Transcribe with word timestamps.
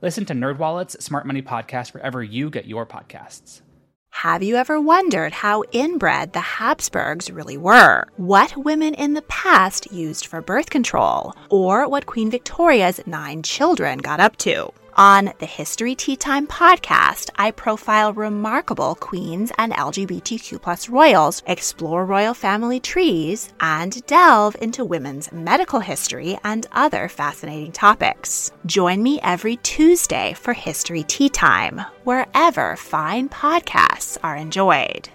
Listen 0.00 0.24
to 0.26 0.32
NerdWallet's 0.32 1.04
Smart 1.04 1.26
Money 1.26 1.42
Podcast 1.42 1.92
wherever 1.92 2.22
you 2.22 2.50
get 2.50 2.66
your 2.66 2.86
podcasts. 2.86 3.62
Have 4.10 4.44
you 4.44 4.54
ever 4.54 4.80
wondered 4.80 5.32
how 5.32 5.64
inbred 5.72 6.32
the 6.32 6.40
Habsburgs 6.40 7.30
really 7.30 7.56
were? 7.56 8.04
What 8.16 8.56
women 8.56 8.94
in 8.94 9.14
the 9.14 9.22
past 9.22 9.90
used 9.92 10.26
for 10.26 10.40
birth 10.40 10.70
control? 10.70 11.34
Or 11.50 11.88
what 11.88 12.06
Queen 12.06 12.30
Victoria's 12.30 13.00
nine 13.06 13.42
children 13.42 13.98
got 13.98 14.20
up 14.20 14.36
to? 14.38 14.72
On 14.98 15.32
the 15.38 15.46
History 15.46 15.94
Tea 15.94 16.16
Time 16.16 16.48
podcast, 16.48 17.30
I 17.36 17.52
profile 17.52 18.12
remarkable 18.12 18.96
queens 18.96 19.52
and 19.56 19.72
LGBTQ 19.72 20.60
plus 20.60 20.88
royals, 20.88 21.40
explore 21.46 22.04
royal 22.04 22.34
family 22.34 22.80
trees, 22.80 23.54
and 23.60 24.04
delve 24.06 24.56
into 24.60 24.84
women's 24.84 25.30
medical 25.30 25.78
history 25.78 26.36
and 26.42 26.66
other 26.72 27.08
fascinating 27.08 27.70
topics. 27.70 28.50
Join 28.66 29.00
me 29.00 29.20
every 29.22 29.58
Tuesday 29.58 30.32
for 30.32 30.52
History 30.52 31.04
Tea 31.04 31.28
Time, 31.28 31.80
wherever 32.02 32.74
fine 32.74 33.28
podcasts 33.28 34.18
are 34.24 34.36
enjoyed. 34.36 35.10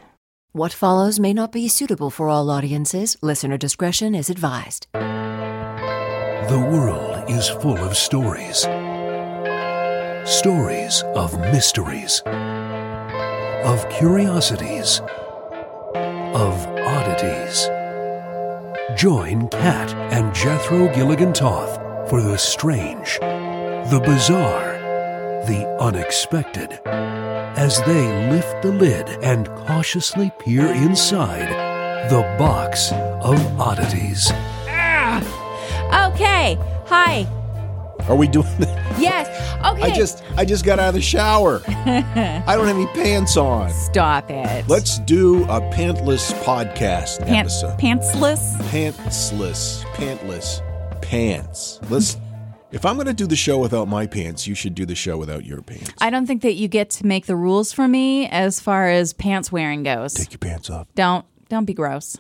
What 0.54 0.72
follows 0.72 1.20
may 1.20 1.34
not 1.34 1.52
be 1.52 1.68
suitable 1.68 2.10
for 2.10 2.30
all 2.30 2.50
audiences. 2.50 3.18
Listener 3.22 3.58
discretion 3.58 4.16
is 4.16 4.30
advised. 4.30 4.88
The 4.94 6.70
world 6.72 7.30
is 7.30 7.50
full 7.50 7.78
of 7.80 7.98
stories 7.98 8.66
stories 10.26 11.04
of 11.16 11.38
mysteries, 11.38 12.22
of 13.66 13.90
curiosities, 13.90 15.02
of 16.34 16.66
oddities. 16.88 17.68
Join 18.98 19.50
Kat 19.50 19.94
and 20.14 20.34
Jethro 20.34 20.94
Gilligan 20.94 21.34
Toth 21.34 22.10
for 22.10 22.22
the 22.22 22.38
strange, 22.38 23.20
the 23.20 24.02
bizarre, 24.06 24.78
the 25.48 25.68
unexpected, 25.82 26.80
as 26.86 27.82
they 27.84 28.30
lift 28.32 28.62
the 28.62 28.72
lid 28.72 29.10
and 29.24 29.50
cautiously 29.50 30.32
peer 30.40 30.68
inside 30.68 31.50
the 32.10 32.22
box 32.40 32.94
of 32.94 33.60
oddities. 33.60 34.30
Ah! 34.70 36.10
Okay. 36.14 36.58
Hi. 36.86 37.43
Are 38.10 38.16
we 38.16 38.28
doing 38.28 38.48
that? 38.60 39.00
Yes. 39.00 39.28
Okay. 39.66 39.82
I 39.82 39.96
just 39.96 40.24
I 40.36 40.46
just 40.46 40.66
got 40.66 40.78
out 40.80 40.90
of 40.90 40.94
the 40.96 41.02
shower. 41.02 41.62
I 41.68 42.44
don't 42.56 42.68
have 42.68 42.76
any 42.76 42.86
pants 42.88 43.38
on. 43.38 43.70
stop 43.72 44.30
it. 44.30 44.68
Let's 44.68 45.00
do 45.00 45.44
a 45.46 45.62
pantless 45.72 46.34
podcast 46.44 47.20
Pant- 47.20 47.48
episode. 47.48 47.80
pantsless. 47.80 48.58
Pantsless, 48.70 49.84
pantless, 49.96 51.02
pants. 51.02 51.80
Let's. 51.90 52.18
If 52.72 52.86
I'm 52.86 52.96
going 52.96 53.06
to 53.08 53.14
do 53.14 53.28
the 53.28 53.36
show 53.36 53.60
without 53.60 53.88
my 53.88 54.08
pants, 54.08 54.48
you 54.48 54.56
should 54.56 54.74
do 54.74 54.84
the 54.86 54.96
show 54.96 55.16
without 55.16 55.46
your 55.46 55.62
pants. 55.62 55.94
I 56.02 56.10
don't 56.10 56.26
think 56.26 56.42
that 56.42 56.54
you 56.56 56.68
get 56.68 56.90
to 56.92 57.06
make 57.06 57.28
the 57.28 57.36
rules 57.36 57.72
for 57.72 57.88
me 57.88 58.28
as 58.28 58.60
far 58.60 58.90
as 58.90 59.14
pants 59.14 59.52
wearing 59.52 59.84
goes. 59.84 60.16
Take 60.16 60.32
your 60.34 60.40
pants 60.40 60.70
off. 60.72 60.88
Don't 60.96 61.24
don't 61.50 61.66
be 61.66 61.74
gross. 61.74 62.18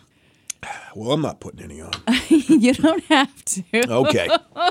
Well, 0.95 1.11
I'm 1.11 1.21
not 1.21 1.39
putting 1.39 1.61
any 1.63 1.81
on. 1.81 1.91
you 2.29 2.71
don't 2.73 3.03
have 3.05 3.43
to. 3.45 3.63
Okay. 3.73 4.29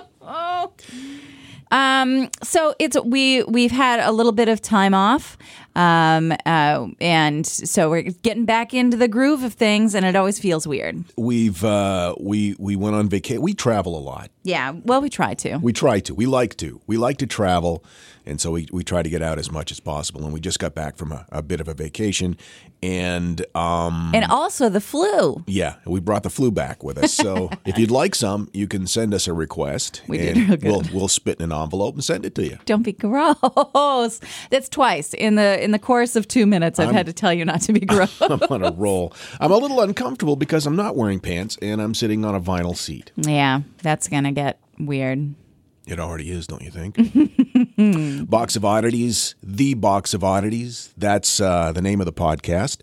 Um, 1.73 2.29
so 2.43 2.75
it's 2.79 3.01
we 3.03 3.43
we've 3.45 3.71
had 3.71 4.01
a 4.01 4.13
little 4.13 4.33
bit 4.33 4.51
of 4.51 4.61
time 4.61 4.93
off, 4.93 5.39
um, 5.75 6.33
uh, 6.45 6.87
and 7.01 7.47
so 7.47 7.89
we're 7.89 8.03
getting 8.03 8.45
back 8.45 8.75
into 8.75 8.99
the 8.99 9.09
groove 9.09 9.43
of 9.43 9.55
things, 9.55 9.95
and 9.95 10.05
it 10.05 10.15
always 10.15 10.39
feels 10.39 10.67
weird. 10.67 11.03
We've 11.17 11.65
uh, 11.65 12.15
we 12.21 12.55
we 12.59 12.77
went 12.77 12.95
on 12.97 13.09
vacation. 13.09 13.41
We 13.41 13.55
travel 13.55 13.97
a 13.99 14.01
lot. 14.01 14.31
Yeah, 14.43 14.73
well, 14.85 15.01
we 15.01 15.09
try 15.09 15.33
to. 15.33 15.57
We 15.59 15.73
try 15.73 16.01
to. 16.01 16.15
We 16.15 16.27
like 16.27 16.59
to. 16.59 16.83
We 16.87 16.99
like 16.99 17.17
to 17.19 17.27
travel, 17.27 17.83
and 18.27 18.41
so 18.41 18.51
we, 18.53 18.69
we 18.73 18.85
try 18.85 19.03
to 19.03 19.09
get 19.11 19.23
out 19.23 19.39
as 19.39 19.51
much 19.51 19.71
as 19.73 19.81
possible. 19.81 20.25
And 20.25 20.33
we 20.33 20.41
just 20.41 20.59
got 20.59 20.75
back 20.75 20.97
from 20.97 21.13
a, 21.13 21.27
a 21.31 21.43
bit 21.43 21.61
of 21.61 21.69
a 21.69 21.75
vacation, 21.75 22.37
and 22.83 23.45
um, 23.55 24.11
and 24.15 24.25
also 24.27 24.69
the 24.69 24.81
flu. 24.81 25.43
yeah, 25.47 25.77
we 25.87 26.01
brought 26.01 26.23
the 26.23 26.31
flu 26.31 26.51
back 26.51 26.83
with 26.85 26.99
us. 26.99 27.13
So 27.15 27.51
if 27.67 27.79
you'd 27.79 27.91
like 27.91 28.15
some, 28.15 28.49
you 28.53 28.67
can 28.67 28.87
send 28.87 29.15
us 29.15 29.27
a 29.29 29.33
request, 29.33 30.03
We 30.09 30.19
did 30.19 30.37
and 30.37 30.49
real 30.49 30.57
good. 30.57 30.65
we'll 30.65 30.83
we'll 31.01 31.09
spit 31.09 31.41
in 31.41 31.51
an 31.53 31.59
envelope 31.63 31.95
and 31.95 32.05
send 32.05 32.25
it 32.27 32.35
to 32.37 32.45
you. 32.45 32.59
Don't 32.65 32.83
be 32.83 32.93
gross. 32.93 34.21
That's 34.51 34.69
twice 34.69 35.15
in 35.15 35.35
the 35.37 35.63
in 35.63 35.71
the 35.71 35.79
course 35.79 36.17
of 36.17 36.27
two 36.29 36.47
minutes. 36.47 36.79
I've 36.79 36.91
had 36.93 37.07
to 37.07 37.13
tell 37.13 37.33
you 37.33 37.45
not 37.45 37.61
to 37.63 37.73
be 37.73 37.81
gross. 37.87 38.21
I'm 38.21 38.43
on 38.51 38.63
a 38.65 38.73
roll. 38.73 39.15
I'm 39.41 39.51
a 39.53 39.57
little 39.57 39.81
uncomfortable 39.81 40.37
because 40.37 40.67
I'm 40.67 40.77
not 40.77 40.97
wearing 40.97 41.21
pants 41.21 41.57
and 41.63 41.81
I'm 41.81 41.95
sitting 41.95 42.25
on 42.25 42.35
a 42.35 42.41
vinyl 42.41 42.77
seat. 42.77 43.13
yeah, 43.17 43.63
that's 43.83 44.09
gonna 44.09 44.33
get 44.33 44.59
weird. 44.79 45.35
It 45.87 45.99
already 45.99 46.31
is, 46.31 46.47
don't 46.47 46.63
you 46.63 46.71
think? 46.71 46.97
Box 48.27 48.57
of 48.57 48.65
Oddities, 48.65 49.35
The 49.43 49.75
Box 49.75 50.15
of 50.15 50.23
Oddities. 50.25 50.93
That's 50.97 51.41
uh, 51.41 51.73
the 51.73 51.83
name 51.83 52.01
of 52.01 52.07
the 52.07 52.13
podcast. 52.13 52.81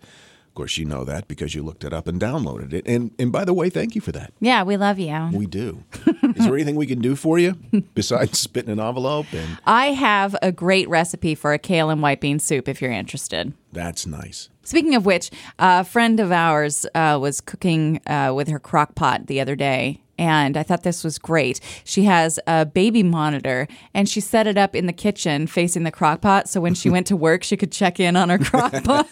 Of 0.48 0.56
course, 0.56 0.78
you 0.78 0.84
know 0.86 1.06
that 1.06 1.28
because 1.30 1.56
you 1.56 1.64
looked 1.64 1.84
it 1.86 1.94
up 1.94 2.08
and 2.08 2.20
downloaded 2.20 2.74
it. 2.74 2.86
And 2.86 3.12
and 3.18 3.32
by 3.32 3.46
the 3.46 3.54
way, 3.54 3.70
thank 3.70 3.96
you 3.96 4.02
for 4.02 4.12
that. 4.12 4.34
Yeah, 4.42 4.64
we 4.64 4.76
love 4.76 5.00
you. 5.00 5.30
We 5.32 5.46
do. 5.46 5.84
is 6.06 6.44
there 6.46 6.54
anything 6.56 6.76
we 6.76 6.86
can 6.88 7.00
do 7.00 7.16
for 7.16 7.40
you 7.40 7.54
besides 7.96 8.38
spit 8.40 8.66
in 8.66 8.72
an 8.72 8.80
envelope? 8.80 9.28
And 9.32 9.58
I 9.66 9.88
have 9.94 10.36
a 10.42 10.52
great 10.52 10.90
recipe 10.90 11.34
for 11.36 11.54
a 11.54 11.60
kale 11.60 11.90
and 11.90 12.02
white 12.02 12.20
bean 12.20 12.40
soup 12.40 12.68
if 12.68 12.82
you're 12.82 12.92
interested. 12.92 13.54
that's 13.72 14.06
nice. 14.06 14.50
Speaking 14.64 14.96
of 14.96 15.06
which, 15.06 15.32
a 15.60 15.84
friend 15.86 16.20
of 16.20 16.32
ours 16.32 16.86
uh, 16.94 17.18
was 17.22 17.42
cooking 17.42 18.02
uh, 18.06 18.34
with 18.36 18.50
her 18.50 18.60
crock 18.60 18.96
pot 18.96 19.28
the 19.28 19.40
other 19.40 19.56
day. 19.56 20.02
And 20.20 20.58
I 20.58 20.64
thought 20.64 20.84
this 20.84 21.02
was 21.02 21.18
great. 21.18 21.62
She 21.86 22.04
has 22.04 22.42
a 22.46 22.66
baby 22.66 23.04
monitor 23.04 23.70
and 23.94 24.08
she 24.08 24.20
set 24.20 24.48
it 24.48 24.58
up 24.58 24.76
in 24.76 24.86
the 24.86 24.92
kitchen 24.92 25.48
facing 25.48 25.84
the 25.84 25.92
crock 25.92 26.20
pot. 26.20 26.50
So 26.50 26.60
when 26.60 26.74
she 26.74 26.90
went 26.96 27.08
to 27.08 27.16
work, 27.16 27.42
she 27.42 27.56
could 27.56 27.72
check 27.72 28.02
in 28.02 28.18
on 28.18 28.30
her 28.30 28.38
crock 28.38 28.74
pot. 28.84 29.08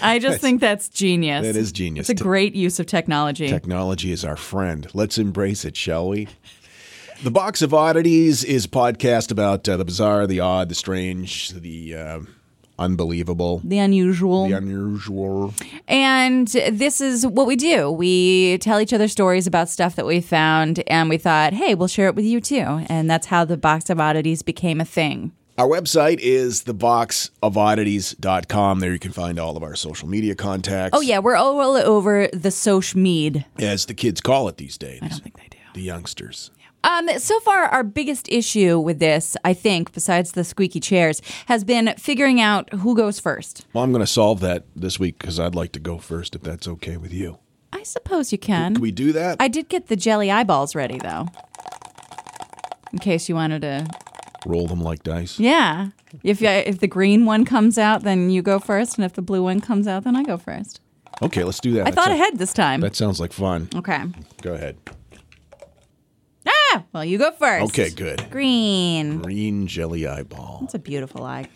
I 0.00 0.20
just 0.20 0.40
think 0.40 0.60
that's 0.60 0.88
genius. 0.88 1.44
That 1.44 1.56
is 1.56 1.72
genius. 1.72 2.08
It's 2.08 2.20
a 2.20 2.22
great 2.22 2.54
use 2.54 2.78
of 2.78 2.86
technology. 2.86 3.48
Technology 3.48 4.12
is 4.12 4.24
our 4.24 4.36
friend. 4.36 4.86
Let's 4.94 5.18
embrace 5.18 5.64
it, 5.64 5.76
shall 5.76 6.08
we? 6.08 6.28
The 7.24 7.32
Box 7.32 7.60
of 7.60 7.74
Oddities 7.74 8.44
is 8.44 8.66
a 8.66 8.68
podcast 8.68 9.32
about 9.32 9.68
uh, 9.68 9.76
the 9.76 9.84
bizarre, 9.84 10.28
the 10.28 10.38
odd, 10.38 10.68
the 10.68 10.76
strange, 10.76 11.48
the 11.50 11.96
uh, 11.96 12.20
unbelievable, 12.80 13.60
the 13.62 13.78
unusual. 13.78 14.48
the 14.48 14.56
unusual. 14.56 15.54
And 15.86 16.48
this 16.48 17.00
is 17.00 17.24
what 17.26 17.46
we 17.46 17.54
do. 17.56 17.90
We 17.90 18.58
tell 18.58 18.80
each 18.80 18.92
other 18.92 19.08
stories 19.08 19.46
about 19.46 19.68
stuff 19.68 19.94
that 19.96 20.06
we 20.06 20.20
found, 20.20 20.82
and 20.88 21.08
we 21.08 21.16
thought, 21.18 21.52
hey, 21.52 21.74
we'll 21.76 21.86
share 21.88 22.08
it 22.08 22.16
with 22.16 22.24
you 22.24 22.40
too. 22.40 22.84
And 22.88 23.08
that's 23.08 23.26
how 23.26 23.44
the 23.44 23.56
Box 23.56 23.88
of 23.90 24.00
Oddities 24.00 24.42
became 24.42 24.80
a 24.80 24.84
thing. 24.84 25.30
Our 25.58 25.68
website 25.68 26.18
is 26.20 26.62
theboxofoddities.com. 26.64 28.80
There 28.80 28.92
you 28.92 28.98
can 28.98 29.12
find 29.12 29.38
all 29.38 29.56
of 29.58 29.62
our 29.62 29.74
social 29.74 30.08
media 30.08 30.34
contacts. 30.34 30.96
Oh, 30.96 31.02
yeah, 31.02 31.18
we're 31.18 31.36
all 31.36 31.76
over 31.76 32.28
the 32.32 32.50
social 32.50 32.98
mead. 32.98 33.44
As 33.58 33.84
the 33.84 33.92
kids 33.92 34.22
call 34.22 34.48
it 34.48 34.56
these 34.56 34.78
days. 34.78 35.00
I 35.02 35.08
don't 35.08 35.22
think 35.22 35.36
they 35.36 35.48
do. 35.50 35.58
The 35.74 35.82
youngsters. 35.82 36.50
Um, 36.82 37.08
so 37.18 37.38
far, 37.40 37.64
our 37.64 37.84
biggest 37.84 38.28
issue 38.30 38.78
with 38.78 38.98
this, 39.00 39.36
I 39.44 39.52
think, 39.52 39.92
besides 39.92 40.32
the 40.32 40.44
squeaky 40.44 40.80
chairs, 40.80 41.20
has 41.46 41.62
been 41.64 41.94
figuring 41.98 42.40
out 42.40 42.72
who 42.72 42.96
goes 42.96 43.20
first. 43.20 43.66
Well, 43.72 43.84
I'm 43.84 43.92
going 43.92 44.00
to 44.00 44.06
solve 44.06 44.40
that 44.40 44.64
this 44.74 44.98
week 44.98 45.18
because 45.18 45.38
I'd 45.38 45.54
like 45.54 45.72
to 45.72 45.80
go 45.80 45.98
first 45.98 46.34
if 46.34 46.42
that's 46.42 46.66
okay 46.66 46.96
with 46.96 47.12
you. 47.12 47.38
I 47.72 47.82
suppose 47.82 48.32
you 48.32 48.38
can. 48.38 48.74
Can 48.74 48.82
we 48.82 48.90
do 48.92 49.12
that? 49.12 49.36
I 49.40 49.48
did 49.48 49.68
get 49.68 49.88
the 49.88 49.96
jelly 49.96 50.30
eyeballs 50.30 50.74
ready, 50.74 50.98
though, 50.98 51.26
in 52.92 52.98
case 52.98 53.28
you 53.28 53.34
wanted 53.34 53.62
to. 53.62 53.86
Roll 54.46 54.66
them 54.66 54.80
like 54.80 55.02
dice. 55.02 55.38
Yeah. 55.38 55.88
If 56.24 56.40
if 56.42 56.80
the 56.80 56.88
green 56.88 57.26
one 57.26 57.44
comes 57.44 57.76
out, 57.76 58.02
then 58.04 58.30
you 58.30 58.40
go 58.42 58.58
first, 58.58 58.96
and 58.96 59.04
if 59.04 59.12
the 59.12 59.22
blue 59.22 59.42
one 59.42 59.60
comes 59.60 59.86
out, 59.86 60.04
then 60.04 60.16
I 60.16 60.22
go 60.22 60.38
first. 60.38 60.80
Okay, 61.22 61.44
let's 61.44 61.60
do 61.60 61.72
that. 61.74 61.86
I 61.86 61.90
thought 61.90 62.06
sounds- 62.06 62.20
ahead 62.20 62.38
this 62.38 62.54
time. 62.54 62.80
That 62.80 62.96
sounds 62.96 63.20
like 63.20 63.32
fun. 63.32 63.68
Okay. 63.74 64.02
Go 64.40 64.54
ahead. 64.54 64.78
Ah, 66.72 66.84
well, 66.92 67.04
you 67.04 67.18
go 67.18 67.30
first. 67.32 67.64
Okay, 67.66 67.90
good. 67.90 68.30
Green. 68.30 69.22
Green 69.22 69.66
jelly 69.66 70.06
eyeball. 70.06 70.58
That's 70.60 70.74
a 70.74 70.78
beautiful 70.78 71.24
eye. 71.24 71.48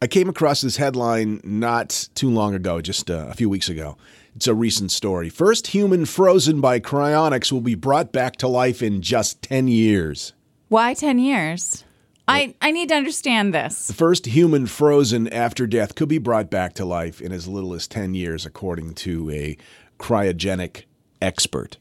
I 0.00 0.06
came 0.06 0.28
across 0.28 0.60
this 0.60 0.76
headline 0.76 1.40
not 1.44 2.08
too 2.14 2.30
long 2.30 2.54
ago, 2.54 2.80
just 2.80 3.10
uh, 3.10 3.26
a 3.28 3.34
few 3.34 3.48
weeks 3.48 3.68
ago. 3.68 3.96
It's 4.34 4.46
a 4.46 4.54
recent 4.54 4.92
story. 4.92 5.30
First 5.30 5.68
human 5.68 6.04
frozen 6.04 6.60
by 6.60 6.80
cryonics 6.80 7.50
will 7.50 7.62
be 7.62 7.74
brought 7.74 8.12
back 8.12 8.36
to 8.36 8.48
life 8.48 8.82
in 8.82 9.00
just 9.00 9.40
10 9.42 9.68
years. 9.68 10.34
Why 10.68 10.94
ten 10.94 11.18
years? 11.18 11.84
I, 12.28 12.54
I 12.60 12.72
need 12.72 12.88
to 12.88 12.96
understand 12.96 13.54
this. 13.54 13.86
The 13.86 13.94
first 13.94 14.26
human 14.26 14.66
frozen 14.66 15.28
after 15.28 15.66
death 15.66 15.94
could 15.94 16.08
be 16.08 16.18
brought 16.18 16.50
back 16.50 16.74
to 16.74 16.84
life 16.84 17.20
in 17.20 17.30
as 17.30 17.46
little 17.46 17.72
as 17.72 17.86
10 17.86 18.14
years, 18.14 18.44
according 18.44 18.94
to 18.94 19.30
a 19.30 19.56
cryogenic 19.98 20.84
expert. 21.22 21.78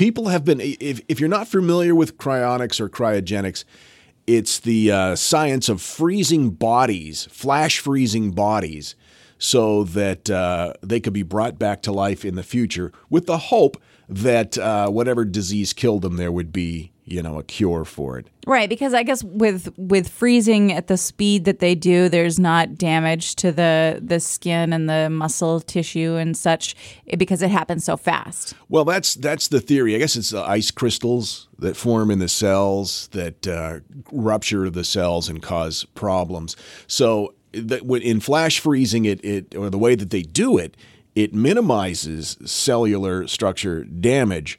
People 0.00 0.28
have 0.28 0.46
been, 0.46 0.62
if, 0.62 1.02
if 1.08 1.20
you're 1.20 1.28
not 1.28 1.46
familiar 1.46 1.94
with 1.94 2.16
cryonics 2.16 2.80
or 2.80 2.88
cryogenics, 2.88 3.64
it's 4.26 4.58
the 4.58 4.90
uh, 4.90 5.14
science 5.14 5.68
of 5.68 5.82
freezing 5.82 6.48
bodies, 6.52 7.28
flash 7.30 7.80
freezing 7.80 8.30
bodies, 8.30 8.94
so 9.36 9.84
that 9.84 10.30
uh, 10.30 10.72
they 10.82 11.00
could 11.00 11.12
be 11.12 11.22
brought 11.22 11.58
back 11.58 11.82
to 11.82 11.92
life 11.92 12.24
in 12.24 12.34
the 12.34 12.42
future 12.42 12.92
with 13.10 13.26
the 13.26 13.36
hope 13.36 13.76
that 14.08 14.56
uh, 14.56 14.88
whatever 14.88 15.26
disease 15.26 15.74
killed 15.74 16.00
them, 16.00 16.16
there 16.16 16.32
would 16.32 16.50
be, 16.50 16.92
you 17.10 17.22
know, 17.22 17.38
a 17.38 17.42
cure 17.42 17.84
for 17.84 18.18
it. 18.18 18.28
Right, 18.46 18.68
because 18.68 18.94
I 18.94 19.02
guess 19.02 19.22
with 19.24 19.72
with 19.76 20.08
freezing 20.08 20.72
at 20.72 20.86
the 20.86 20.96
speed 20.96 21.44
that 21.44 21.58
they 21.58 21.74
do, 21.74 22.08
there's 22.08 22.38
not 22.38 22.76
damage 22.76 23.36
to 23.36 23.52
the 23.52 24.00
the 24.00 24.20
skin 24.20 24.72
and 24.72 24.88
the 24.88 25.10
muscle 25.10 25.60
tissue 25.60 26.14
and 26.14 26.36
such 26.36 26.74
eh, 27.08 27.16
because 27.16 27.42
it 27.42 27.50
happens 27.50 27.84
so 27.84 27.96
fast. 27.96 28.54
Well, 28.68 28.84
that's 28.84 29.14
that's 29.14 29.48
the 29.48 29.60
theory. 29.60 29.94
I 29.94 29.98
guess 29.98 30.16
it's 30.16 30.30
the 30.30 30.42
ice 30.42 30.70
crystals 30.70 31.48
that 31.58 31.76
form 31.76 32.10
in 32.10 32.20
the 32.20 32.28
cells 32.28 33.08
that 33.08 33.46
uh, 33.46 33.80
rupture 34.12 34.70
the 34.70 34.84
cells 34.84 35.28
and 35.28 35.42
cause 35.42 35.84
problems. 35.94 36.56
So 36.86 37.34
that 37.52 37.82
in 37.82 38.20
flash 38.20 38.60
freezing, 38.60 39.04
it 39.04 39.22
it 39.24 39.54
or 39.54 39.68
the 39.68 39.78
way 39.78 39.96
that 39.96 40.10
they 40.10 40.22
do 40.22 40.58
it, 40.58 40.76
it 41.14 41.34
minimizes 41.34 42.38
cellular 42.44 43.26
structure 43.26 43.84
damage, 43.84 44.58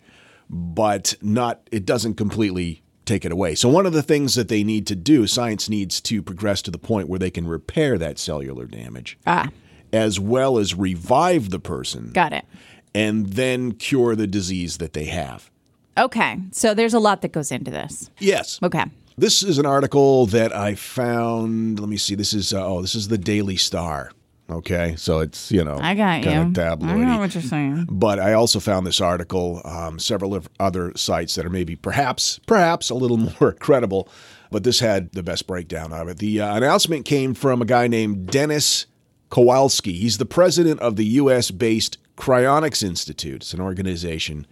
but 0.54 1.16
not 1.22 1.62
it 1.72 1.86
doesn't 1.86 2.16
completely 2.16 2.84
take 3.06 3.26
it 3.26 3.32
away. 3.32 3.56
So 3.56 3.70
one 3.70 3.86
of 3.86 3.94
the 3.94 4.04
things 4.04 4.36
that 4.36 4.48
they 4.50 4.64
need 4.64 4.86
to 4.88 4.96
do, 4.96 5.26
science 5.26 5.70
needs 5.70 6.00
to 6.02 6.22
progress 6.22 6.62
to 6.64 6.72
the 6.72 6.78
point 6.78 7.08
where 7.08 7.18
they 7.20 7.32
can 7.32 7.48
repair 7.48 7.98
that 7.98 8.20
cellular 8.20 8.66
damage. 8.66 9.18
Ah. 9.26 9.50
As 9.94 10.20
well 10.20 10.58
as 10.58 10.76
revive 10.76 11.50
the 11.50 11.60
person 11.60 12.12
Got 12.12 12.34
it. 12.34 12.46
and 12.94 13.28
then 13.28 13.72
cure 13.74 14.16
the 14.16 14.28
disease 14.28 14.78
that 14.78 14.94
they 14.94 15.06
have. 15.06 15.50
Okay, 15.98 16.38
so 16.52 16.74
there's 16.74 16.94
a 16.94 17.00
lot 17.00 17.22
that 17.22 17.32
goes 17.34 17.52
into 17.52 17.72
this. 17.72 18.10
Yes. 18.20 18.60
Okay. 18.64 18.86
This 19.18 19.44
is 19.44 19.58
an 19.58 19.66
article 19.66 20.26
that 20.28 20.56
I 20.56 20.76
found. 20.76 21.80
Let 21.80 21.90
me 21.90 21.98
see. 21.98 22.16
This 22.16 22.34
is 22.34 22.54
uh, 22.54 22.66
oh, 22.66 22.82
this 22.82 22.96
is 22.96 23.08
the 23.10 23.18
Daily 23.18 23.58
Star. 23.58 24.12
Okay, 24.52 24.96
so 24.98 25.20
it's 25.20 25.52
you 25.52 25.64
know 25.64 25.78
I 25.82 25.96
got 25.96 26.24
you. 26.24 26.32
tabloidy. 26.32 26.90
I 26.90 26.96
know 26.98 27.20
what 27.20 27.34
you're 27.34 27.42
saying. 27.42 27.88
But 27.90 28.20
I 28.20 28.34
also 28.34 28.60
found 28.60 28.86
this 28.86 29.00
article, 29.00 29.62
um, 29.64 29.98
several 29.98 30.40
other 30.60 30.92
sites 30.98 31.36
that 31.36 31.46
are 31.46 31.50
maybe 31.50 31.76
perhaps 31.76 32.40
perhaps 32.46 32.90
a 32.90 32.96
little 32.96 33.18
more 33.40 33.54
credible. 33.54 34.10
But 34.52 34.66
this 34.66 34.82
had 34.82 35.14
the 35.14 35.24
best 35.24 35.48
breakdown 35.48 35.94
of 35.94 36.10
it. 36.10 36.18
The 36.18 36.42
uh, 36.42 36.58
announcement 36.58 37.06
came 37.06 37.34
from 37.34 37.62
a 37.62 37.66
guy 37.66 37.88
named 37.88 38.28
Dennis 38.28 38.86
Kowalski. 39.30 39.94
He's 39.94 40.18
the 40.18 40.26
president 40.26 40.82
of 40.82 40.98
the 40.98 41.06
U.S. 41.06 41.52
based 41.52 41.98
Cryonics 42.18 42.84
Institute. 42.84 43.44
It's 43.44 43.54
an 43.54 43.62
organization 43.62 44.46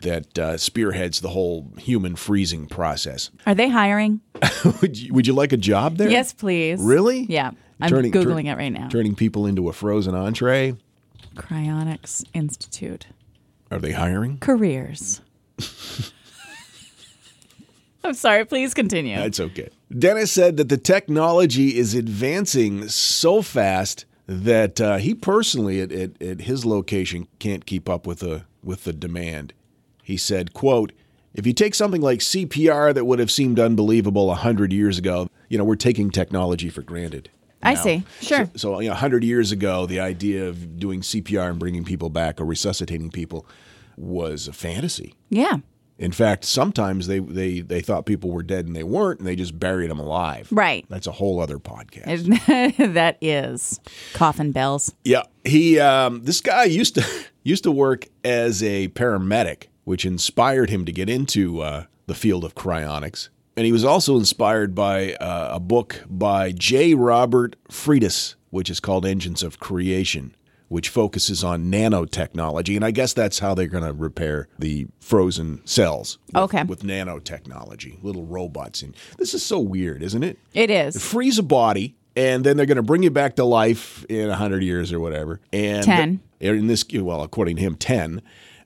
that 0.00 0.38
uh, 0.38 0.56
spearheads 0.56 1.20
the 1.20 1.28
whole 1.28 1.70
human 1.78 2.16
freezing 2.16 2.66
process. 2.66 3.30
Are 3.46 3.54
they 3.54 3.68
hiring? 3.68 4.20
would, 4.80 4.98
you, 4.98 5.12
would 5.12 5.26
you 5.26 5.32
like 5.34 5.52
a 5.52 5.56
job 5.56 5.98
there? 5.98 6.10
Yes, 6.10 6.32
please. 6.32 6.80
Really? 6.80 7.26
Yeah. 7.28 7.52
I'm 7.82 7.90
Turning- 7.90 8.12
tur- 8.12 8.22
googling 8.22 8.46
it 8.50 8.56
right 8.56 8.72
now. 8.72 8.88
Turning 8.88 9.14
people 9.14 9.46
into 9.46 9.68
a 9.68 9.72
frozen 9.72 10.14
entree. 10.14 10.76
Cryonics 11.34 12.24
Institute 12.34 13.06
Are 13.70 13.78
they 13.78 13.92
hiring? 13.92 14.38
careers. 14.38 15.20
I'm 18.04 18.14
sorry. 18.14 18.44
Please 18.44 18.74
continue. 18.74 19.16
That's 19.16 19.38
okay. 19.40 19.68
Dennis 19.96 20.32
said 20.32 20.56
that 20.56 20.68
the 20.68 20.76
technology 20.76 21.76
is 21.78 21.94
advancing 21.94 22.88
so 22.88 23.42
fast 23.42 24.06
that 24.26 24.80
uh, 24.80 24.96
he 24.96 25.14
personally, 25.14 25.80
at, 25.80 25.92
at, 25.92 26.20
at 26.20 26.40
his 26.42 26.64
location, 26.64 27.28
can't 27.38 27.64
keep 27.66 27.88
up 27.88 28.06
with 28.06 28.20
the 28.20 28.44
with 28.64 28.84
the 28.84 28.92
demand. 28.92 29.52
He 30.02 30.16
said, 30.16 30.52
"quote 30.52 30.92
If 31.34 31.46
you 31.46 31.52
take 31.52 31.74
something 31.74 32.00
like 32.00 32.18
CPR 32.20 32.92
that 32.94 33.04
would 33.04 33.18
have 33.20 33.30
seemed 33.30 33.60
unbelievable 33.60 34.30
a 34.30 34.36
hundred 34.36 34.72
years 34.72 34.98
ago, 34.98 35.28
you 35.48 35.56
know 35.58 35.64
we're 35.64 35.76
taking 35.76 36.10
technology 36.10 36.68
for 36.70 36.82
granted." 36.82 37.30
I 37.62 37.74
now. 37.74 37.82
see. 37.82 38.04
Sure. 38.20 38.46
So, 38.46 38.50
so 38.56 38.80
you 38.80 38.88
know, 38.88 38.94
hundred 38.94 39.24
years 39.24 39.52
ago, 39.52 39.86
the 39.86 40.00
idea 40.00 40.48
of 40.48 40.78
doing 40.78 41.00
CPR 41.00 41.50
and 41.50 41.58
bringing 41.58 41.84
people 41.84 42.10
back 42.10 42.40
or 42.40 42.44
resuscitating 42.44 43.10
people 43.10 43.46
was 43.96 44.48
a 44.48 44.52
fantasy. 44.52 45.14
yeah. 45.30 45.58
In 45.98 46.10
fact, 46.10 46.44
sometimes 46.44 47.06
they, 47.06 47.20
they, 47.20 47.60
they 47.60 47.80
thought 47.80 48.06
people 48.06 48.30
were 48.30 48.42
dead 48.42 48.66
and 48.66 48.74
they 48.74 48.82
weren't, 48.82 49.20
and 49.20 49.28
they 49.28 49.36
just 49.36 49.60
buried 49.60 49.88
them 49.88 50.00
alive. 50.00 50.48
Right. 50.50 50.84
That's 50.88 51.06
a 51.06 51.12
whole 51.12 51.38
other 51.38 51.58
podcast. 51.58 52.26
that 52.94 53.18
is 53.20 53.78
coffin 54.12 54.50
bells. 54.50 54.92
yeah, 55.04 55.22
he 55.44 55.78
um, 55.78 56.24
this 56.24 56.40
guy 56.40 56.64
used 56.64 56.96
to 56.96 57.04
used 57.44 57.62
to 57.64 57.70
work 57.70 58.08
as 58.24 58.64
a 58.64 58.88
paramedic, 58.88 59.64
which 59.84 60.04
inspired 60.04 60.70
him 60.70 60.84
to 60.86 60.92
get 60.92 61.08
into 61.08 61.60
uh, 61.60 61.84
the 62.06 62.14
field 62.14 62.44
of 62.44 62.56
cryonics. 62.56 63.28
And 63.56 63.66
he 63.66 63.72
was 63.72 63.84
also 63.84 64.16
inspired 64.16 64.74
by 64.74 65.14
uh, 65.14 65.50
a 65.52 65.60
book 65.60 66.02
by 66.08 66.52
J. 66.52 66.94
Robert 66.94 67.56
Freitas, 67.68 68.34
which 68.50 68.70
is 68.70 68.80
called 68.80 69.04
Engines 69.04 69.42
of 69.42 69.60
Creation, 69.60 70.34
which 70.68 70.88
focuses 70.88 71.44
on 71.44 71.70
nanotechnology. 71.70 72.76
And 72.76 72.84
I 72.84 72.90
guess 72.92 73.12
that's 73.12 73.40
how 73.40 73.54
they're 73.54 73.66
going 73.66 73.84
to 73.84 73.92
repair 73.92 74.48
the 74.58 74.86
frozen 75.00 75.60
cells. 75.66 76.18
with- 76.28 76.36
Okay. 76.44 76.62
With 76.64 76.82
nanotechnology, 76.82 78.02
little 78.02 78.24
robots. 78.24 78.80
And 78.82 78.94
this 79.18 79.34
is 79.34 79.42
so 79.44 79.58
weird, 79.60 80.02
isn't 80.02 80.22
it? 80.22 80.38
It 80.54 80.70
is. 80.70 81.02
freeze 81.04 81.38
a 81.38 81.42
body, 81.42 81.94
and 82.16 82.44
then 82.44 82.56
they're 82.56 82.66
going 82.66 82.76
to 82.76 82.82
bring 82.82 83.02
you 83.02 83.10
back 83.10 83.36
to 83.36 83.44
life 83.44 84.04
in 84.08 84.30
hundred 84.30 84.62
years 84.62 84.92
or 84.94 85.00
whatever. 85.00 85.40
And 85.52 85.84
10. 85.84 86.20
in 86.40 86.66
this, 86.68 86.84
well, 86.94 87.22
according 87.22 87.56
to 87.56 87.62
him, 87.62 87.76
ten. 87.76 88.22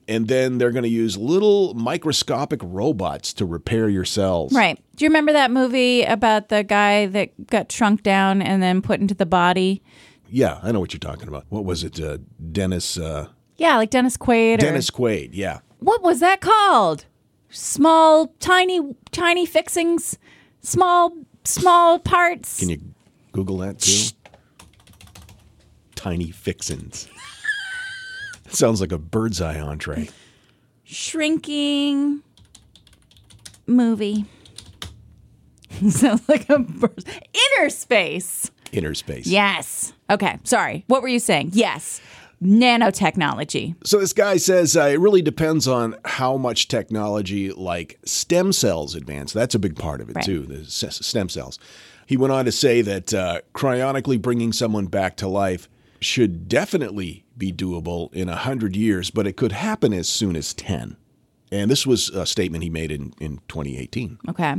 And 0.08 0.28
then 0.28 0.58
they're 0.58 0.70
going 0.70 0.84
to 0.84 0.88
use 0.88 1.16
little 1.16 1.74
microscopic 1.74 2.60
robots 2.62 3.32
to 3.34 3.44
repair 3.44 3.88
your 3.88 4.04
cells. 4.04 4.52
Right. 4.52 4.78
Do 4.94 5.04
you 5.04 5.08
remember 5.08 5.32
that 5.32 5.50
movie 5.50 6.02
about 6.04 6.48
the 6.48 6.62
guy 6.62 7.06
that 7.06 7.46
got 7.48 7.72
shrunk 7.72 8.04
down 8.04 8.40
and 8.40 8.62
then 8.62 8.82
put 8.82 9.00
into 9.00 9.14
the 9.14 9.26
body? 9.26 9.82
Yeah, 10.30 10.60
I 10.62 10.70
know 10.72 10.78
what 10.80 10.92
you're 10.92 11.00
talking 11.00 11.26
about. 11.28 11.44
What 11.48 11.64
was 11.64 11.82
it, 11.82 12.00
uh, 12.00 12.18
Dennis? 12.52 12.96
Uh, 12.98 13.28
Yeah, 13.56 13.76
like 13.78 13.90
Dennis 13.90 14.16
Quaid. 14.16 14.58
Dennis 14.60 14.90
Or, 14.90 14.92
Quaid. 15.08 15.30
Yeah. 15.32 15.58
what 15.80 16.02
was 16.02 16.20
that 16.20 16.40
called? 16.40 17.06
Small, 17.50 18.28
tiny, 18.38 18.80
tiny 19.12 19.44
fixings, 19.46 20.18
small, 20.60 21.16
small 21.44 21.98
parts. 21.98 22.58
Can 22.60 22.68
you 22.68 22.80
Google 23.32 23.58
that 23.58 23.78
too? 23.80 24.10
Tiny 25.94 26.30
fixins. 26.30 27.08
Sounds 28.48 28.80
like 28.80 28.92
a 28.92 28.98
bird's 28.98 29.40
eye 29.40 29.60
entree. 29.60 30.08
Shrinking 30.84 32.22
movie. 33.66 34.24
Sounds 35.88 36.28
like 36.28 36.48
a 36.48 36.58
bird. 36.58 37.04
Innerspace. 37.34 38.50
Inner 38.72 38.94
space. 38.94 39.26
Yes. 39.26 39.92
Okay. 40.08 40.38
Sorry. 40.44 40.84
What 40.86 41.02
were 41.02 41.08
you 41.08 41.18
saying? 41.18 41.50
Yes. 41.52 42.00
Nanotechnology. 42.42 43.74
So 43.84 43.98
this 43.98 44.12
guy 44.12 44.36
says 44.36 44.76
uh, 44.76 44.82
it 44.82 45.00
really 45.00 45.22
depends 45.22 45.66
on 45.66 45.96
how 46.04 46.36
much 46.36 46.68
technology 46.68 47.50
like 47.52 47.98
stem 48.04 48.52
cells 48.52 48.94
advance. 48.94 49.32
That's 49.32 49.54
a 49.54 49.58
big 49.58 49.76
part 49.76 50.00
of 50.00 50.08
it 50.10 50.16
Right. 50.16 50.24
too, 50.24 50.42
the 50.46 50.60
s- 50.60 51.04
stem 51.06 51.28
cells. 51.28 51.58
He 52.06 52.16
went 52.16 52.32
on 52.32 52.44
to 52.44 52.52
say 52.52 52.82
that 52.82 53.12
uh, 53.12 53.40
cryonically 53.54 54.20
bringing 54.20 54.52
someone 54.52 54.86
back 54.86 55.16
to 55.16 55.28
life 55.28 55.68
should 56.00 56.48
definitely 56.48 57.24
be 57.36 57.52
doable 57.52 58.12
in 58.12 58.28
100 58.28 58.76
years, 58.76 59.10
but 59.10 59.26
it 59.26 59.36
could 59.36 59.52
happen 59.52 59.92
as 59.92 60.08
soon 60.08 60.36
as 60.36 60.54
10. 60.54 60.96
And 61.52 61.70
this 61.70 61.86
was 61.86 62.08
a 62.08 62.26
statement 62.26 62.64
he 62.64 62.70
made 62.70 62.90
in, 62.90 63.14
in 63.20 63.38
2018. 63.48 64.18
Okay. 64.28 64.56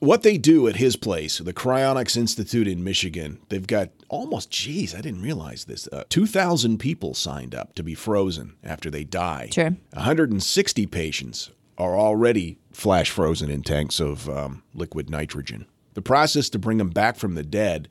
What 0.00 0.22
they 0.22 0.38
do 0.38 0.68
at 0.68 0.76
his 0.76 0.94
place, 0.94 1.38
the 1.38 1.52
Cryonics 1.52 2.16
Institute 2.16 2.68
in 2.68 2.84
Michigan, 2.84 3.40
they've 3.48 3.66
got 3.66 3.90
almost, 4.08 4.50
geez, 4.50 4.94
I 4.94 5.00
didn't 5.00 5.22
realize 5.22 5.64
this, 5.64 5.88
uh, 5.88 6.04
2,000 6.08 6.78
people 6.78 7.14
signed 7.14 7.54
up 7.54 7.74
to 7.74 7.82
be 7.82 7.94
frozen 7.94 8.54
after 8.62 8.90
they 8.90 9.02
die. 9.02 9.48
Sure. 9.52 9.76
160 9.94 10.86
patients 10.86 11.50
are 11.76 11.96
already 11.96 12.58
flash 12.72 13.10
frozen 13.10 13.50
in 13.50 13.62
tanks 13.62 13.98
of 13.98 14.28
um, 14.28 14.62
liquid 14.72 15.10
nitrogen. 15.10 15.66
The 15.94 16.02
process 16.02 16.48
to 16.50 16.60
bring 16.60 16.78
them 16.78 16.90
back 16.90 17.16
from 17.16 17.34
the 17.34 17.42
dead, 17.42 17.88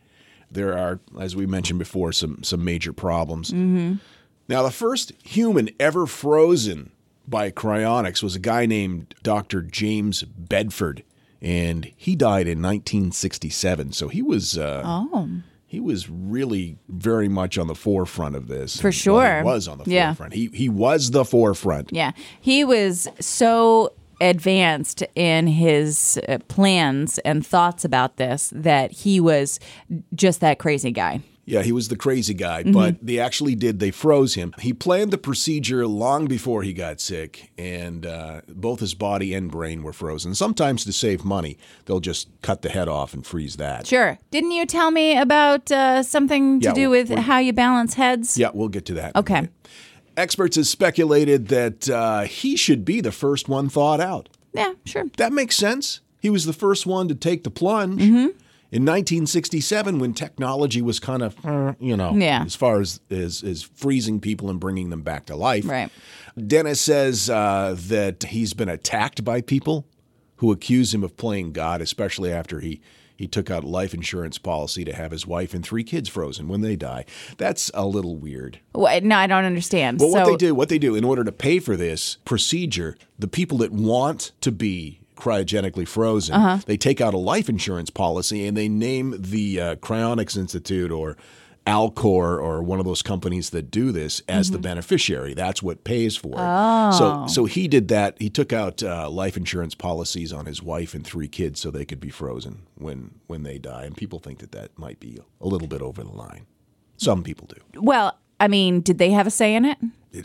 there 0.52 0.78
are, 0.78 1.00
as 1.20 1.36
we 1.36 1.46
mentioned 1.46 1.80
before, 1.80 2.12
some, 2.12 2.44
some 2.44 2.64
major 2.64 2.94
problems. 2.94 3.52
Now, 3.54 4.64
the 4.64 4.72
first 4.72 5.12
human 5.24 5.70
ever 5.80 6.06
frozen 6.08 6.92
by 7.28 7.52
cryonics 7.52 8.24
was 8.24 8.36
a 8.36 8.40
guy 8.40 8.66
named 8.66 9.14
Dr. 9.24 9.62
James 9.62 10.24
Bedford, 10.24 11.04
and 11.42 11.92
he 11.98 12.16
died 12.16 12.48
in 12.48 12.62
1967. 12.62 13.92
So 13.92 14.08
he 14.08 14.22
was 14.22 14.58
uh, 14.58 14.82
Oh. 14.86 15.30
he 15.66 15.80
was 15.82 16.10
really 16.10 16.78
very 16.88 17.28
much 17.28 17.58
on 17.58 17.68
the 17.68 17.76
forefront 17.76 18.36
of 18.38 18.48
this. 18.48 18.78
For 18.80 18.88
Well, 18.88 18.92
sure. 18.94 19.38
he 19.40 19.44
was 19.44 19.68
on 19.68 19.80
the 19.80 19.84
Yeah. 19.92 20.14
forefront. 20.14 20.34
He 20.34 20.50
he 20.54 20.70
was 20.70 21.12
the 21.12 21.26
forefront. 21.26 21.90
Yeah. 21.92 22.12
He 22.40 22.64
was 22.64 23.10
so 23.20 23.92
advanced 24.20 25.04
in 25.16 25.48
his 25.48 26.20
uh, 26.28 26.38
plans 26.48 27.18
and 27.20 27.46
thoughts 27.46 27.86
about 27.86 28.18
this 28.18 28.52
that 28.56 28.92
he 28.92 29.20
was 29.20 29.60
just 30.14 30.42
that 30.42 30.60
crazy 30.60 30.92
guy. 30.92 31.22
Yeah, 31.50 31.62
he 31.62 31.72
was 31.72 31.88
the 31.88 31.96
crazy 31.96 32.34
guy, 32.34 32.64
but 32.64 32.98
they 33.02 33.20
actually 33.20 33.56
did. 33.56 33.80
They 33.80 33.90
froze 33.90 34.34
him. 34.34 34.54
He 34.60 34.74
planned 34.74 35.12
the 35.12 35.18
procedure 35.18 35.88
long 35.88 36.26
before 36.26 36.62
he 36.62 36.74
got 36.74 37.00
sick, 37.00 37.52
and 37.58 38.06
uh, 38.06 38.42
both 38.50 38.82
his 38.82 38.94
body 38.94 39.34
and 39.34 39.50
brain 39.50 39.82
were 39.82 39.94
frozen. 39.94 40.36
Sometimes 40.36 40.84
to 40.84 40.92
save 40.92 41.24
money, 41.24 41.58
they'll 41.86 42.02
just 42.02 42.28
cut 42.42 42.64
the 42.64 42.70
head 42.70 42.90
off 42.90 43.14
and 43.14 43.26
freeze 43.26 43.56
that. 43.56 43.88
Sure. 43.88 44.20
Didn't 44.30 44.52
you 44.52 44.66
tell 44.66 44.92
me 44.92 45.18
about 45.18 45.72
uh, 45.72 46.04
something 46.04 46.60
to 46.60 46.68
Yeah, 46.68 46.74
do 46.74 46.90
with 46.90 47.12
how 47.12 47.38
you 47.38 47.54
balance 47.54 47.94
heads? 47.94 48.38
Yeah, 48.38 48.50
we'll 48.54 48.68
get 48.68 48.86
to 48.88 48.96
that. 48.96 49.16
Okay. 49.16 49.48
Experts 50.18 50.56
have 50.58 50.68
speculated 50.68 51.48
that 51.50 51.90
uh, 51.90 52.22
he 52.24 52.58
should 52.58 52.84
be 52.84 53.00
the 53.02 53.12
first 53.12 53.48
one 53.48 53.70
thawed 53.70 54.02
out. 54.02 54.28
Yeah, 54.54 54.74
sure. 54.86 55.06
That 55.18 55.32
makes 55.32 55.56
sense. 55.56 56.02
He 56.20 56.30
was 56.32 56.46
the 56.46 56.54
first 56.54 56.86
one 56.88 57.08
to 57.08 57.16
take 57.16 57.44
the 57.44 57.52
plunge. 57.52 58.02
Mm-hmm. 58.02 58.30
In 58.70 58.84
1967, 58.84 60.00
when 60.00 60.14
technology 60.14 60.82
was 60.82 61.00
kind 61.00 61.24
of, 61.24 61.36
you 61.80 61.96
know, 61.96 62.14
Yeah. 62.16 62.44
as 62.44 62.56
far 62.56 62.82
as, 62.82 63.00
as 63.10 63.42
as 63.44 63.62
freezing 63.64 64.20
people 64.20 64.50
and 64.50 64.60
bringing 64.60 64.90
them 64.90 65.04
back 65.04 65.28
to 65.28 65.36
life. 65.38 65.66
Right. 65.66 65.90
Dennis 66.46 66.82
says 66.82 67.30
uh, 67.30 67.76
that 67.88 68.24
he's 68.24 68.54
been 68.54 68.68
attacked 68.68 69.24
by 69.24 69.40
people 69.42 69.86
who 70.38 70.52
accuse 70.52 70.94
him 70.94 71.04
of 71.04 71.16
playing 71.16 71.54
God, 71.54 71.82
especially 71.82 72.32
after 72.32 72.60
he 72.60 72.82
he 73.18 73.28
took 73.28 73.50
out 73.52 73.64
a 73.64 73.68
life 73.68 73.94
insurance 73.94 74.38
policy 74.38 74.86
to 74.86 74.94
have 74.94 75.12
his 75.12 75.26
wife 75.28 75.54
and 75.54 75.66
three 75.66 75.84
kids 75.84 76.08
frozen 76.08 76.48
when 76.48 76.62
they 76.62 76.76
die. 76.76 77.04
That's 77.38 77.70
a 77.74 77.86
little 77.86 78.16
weird. 78.16 78.60
Wha- 78.74 79.00
No, 79.04 79.16
I 79.18 79.28
don't 79.28 79.44
understand. 79.44 79.98
But 79.98 80.12
so, 80.12 80.20
what 80.20 80.26
they 80.28 80.36
do, 80.38 80.56
what 80.56 80.70
they 80.70 80.80
do 80.80 80.96
in 80.96 81.04
order 81.04 81.24
to 81.24 81.32
pay 81.32 81.60
for 81.60 81.76
this 81.76 82.18
procedure, 82.26 82.96
the 83.20 83.28
people 83.28 83.58
that 83.58 83.72
want 83.72 84.32
to 84.42 84.52
be 84.52 85.00
cryogenically 85.16 85.88
frozen, 85.88 86.36
Uh-huh. 86.36 86.60
they 86.68 86.78
take 86.78 87.02
out 87.02 87.14
a 87.16 87.18
life 87.18 87.50
insurance 87.50 87.90
policy 87.90 88.46
and 88.46 88.56
they 88.56 88.70
name 88.70 89.16
the 89.20 89.60
uh, 89.60 89.76
Cryonics 89.78 90.38
Institute 90.38 90.92
or 90.92 91.18
Alcor 91.68 92.42
or 92.42 92.64
one 92.64 92.80
of 92.80 92.86
those 92.86 93.02
companies 93.02 93.50
that 93.50 93.70
do 93.70 93.92
this 93.92 94.22
as 94.30 94.52
the 94.52 94.58
beneficiary. 94.58 95.34
That's 95.34 95.62
what 95.62 95.84
pays 95.84 96.16
for 96.16 96.30
it. 96.30 96.94
So, 96.94 97.26
so 97.28 97.46
he 97.46 97.68
did 97.68 97.90
that. 97.90 98.16
He 98.20 98.30
took 98.30 98.54
out 98.54 98.82
uh, 98.82 99.10
life 99.10 99.36
insurance 99.36 99.76
policies 99.76 100.32
on 100.32 100.46
his 100.46 100.64
wife 100.64 100.94
and 100.94 101.06
three 101.06 101.28
kids 101.28 101.60
so 101.60 101.70
they 101.70 101.84
could 101.84 102.00
be 102.00 102.10
frozen 102.10 102.64
when 102.76 103.20
when 103.28 103.44
they 103.44 103.58
die. 103.60 103.84
And 103.84 103.98
people 103.98 104.20
think 104.20 104.40
that 104.40 104.54
that 104.54 104.80
might 104.80 105.02
be 105.02 105.20
a 105.42 105.48
little 105.48 105.68
bit 105.68 105.82
over 105.82 106.02
the 106.02 106.12
line. 106.12 106.48
Some 106.96 107.22
people 107.22 107.48
do. 107.48 107.82
Well, 107.82 108.18
I 108.40 108.48
mean, 108.48 108.82
did 108.82 108.98
they 108.98 109.12
have 109.12 109.28
a 109.28 109.32
say 109.32 109.54
in 109.54 109.66
it? 109.66 109.78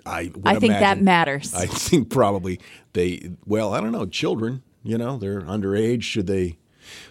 I, 0.06 0.30
I 0.44 0.58
think 0.60 0.74
that 0.74 1.02
matters. 1.02 1.52
I 1.54 1.66
think 1.66 2.08
probably 2.08 2.60
they, 2.92 3.30
well, 3.44 3.74
I 3.74 3.80
don't 3.80 3.92
know, 3.92 4.06
children, 4.06 4.62
you 4.82 4.96
know, 4.96 5.18
they're 5.18 5.42
underage. 5.42 6.02
Should 6.02 6.28
they, 6.28 6.58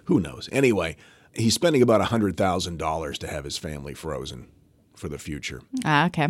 who 0.06 0.20
knows? 0.20 0.48
Anyway, 0.52 0.96
he's 1.34 1.54
spending 1.54 1.82
about 1.82 2.02
$100,000 2.02 3.18
to 3.18 3.28
have 3.28 3.44
his 3.44 3.58
family 3.58 3.94
frozen 3.94 4.48
for 4.96 5.10
the 5.10 5.18
future. 5.18 5.62
Ah, 5.86 6.06
okay. 6.08 6.30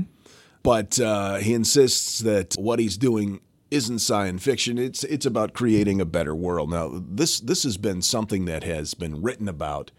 But 0.63 0.99
uh, 0.99 1.35
he 1.37 1.53
insists 1.53 2.19
that 2.19 2.53
what 2.55 2.79
he's 2.79 2.97
doing 2.97 3.41
isn't 3.71 3.99
science 3.99 4.43
fiction. 4.43 4.77
It's, 4.77 5.03
it's 5.05 5.25
about 5.25 5.53
creating 5.53 6.01
a 6.01 6.05
better 6.05 6.35
world. 6.35 6.69
Now, 6.69 6.91
this, 6.93 7.39
this 7.39 7.63
has 7.63 7.77
been 7.77 8.01
something 8.01 8.45
that 8.45 8.63
has 8.63 8.93
been 8.93 9.21
written 9.21 9.47
about 9.47 9.91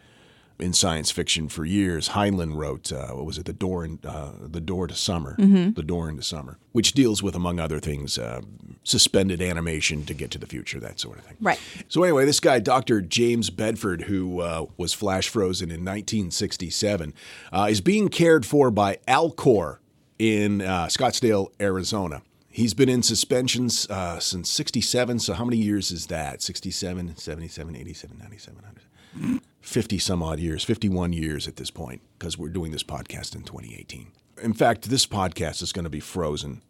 in 0.58 0.72
science 0.72 1.10
fiction 1.10 1.48
for 1.48 1.64
years. 1.64 2.10
Heinlein 2.10 2.54
wrote, 2.54 2.92
uh, 2.92 3.08
what 3.08 3.24
was 3.24 3.38
it, 3.38 3.46
the 3.46 3.52
door, 3.52 3.84
in, 3.84 3.98
uh, 4.06 4.32
the 4.40 4.60
door 4.60 4.86
to 4.86 4.94
summer, 4.94 5.34
the 5.38 5.82
door 5.82 6.08
into 6.08 6.22
summer, 6.22 6.58
which 6.72 6.92
deals 6.92 7.22
with, 7.22 7.34
among 7.34 7.58
other 7.58 7.80
things, 7.80 8.18
uh, 8.18 8.42
suspended 8.84 9.40
animation 9.40 10.04
to 10.04 10.14
get 10.14 10.30
to 10.32 10.38
the 10.38 10.46
future, 10.46 10.80
that 10.80 10.98
sort 10.98 11.18
of 11.18 11.24
thing. 11.24 11.36
Right. 11.40 11.60
So 11.88 12.02
anyway, 12.02 12.24
this 12.24 12.40
guy, 12.40 12.58
Dr. 12.58 13.00
James 13.00 13.50
Bedford, 13.50 14.02
who 14.02 14.40
uh, 14.40 14.66
was 14.76 14.92
flash 14.92 15.28
frozen 15.28 15.70
in 15.70 15.84
1967, 15.84 17.14
uh, 17.52 17.68
is 17.70 17.80
being 17.80 18.08
cared 18.08 18.44
for 18.44 18.70
by 18.70 18.98
Alcor 19.06 19.78
in 20.18 20.62
uh, 20.62 20.86
Scottsdale, 20.86 21.52
Arizona. 21.60 22.22
He's 22.48 22.74
been 22.74 22.88
in 22.88 23.02
suspension 23.02 23.68
uh, 23.88 24.18
since 24.18 24.50
67. 24.50 25.20
So 25.20 25.32
how 25.32 25.44
many 25.44 25.56
years 25.56 25.90
is 25.90 26.06
that? 26.08 26.42
67, 26.42 27.16
77, 27.16 27.76
87, 27.76 28.18
97, 28.18 28.60
100. 28.62 29.40
50 29.60 29.98
some 29.98 30.22
odd 30.22 30.40
years, 30.40 30.64
51 30.64 31.12
years 31.12 31.46
at 31.46 31.56
this 31.56 31.70
point, 31.70 32.02
because 32.18 32.36
we're 32.36 32.48
doing 32.48 32.72
this 32.72 32.82
podcast 32.82 33.34
in 33.34 33.42
2018. 33.42 34.08
In 34.42 34.52
fact, 34.52 34.90
this 34.90 35.06
podcast 35.06 35.62
is 35.62 35.72
going 35.72 35.84
to 35.84 35.90
be 35.90 36.00
frozen 36.00 36.62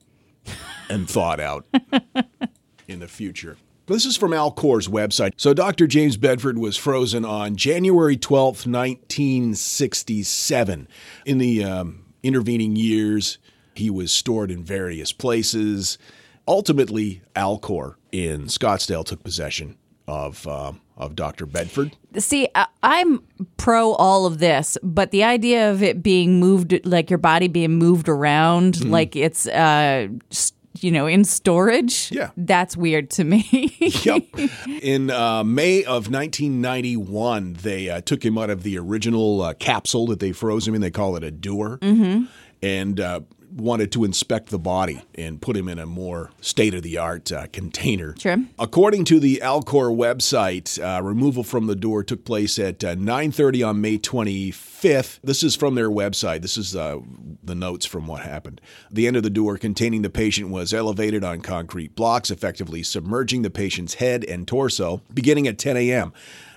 and 0.89 1.09
thought 1.09 1.41
out 1.41 1.67
in 2.89 3.01
the 3.01 3.09
future. 3.09 3.57
This 3.87 4.07
is 4.07 4.17
from 4.17 4.31
Alcor's 4.31 4.89
website. 4.89 5.33
So 5.37 5.53
Dr. 5.53 5.87
James 5.87 6.17
Bedford 6.17 6.57
was 6.57 6.77
frozen 6.77 7.25
on 7.25 7.57
January 7.57 8.17
12th, 8.17 8.65
1967. 8.67 10.89
In 11.27 11.39
the 11.39 11.65
um, 11.65 12.05
intervening 12.23 12.77
years, 12.77 13.39
he 13.75 13.91
was 13.91 14.13
stored 14.13 14.53
in 14.53 14.63
various 14.63 15.13
places. 15.13 15.99
Ultimately, 16.47 17.23
Alcor 17.35 17.97
in 18.13 18.47
Scottsdale 18.47 19.05
took 19.05 19.25
possession 19.25 19.77
of 20.07 20.47
uh, 20.47 20.75
of 21.07 21.17
Dr. 21.17 21.47
Bedford. 21.47 21.97
See, 22.19 22.49
I'm 22.83 23.23
pro 23.57 23.93
all 23.93 24.27
of 24.27 24.39
this, 24.39 24.77
but 24.83 25.11
the 25.11 25.25
idea 25.25 25.71
of 25.71 25.83
it 25.83 26.03
being 26.03 26.39
moved, 26.41 26.79
like 26.85 27.11
your 27.11 27.19
body 27.19 27.49
being 27.49 27.73
moved 27.79 28.09
around, 28.09 28.75
Mm-hmm. 28.75 28.91
like 28.91 29.17
it's, 29.17 29.47
uh, 29.49 30.09
you 30.81 30.91
know, 30.91 31.07
in 31.07 31.25
storage. 31.25 32.11
Yeah. 32.11 32.31
That's 32.37 32.77
weird 32.77 33.11
to 33.11 33.25
me. 33.25 33.77
yep. 34.03 34.25
In 34.83 35.11
uh, 35.11 35.45
May 35.45 35.85
of 35.85 36.11
1991, 36.11 37.55
they 37.63 37.91
uh, 37.91 38.01
took 38.01 38.25
him 38.25 38.39
out 38.39 38.51
of 38.51 38.63
the 38.63 38.79
original 38.79 39.43
uh, 39.43 39.55
capsule 39.55 40.07
that 40.07 40.21
they 40.21 40.33
froze 40.33 40.67
him 40.67 40.75
in. 40.75 40.81
They 40.81 40.91
call 40.91 41.17
it 41.17 41.25
a 41.25 41.31
dewar. 41.31 41.79
Mm-hmm. 41.79 42.25
And 42.63 43.01
uh, 43.01 43.21
wanted 43.55 43.93
to 43.93 44.05
inspect 44.05 44.49
the 44.49 44.59
body 44.59 45.03
and 45.15 45.41
put 45.41 45.57
him 45.57 45.69
in 45.69 45.79
a 45.79 45.87
more 45.87 46.31
state 46.41 46.75
of 46.75 46.83
the 46.83 46.97
art 46.99 47.31
uh, 47.31 47.47
container. 47.53 48.15
Sure. 48.19 48.39
According 48.59 49.05
to 49.07 49.21
the 49.21 49.41
Alcor 49.43 49.95
website, 49.95 50.79
uh, 50.83 51.03
removal 51.03 51.45
from 51.45 51.67
the 51.67 51.77
dewar 51.77 52.03
took 52.03 52.25
place 52.25 52.59
at 52.59 52.83
uh, 52.83 52.95
9:30 52.95 53.69
on 53.69 53.81
May 53.81 53.99
25th. 53.99 55.21
This 55.23 55.43
is 55.43 55.55
from 55.55 55.75
their 55.75 55.91
website. 55.91 56.43
This 56.43 56.57
is 56.57 56.75
uh, 56.75 56.99
the 57.43 57.55
notes 57.55 57.87
from 57.87 58.07
what 58.07 58.23
happened. 58.23 58.61
The 58.91 59.07
end 59.07 59.17
of 59.17 59.23
the 59.23 59.31
dewar 59.31 59.59
containing 59.59 60.03
the 60.03 60.11
patient 60.11 60.51
was 60.51 60.73
elevated 60.73 61.25
on 61.25 61.41
concrete 61.41 61.95
blocks, 61.95 62.31
effectively 62.31 62.83
submerging 62.83 63.43
the 63.43 63.51
patient's 63.51 63.95
head 63.95 64.25
and 64.25 64.47
torso. 64.49 65.03
Beginning 65.13 65.47
at 65.47 65.59
10 65.59 65.77
a.m., 65.77 66.13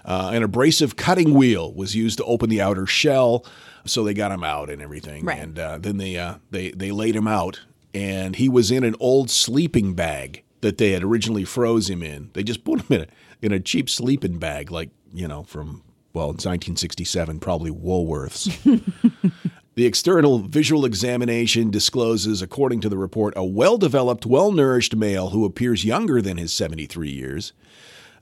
uh, 0.05 0.31
an 0.33 0.43
abrasive 0.43 0.95
cutting 0.95 1.33
wheel 1.33 1.73
was 1.73 1.95
used 1.95 2.17
to 2.19 2.23
open 2.25 2.49
the 2.49 2.61
outer 2.61 2.85
shell, 2.85 3.43
so 3.85 4.03
they 4.03 4.13
got 4.13 4.31
him 4.31 4.43
out 4.43 4.69
and 4.69 4.81
everything. 4.81 5.25
Right. 5.25 5.39
And 5.39 5.57
uh, 5.59 5.77
then 5.77 5.97
they 5.97 6.17
uh, 6.17 6.35
they 6.51 6.71
they 6.71 6.91
laid 6.91 7.15
him 7.15 7.27
out, 7.27 7.61
and 7.93 8.35
he 8.35 8.49
was 8.49 8.71
in 8.71 8.83
an 8.83 8.95
old 8.99 9.29
sleeping 9.29 9.93
bag 9.93 10.43
that 10.61 10.77
they 10.77 10.91
had 10.91 11.03
originally 11.03 11.45
froze 11.45 11.89
him 11.89 12.01
in. 12.01 12.31
They 12.33 12.43
just 12.43 12.63
put 12.63 12.81
him 12.81 12.87
in 12.89 13.01
a, 13.01 13.07
in 13.41 13.51
a 13.51 13.59
cheap 13.59 13.89
sleeping 13.89 14.39
bag, 14.39 14.71
like 14.71 14.89
you 15.13 15.27
know 15.27 15.43
from 15.43 15.83
well, 16.13 16.27
it's 16.27 16.45
1967, 16.45 17.39
probably 17.39 17.71
Woolworths. 17.71 18.49
The 19.75 19.85
external 19.85 20.39
visual 20.39 20.85
examination 20.85 21.69
discloses, 21.69 22.41
according 22.41 22.79
to 22.81 22.89
the 22.89 22.97
report, 22.97 23.33
a 23.35 23.43
well 23.43 23.77
developed, 23.77 24.25
well 24.25 24.53
nourished 24.53 24.95
male 24.95 25.31
who 25.31 25.43
appears 25.43 25.83
younger 25.83 26.21
than 26.21 26.37
his 26.37 26.53
73 26.53 27.09
years. 27.09 27.51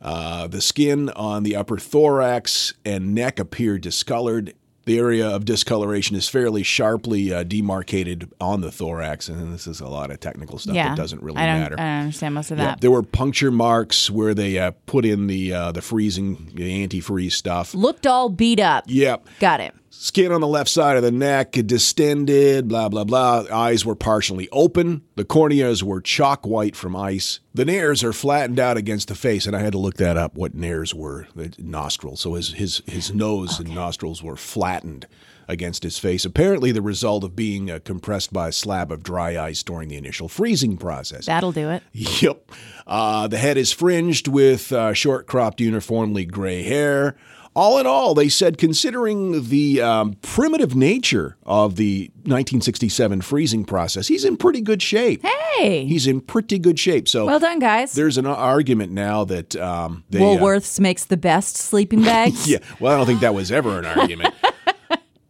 Uh, 0.02 0.48
the 0.48 0.62
skin 0.62 1.12
on 1.12 1.44
the 1.44 1.56
upper 1.56 1.78
thorax 1.78 2.74
and 2.84 3.14
neck 3.14 3.40
appear 3.40 3.78
discolored. 3.78 4.56
The 4.86 4.98
area 4.98 5.28
of 5.28 5.46
discoloration 5.46 6.16
is 6.18 6.28
fairly 6.28 6.62
sharply 6.62 7.34
uh, 7.34 7.44
demarcated 7.44 8.30
on 8.42 8.60
the 8.62 8.72
thorax, 8.72 9.30
and 9.30 9.54
this 9.54 9.66
is 9.66 9.80
a 9.80 9.88
lot 9.88 10.12
of 10.12 10.20
technical 10.20 10.58
stuff 10.58 10.76
yeah. 10.76 10.90
that 10.90 10.98
doesn't 10.98 11.24
really 11.24 11.38
I 11.38 11.46
matter. 11.46 11.76
I 11.80 11.84
don't 11.84 12.02
understand 12.02 12.36
most 12.36 12.52
of 12.52 12.58
Yeah, 12.58 12.66
that. 12.66 12.82
there 12.82 12.92
were 12.92 13.04
puncture 13.04 13.52
marks 13.52 14.10
where 14.10 14.34
they 14.34 14.60
uh, 14.60 14.72
put 14.86 15.06
in 15.06 15.28
the 15.28 15.54
uh, 15.54 15.72
the 15.72 15.82
freezing, 15.82 16.52
the 16.54 16.86
antifreeze 16.86 17.32
stuff. 17.34 17.74
Looked 17.74 18.06
all 18.06 18.28
beat 18.28 18.60
up. 18.60 18.84
Yep. 18.88 19.28
Got 19.40 19.62
it. 19.62 19.74
Skin 19.96 20.32
on 20.32 20.42
the 20.42 20.48
left 20.48 20.72
side 20.72 20.98
of 20.98 21.04
the 21.04 21.12
neck 21.12 21.52
distended, 21.52 22.68
blah, 22.68 22.90
blah, 22.90 23.04
blah. 23.04 23.46
Eyes 23.54 23.86
were 23.86 23.96
partially 23.96 24.50
open. 24.52 25.04
The 25.16 25.24
corneas 25.24 25.84
were 25.84 26.02
chalk 26.02 26.48
white 26.48 26.76
from 26.76 26.96
ice. 26.96 27.40
The 27.54 27.64
nares 27.64 28.04
are 28.04 28.12
flattened 28.12 28.60
out 28.60 28.76
against 28.76 29.08
the 29.08 29.16
face, 29.16 29.46
and 29.46 29.56
I 29.56 29.60
had 29.60 29.72
to 29.74 29.78
look 29.78 29.98
that 29.98 30.18
up 30.18 30.36
what 30.36 30.56
nares 30.56 30.96
were. 30.96 31.28
The 31.36 31.54
nostrils. 31.60 32.22
So 32.22 32.34
his, 32.34 32.54
his, 32.54 32.82
his 32.88 33.14
nose 33.14 33.60
and 33.60 33.74
nostrils 33.74 34.24
were 34.24 34.36
flattened 34.36 35.06
against 35.48 35.84
his 35.84 36.00
face, 36.00 36.26
apparently 36.26 36.72
the 36.72 36.82
result 36.82 37.24
of 37.24 37.36
being 37.36 37.70
uh, 37.70 37.80
compressed 37.84 38.34
by 38.34 38.48
a 38.48 38.52
slab 38.52 38.92
of 38.92 39.04
dry 39.04 39.42
ice 39.42 39.62
during 39.62 39.90
the 39.90 39.98
initial 39.98 40.28
freezing 40.28 40.76
process. 40.76 41.28
That'll 41.28 41.52
do 41.52 41.70
it. 41.70 41.84
Yep. 41.94 42.52
Uh, 42.88 43.28
the 43.28 43.38
head 43.38 43.58
is 43.58 43.72
fringed 43.72 44.28
with 44.28 44.72
uh, 44.72 44.94
short 44.94 45.28
cropped, 45.28 45.62
uniformly 45.62 46.26
gray 46.26 46.64
hair. 46.64 47.16
All 47.56 47.78
in 47.78 47.86
all, 47.86 48.16
they 48.16 48.30
said, 48.30 48.58
considering 48.58 49.48
the 49.50 49.80
um, 49.80 50.14
primitive 50.24 50.76
nature 50.76 51.38
of 51.44 51.76
the 51.76 52.10
1967 52.24 53.22
freezing 53.22 53.64
process, 53.64 54.08
he's 54.08 54.26
in 54.26 54.38
pretty 54.38 54.60
good 54.62 54.82
shape. 54.82 55.24
Hey, 55.24 55.86
He's 55.86 56.08
in 56.08 56.20
pretty 56.22 56.58
good 56.58 56.80
shape. 56.80 57.08
So 57.08 57.28
well 57.28 57.40
done, 57.40 57.60
guys. 57.60 57.94
there's 57.94 58.18
an 58.18 58.26
argument 58.26 58.92
now 58.92 59.24
that 59.26 59.56
um, 59.56 60.04
they, 60.10 60.18
uh, 60.20 60.22
Woolworths 60.24 60.80
makes 60.80 61.06
the 61.06 61.18
best 61.18 61.56
sleeping 61.56 62.02
bags. 62.04 62.50
yeah, 62.50 62.58
well, 62.80 62.94
I 62.94 62.98
don't 62.98 63.06
think 63.06 63.20
that 63.20 63.36
was 63.36 63.52
ever 63.52 63.78
an 63.80 63.86
argument. 63.86 64.34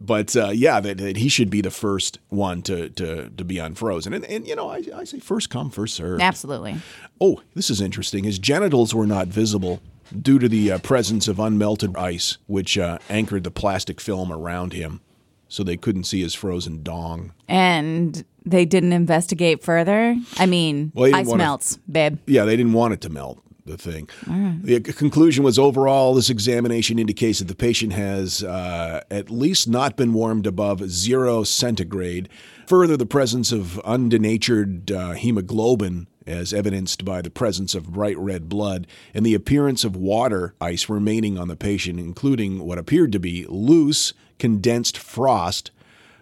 But 0.06 0.36
uh, 0.36 0.50
yeah, 0.50 0.82
that, 0.82 0.98
that 0.98 1.15
he 1.15 1.30
should 1.30 1.50
be 1.50 1.62
the 1.62 1.72
first 1.72 2.20
one 2.27 2.62
to 2.63 2.89
to, 2.89 3.30
to 3.30 3.46
be 3.46 3.58
unfrozen, 3.58 4.12
and 4.13 4.25
and 4.25 4.46
you 4.46 4.53
know 4.53 4.70
I, 4.70 4.84
I 4.94 5.06
say 5.06 5.20
first 5.20 5.50
come 5.50 5.70
first 5.70 5.96
serve. 5.96 6.20
Absolutely. 6.20 6.75
Oh, 7.22 7.39
this 7.56 7.70
is 7.70 7.80
interesting. 7.80 8.25
His 8.25 8.38
genitals 8.38 8.94
were 8.94 9.08
not 9.08 9.30
visible 9.30 9.82
due 10.22 10.39
to 10.39 10.48
the 10.48 10.72
uh, 10.74 10.77
presence 10.79 11.27
of 11.27 11.38
unmelted 11.38 11.98
ice, 11.98 12.38
which 12.48 12.77
uh, 12.77 13.00
anchored 13.10 13.43
the 13.43 13.51
plastic 13.51 14.00
film 14.00 14.32
around 14.32 14.74
him, 14.74 15.01
so 15.48 15.63
they 15.63 15.77
couldn't 15.77 16.03
see 16.03 16.22
his 16.22 16.34
frozen 16.34 16.84
dong. 16.84 17.34
And 17.48 18.24
they 18.46 18.65
didn't 18.65 18.93
investigate 18.93 19.63
further. 19.63 20.15
I 20.38 20.46
mean, 20.46 20.91
Well, 20.93 21.13
ice 21.15 21.34
melts, 21.34 21.77
babe. 21.89 22.20
Yeah, 22.25 22.46
they 22.46 22.55
didn't 22.55 22.74
want 22.74 22.93
it 22.93 23.01
to 23.01 23.10
melt. 23.10 23.39
The 23.65 23.77
thing. 23.77 24.10
The 24.27 24.82
conclusion 24.82 25.41
was 25.46 25.58
overall, 25.58 26.15
this 26.15 26.29
examination 26.29 27.00
indicates 27.00 27.39
that 27.39 27.48
the 27.48 27.55
patient 27.55 27.93
has 27.93 28.43
uh, 28.43 29.03
at 29.10 29.29
least 29.29 29.70
not 29.70 29.96
been 29.96 30.12
warmed 30.12 30.46
above 30.46 30.89
zero 30.89 31.46
centigrade. 31.46 32.27
Further, 32.67 32.98
the 32.98 33.05
presence 33.05 33.53
of 33.53 33.79
undenatured 33.86 34.91
uh, 34.91 35.13
hemoglobin, 35.13 36.08
as 36.25 36.53
evidenced 36.53 37.06
by 37.06 37.22
the 37.22 37.30
presence 37.30 37.75
of 37.75 37.92
bright 37.92 38.18
red 38.18 38.50
blood, 38.50 38.88
and 39.13 39.25
the 39.25 39.34
appearance 39.34 39.84
of 39.84 39.96
water 39.96 40.56
ice 40.60 40.89
remaining 40.89 41.38
on 41.38 41.48
the 41.48 41.56
patient, 41.56 42.00
including 42.00 42.60
what 42.60 42.77
appeared 42.77 43.12
to 43.12 43.20
be 43.20 43.46
loose, 43.48 44.13
condensed 44.39 44.98
frost. 44.98 45.72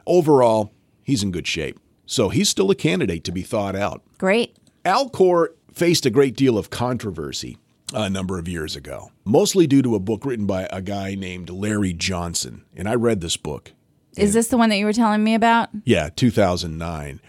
Overall, 0.06 0.72
he's 1.04 1.24
in 1.24 1.32
good 1.32 1.48
shape. 1.48 1.80
So 2.06 2.30
he's 2.30 2.50
still 2.50 2.70
a 2.72 2.76
candidate 2.76 3.24
to 3.24 3.32
be 3.32 3.42
thought 3.42 3.76
out. 3.76 4.02
Great. 4.18 4.56
Alcor 4.84 5.50
faced 5.72 6.06
a 6.06 6.10
great 6.10 6.36
deal 6.36 6.58
of 6.58 6.70
controversy 6.70 7.58
a 7.94 8.10
number 8.10 8.40
of 8.40 8.48
years 8.48 8.76
ago, 8.76 9.12
mostly 9.26 9.68
due 9.68 9.82
to 9.82 9.96
a 9.96 10.00
book 10.00 10.26
written 10.26 10.46
by 10.46 10.68
a 10.72 10.82
guy 10.82 11.16
named 11.16 11.50
Larry 11.50 11.94
Johnson. 11.94 12.64
And 12.76 12.90
I 12.90 12.96
read 12.96 13.22
this 13.22 13.38
book. 13.38 13.72
Is 14.18 14.34
this 14.34 14.50
the 14.50 14.58
one 14.58 14.70
that 14.70 14.78
you 14.78 14.86
were 14.86 14.94
telling 14.94 15.24
me 15.24 15.36
about? 15.36 15.70
Yeah, 15.86 16.10
2009. 16.14 17.22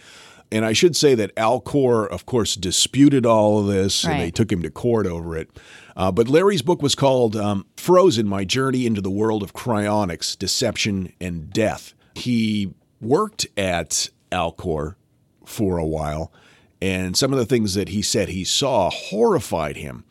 And 0.52 0.66
I 0.66 0.74
should 0.74 0.94
say 0.94 1.14
that 1.14 1.34
Alcor, 1.34 2.06
of 2.08 2.26
course, 2.26 2.56
disputed 2.56 3.24
all 3.24 3.58
of 3.58 3.66
this 3.66 4.04
and 4.04 4.20
they 4.20 4.30
took 4.30 4.52
him 4.52 4.62
to 4.62 4.70
court 4.70 5.06
over 5.06 5.34
it. 5.34 5.48
Uh, 5.96 6.12
but 6.12 6.28
Larry's 6.28 6.60
book 6.62 6.82
was 6.82 6.94
called 6.94 7.36
um, 7.36 7.66
Frozen 7.76 8.28
My 8.28 8.44
Journey 8.44 8.84
into 8.84 9.00
the 9.00 9.10
World 9.10 9.42
of 9.42 9.54
Cryonics, 9.54 10.38
Deception, 10.38 11.12
and 11.20 11.50
Death. 11.50 11.94
He 12.14 12.74
worked 13.00 13.46
at 13.56 14.10
Alcor 14.30 14.96
for 15.44 15.78
a 15.78 15.86
while, 15.86 16.32
and 16.80 17.16
some 17.16 17.32
of 17.32 17.38
the 17.38 17.46
things 17.46 17.74
that 17.74 17.88
he 17.88 18.02
said 18.02 18.28
he 18.28 18.44
saw 18.44 18.90
horrified 18.90 19.76
him. 19.76 20.04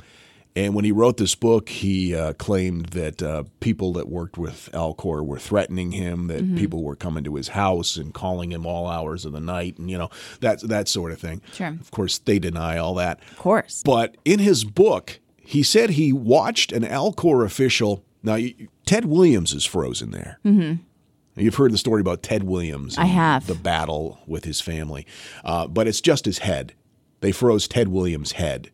And 0.53 0.73
when 0.75 0.83
he 0.83 0.91
wrote 0.91 1.15
this 1.15 1.33
book, 1.33 1.69
he 1.69 2.13
uh, 2.13 2.33
claimed 2.33 2.87
that 2.87 3.23
uh, 3.23 3.45
people 3.61 3.93
that 3.93 4.09
worked 4.09 4.37
with 4.37 4.69
Alcor 4.73 5.25
were 5.25 5.39
threatening 5.39 5.91
him, 5.93 6.27
that 6.27 6.57
people 6.57 6.83
were 6.83 6.97
coming 6.97 7.23
to 7.23 7.35
his 7.35 7.49
house 7.49 7.95
and 7.95 8.13
calling 8.13 8.51
him 8.51 8.65
all 8.65 8.87
hours 8.87 9.23
of 9.23 9.31
the 9.31 9.39
night, 9.39 9.77
and 9.77 9.89
you 9.89 9.97
know 9.97 10.09
that 10.41 10.59
that 10.67 10.89
sort 10.89 11.13
of 11.13 11.19
thing. 11.19 11.41
Sure. 11.53 11.67
Of 11.79 11.89
course, 11.91 12.17
they 12.19 12.37
deny 12.37 12.77
all 12.77 12.95
that. 12.95 13.21
Of 13.31 13.37
course. 13.37 13.81
But 13.85 14.17
in 14.25 14.39
his 14.39 14.65
book, 14.65 15.19
he 15.37 15.63
said 15.63 15.91
he 15.91 16.11
watched 16.11 16.73
an 16.73 16.83
Alcor 16.83 17.45
official. 17.45 18.03
Now, 18.21 18.35
you- 18.35 18.67
Ted 18.85 19.05
Williams 19.05 19.53
is 19.53 19.63
frozen 19.63 20.11
there. 20.11 20.37
Mm-hmm. 20.43 20.81
You've 21.41 21.55
heard 21.55 21.71
the 21.71 21.77
story 21.77 22.01
about 22.01 22.23
Ted 22.23 22.43
Williams. 22.43 22.97
I 22.97 23.05
have. 23.05 23.47
The 23.47 23.55
battle 23.55 24.19
with 24.27 24.43
his 24.43 24.59
family. 24.59 25.07
Uh, 25.45 25.65
but 25.67 25.87
it's 25.87 26.01
just 26.01 26.25
his 26.25 26.39
head. 26.39 26.73
They 27.21 27.31
froze 27.31 27.69
Ted 27.69 27.87
Williams' 27.87 28.33
head 28.33 28.69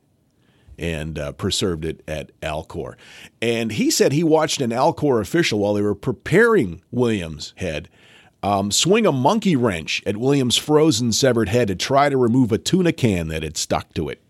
and 0.78 1.18
uh, 1.18 1.32
preserved 1.34 1.86
it 1.86 2.04
at 2.08 2.32
Alcor. 2.42 2.96
And 3.42 3.72
he 3.74 3.90
said 3.92 4.12
he 4.12 4.24
watched 4.24 4.62
an 4.62 4.72
Alcor 4.72 5.22
official 5.22 5.60
while 5.60 5.74
they 5.74 5.82
were 5.82 5.96
preparing 5.96 6.82
Williams' 6.92 7.54
head 7.58 7.90
um, 8.44 8.72
swing 8.72 9.06
a 9.06 9.12
monkey 9.12 9.56
wrench 9.56 10.04
at 10.06 10.18
Williams' 10.18 10.58
frozen 10.58 11.12
severed 11.12 11.50
head 11.50 11.68
to 11.68 11.76
try 11.76 12.10
to 12.10 12.18
remove 12.18 12.52
a 12.52 12.58
tuna 12.58 12.94
can 12.94 13.28
that 13.30 13.44
had 13.44 13.58
stuck 13.58 13.94
to 13.96 14.10
it. 14.10 14.24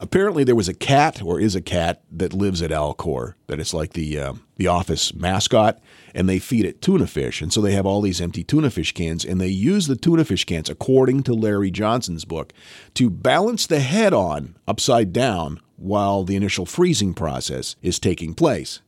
Apparently, 0.00 0.42
there 0.42 0.56
was 0.56 0.68
a 0.68 0.74
cat, 0.74 1.22
or 1.22 1.38
is 1.38 1.54
a 1.54 1.60
cat, 1.60 2.02
that 2.10 2.32
lives 2.32 2.60
at 2.60 2.72
Alcor. 2.72 3.34
That 3.46 3.60
is 3.60 3.72
like 3.72 3.92
the 3.92 4.18
um, 4.18 4.42
the 4.56 4.66
office 4.66 5.14
mascot, 5.14 5.80
and 6.12 6.28
they 6.28 6.40
feed 6.40 6.64
it 6.64 6.82
tuna 6.82 7.06
fish, 7.06 7.40
and 7.40 7.52
so 7.52 7.60
they 7.60 7.72
have 7.72 7.86
all 7.86 8.00
these 8.00 8.20
empty 8.20 8.42
tuna 8.42 8.70
fish 8.70 8.92
cans, 8.94 9.24
and 9.24 9.40
they 9.40 9.46
use 9.46 9.86
the 9.86 9.94
tuna 9.94 10.24
fish 10.24 10.44
cans, 10.44 10.68
according 10.68 11.22
to 11.24 11.34
Larry 11.34 11.70
Johnson's 11.70 12.24
book, 12.24 12.52
to 12.94 13.10
balance 13.10 13.68
the 13.68 13.78
head 13.78 14.12
on 14.12 14.56
upside 14.66 15.12
down 15.12 15.60
while 15.82 16.24
the 16.24 16.36
initial 16.36 16.64
freezing 16.66 17.14
process 17.14 17.76
is 17.82 17.98
taking 17.98 18.34
place. 18.34 18.80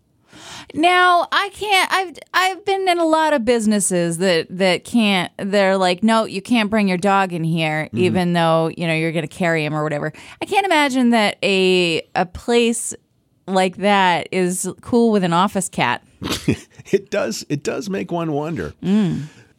Now 0.74 1.28
I 1.30 1.48
can't. 1.50 1.92
I've 1.92 2.18
I've 2.34 2.64
been 2.64 2.88
in 2.88 2.98
a 2.98 3.04
lot 3.04 3.32
of 3.32 3.44
businesses 3.44 4.18
that 4.18 4.46
that 4.50 4.84
can't. 4.84 5.30
They're 5.38 5.76
like, 5.76 6.02
no, 6.02 6.24
you 6.24 6.42
can't 6.42 6.70
bring 6.70 6.88
your 6.88 6.98
dog 6.98 7.32
in 7.32 7.44
here, 7.44 7.84
Mm-hmm. 7.86 7.98
even 7.98 8.32
though 8.32 8.70
you 8.76 8.86
know 8.86 8.94
you're 8.94 9.12
going 9.12 9.26
to 9.26 9.34
carry 9.36 9.64
him 9.64 9.74
or 9.74 9.82
whatever. 9.84 10.12
I 10.42 10.44
can't 10.46 10.66
imagine 10.66 11.10
that 11.10 11.38
a 11.42 12.02
a 12.16 12.26
place 12.26 12.94
like 13.46 13.76
that 13.76 14.28
is 14.32 14.68
cool 14.80 15.12
with 15.12 15.22
an 15.22 15.32
office 15.32 15.68
cat. 15.68 16.02
It 16.92 17.10
does. 17.10 17.46
It 17.48 17.62
does 17.62 17.88
make 17.88 18.12
one 18.12 18.32
wonder. 18.32 18.74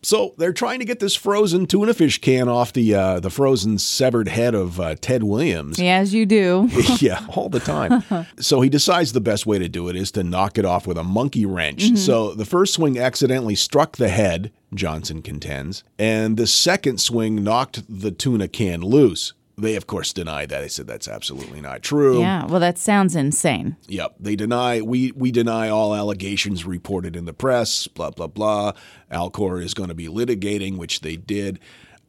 So 0.06 0.36
they're 0.38 0.54
trying 0.54 0.78
to 0.78 0.86
get 0.86 1.00
this 1.00 1.16
frozen 1.16 1.66
tuna 1.66 1.96
fish 1.96 2.22
can 2.22 2.48
off 2.48 2.74
the 2.74 2.94
uh, 2.94 3.20
the 3.20 3.32
frozen 3.32 3.80
severed 3.80 4.28
head 4.28 4.54
of 4.54 4.80
uh, 4.80 4.94
Ted 5.02 5.24
Williams. 5.24 5.80
As 5.80 6.14
you 6.14 6.28
do. 6.28 6.70
yeah, 7.00 7.26
all 7.30 7.50
the 7.50 7.60
time. 7.60 8.04
so 8.40 8.62
he 8.62 8.70
decides 8.70 9.14
the 9.14 9.20
best 9.20 9.48
way 9.48 9.58
to 9.58 9.68
do 9.68 9.90
it 9.90 9.96
is 9.96 10.12
to 10.12 10.24
knock 10.24 10.60
it 10.60 10.66
off 10.66 10.86
with 10.86 11.00
a 11.00 11.04
monkey 11.04 11.44
wrench. 11.44 11.98
So 11.98 12.36
the 12.36 12.46
first 12.46 12.76
swing 12.76 13.00
accidentally 13.00 13.56
struck 13.56 13.98
the 13.98 14.10
head, 14.10 14.52
Johnson 14.76 15.24
contends, 15.24 15.84
and 15.98 16.38
the 16.38 16.46
second 16.46 17.02
swing 17.02 17.44
knocked 17.44 17.82
the 17.90 18.12
tuna 18.12 18.48
can 18.48 18.82
loose. 18.82 19.34
They, 19.58 19.76
of 19.76 19.88
course, 19.88 20.12
deny 20.12 20.46
that. 20.46 20.62
They 20.62 20.68
said 20.68 20.88
that's 20.88 21.08
absolutely 21.08 21.62
not 21.62 21.82
true. 21.82 22.20
Yeah. 22.20 22.46
Well, 22.46 22.60
that 22.60 22.78
sounds 22.78 23.16
insane. 23.16 23.78
Yep, 23.88 24.16
they 24.20 24.36
deny 24.36 24.82
we 24.82 25.12
we 25.14 25.32
deny 25.32 25.70
all 25.70 25.96
allegations 25.96 26.66
reported 26.66 27.16
in 27.16 27.26
the 27.26 27.34
press. 27.34 27.88
Blah 27.88 28.12
blah 28.12 28.28
blah. 28.28 28.74
Alcor 29.12 29.64
is 29.64 29.74
going 29.74 29.90
to 29.90 29.96
be 29.96 30.08
litigating, 30.08 30.78
which 30.78 31.02
they 31.02 31.16
did. 31.16 31.60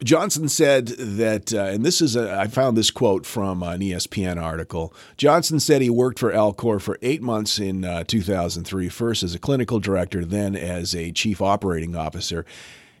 Johnson 0.03 0.47
said 0.47 0.87
that, 0.87 1.51
uh, 1.53 1.63
and 1.63 1.83
this 1.83 2.01
is 2.01 2.15
a, 2.15 2.31
I 2.31 2.47
found 2.47 2.77
this 2.77 2.91
quote 2.91 3.25
from 3.25 3.63
an 3.63 3.79
ESPN 3.79 4.41
article. 4.41 4.93
Johnson 5.17 5.59
said 5.59 5.81
he 5.81 5.89
worked 5.89 6.19
for 6.19 6.31
Alcor 6.31 6.79
for 6.79 6.99
eight 7.01 7.23
months 7.23 7.57
in 7.57 7.83
uh, 7.83 8.03
2003, 8.03 8.89
first 8.89 9.23
as 9.23 9.33
a 9.33 9.39
clinical 9.39 9.79
director, 9.79 10.23
then 10.23 10.55
as 10.55 10.95
a 10.95 11.11
chief 11.11 11.41
operating 11.41 11.95
officer. 11.95 12.45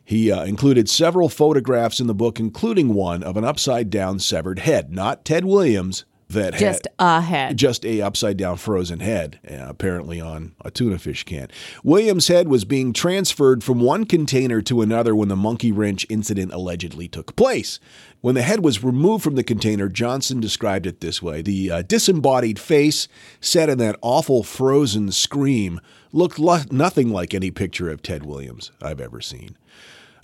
He 0.07 0.31
uh, 0.31 0.45
included 0.45 0.87
several 0.87 1.27
photographs 1.27 1.99
in 1.99 2.07
the 2.07 2.15
book, 2.15 2.39
including 2.39 2.93
one 2.93 3.23
of 3.23 3.35
an 3.35 3.43
upside 3.43 3.89
down 3.89 4.19
severed 4.19 4.59
head, 4.59 4.89
not 4.89 5.25
Ted 5.25 5.43
Williams, 5.43 6.05
that 6.29 6.53
had- 6.53 6.59
Just 6.61 6.87
a 6.97 7.19
head. 7.21 7.57
just 7.57 7.85
a 7.85 8.01
upside 8.01 8.37
down 8.37 8.55
frozen 8.55 9.01
head, 9.01 9.39
uh, 9.49 9.65
apparently 9.67 10.21
on 10.21 10.53
a 10.63 10.71
tuna 10.71 10.97
fish 10.97 11.25
can. 11.25 11.49
Williams' 11.83 12.29
head 12.29 12.47
was 12.47 12.63
being 12.63 12.93
transferred 12.93 13.65
from 13.65 13.81
one 13.81 14.05
container 14.05 14.61
to 14.61 14.81
another 14.81 15.13
when 15.13 15.27
the 15.27 15.35
monkey 15.35 15.73
wrench 15.73 16.05
incident 16.09 16.53
allegedly 16.53 17.09
took 17.09 17.35
place. 17.35 17.77
When 18.21 18.35
the 18.35 18.41
head 18.43 18.63
was 18.63 18.81
removed 18.83 19.25
from 19.25 19.35
the 19.35 19.43
container, 19.43 19.89
Johnson 19.89 20.39
described 20.39 20.85
it 20.85 21.01
this 21.01 21.21
way 21.21 21.41
The 21.41 21.69
uh, 21.71 21.81
disembodied 21.81 22.59
face, 22.59 23.09
set 23.41 23.67
in 23.69 23.77
that 23.79 23.97
awful 24.01 24.41
frozen 24.43 25.11
scream, 25.11 25.81
looked 26.13 26.39
lo- 26.39 26.59
nothing 26.71 27.09
like 27.09 27.33
any 27.33 27.51
picture 27.51 27.89
of 27.89 28.01
Ted 28.01 28.25
Williams 28.25 28.71
I've 28.81 29.01
ever 29.01 29.19
seen. 29.19 29.57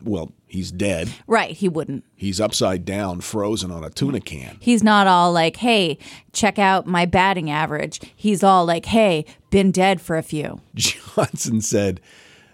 Well, 0.04 0.34
he's 0.48 0.72
dead. 0.72 1.10
Right. 1.28 1.52
He 1.52 1.70
wouldn't. 1.70 2.04
He's 2.16 2.42
upside 2.42 2.86
down, 2.86 3.22
frozen 3.22 3.72
on 3.72 3.84
a 3.84 3.89
tuna 3.89 4.20
can. 4.20 4.58
He's 4.60 4.84
not 4.84 5.08
all 5.08 5.32
like, 5.32 5.58
hey, 5.58 5.98
check 6.34 6.60
out 6.60 6.86
my 6.86 7.06
batting 7.06 7.50
average. 7.50 8.00
He's 8.16 8.44
all 8.44 8.66
like, 8.66 8.86
hey, 8.86 9.26
been 9.50 9.72
dead 9.72 10.02
for 10.02 10.18
a 10.18 10.24
few. 10.24 10.62
Johnson 10.76 11.62
said 11.62 12.02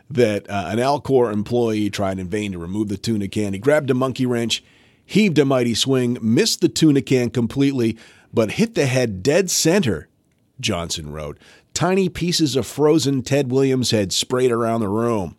that 0.09 0.49
uh, 0.49 0.65
an 0.67 0.79
Alcor 0.79 1.31
employee 1.31 1.89
tried 1.89 2.19
in 2.19 2.27
vain 2.27 2.51
to 2.51 2.57
remove 2.57 2.88
the 2.88 2.97
tuna 2.97 3.27
can. 3.27 3.53
He 3.53 3.59
grabbed 3.59 3.89
a 3.89 3.93
monkey 3.93 4.25
wrench, 4.25 4.63
heaved 5.05 5.38
a 5.38 5.45
mighty 5.45 5.73
swing, 5.73 6.17
missed 6.21 6.62
the 6.62 6.69
tuna 6.69 7.01
can 7.01 7.29
completely, 7.29 7.97
but 8.33 8.53
hit 8.53 8.75
the 8.75 8.85
head 8.85 9.21
dead 9.23 9.49
center, 9.49 10.07
Johnson 10.59 11.12
wrote. 11.12 11.38
Tiny 11.73 12.09
pieces 12.09 12.55
of 12.55 12.65
frozen 12.65 13.21
Ted 13.21 13.51
Williams 13.51 13.91
head 13.91 14.12
sprayed 14.12 14.51
around 14.51 14.81
the 14.81 14.88
room. 14.88 15.35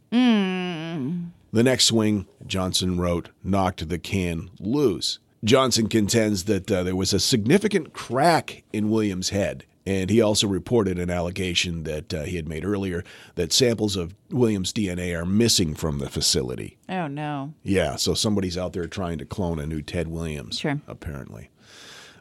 The 1.53 1.63
next 1.65 1.87
swing, 1.87 2.27
Johnson 2.47 3.01
wrote, 3.01 3.31
knocked 3.43 3.89
the 3.89 3.99
can 3.99 4.51
loose. 4.61 5.19
Johnson 5.43 5.89
contends 5.89 6.45
that 6.45 6.71
uh, 6.71 6.83
there 6.83 6.95
was 6.97 7.13
a 7.13 7.19
significant 7.21 7.93
crack 7.93 8.63
in 8.73 8.91
Williams' 8.91 9.31
head 9.31 9.65
And 9.87 10.11
he 10.11 10.21
also 10.21 10.47
reported 10.47 10.99
an 10.99 11.09
allegation 11.11 11.85
that 11.85 12.13
uh, 12.13 12.23
he 12.25 12.37
had 12.37 12.47
made 12.47 12.65
earlier 12.67 13.03
that 13.37 13.53
samples 13.53 13.97
of 13.97 14.15
Williams' 14.31 14.73
DNA 14.73 15.19
are 15.19 15.25
missing 15.25 15.75
from 15.75 15.99
the 15.99 16.09
facility. 16.11 16.77
Oh 16.89 17.07
no. 17.07 17.55
Yeah, 17.63 17.97
so 17.97 18.13
somebody's 18.15 18.59
out 18.59 18.75
there 18.75 18.87
trying 18.87 19.19
to 19.19 19.25
clone 19.25 19.59
a 19.59 19.67
new 19.67 19.81
Ted 19.83 20.09
Williams, 20.09 20.59
Sure. 20.59 20.81
apparently. 20.87 21.49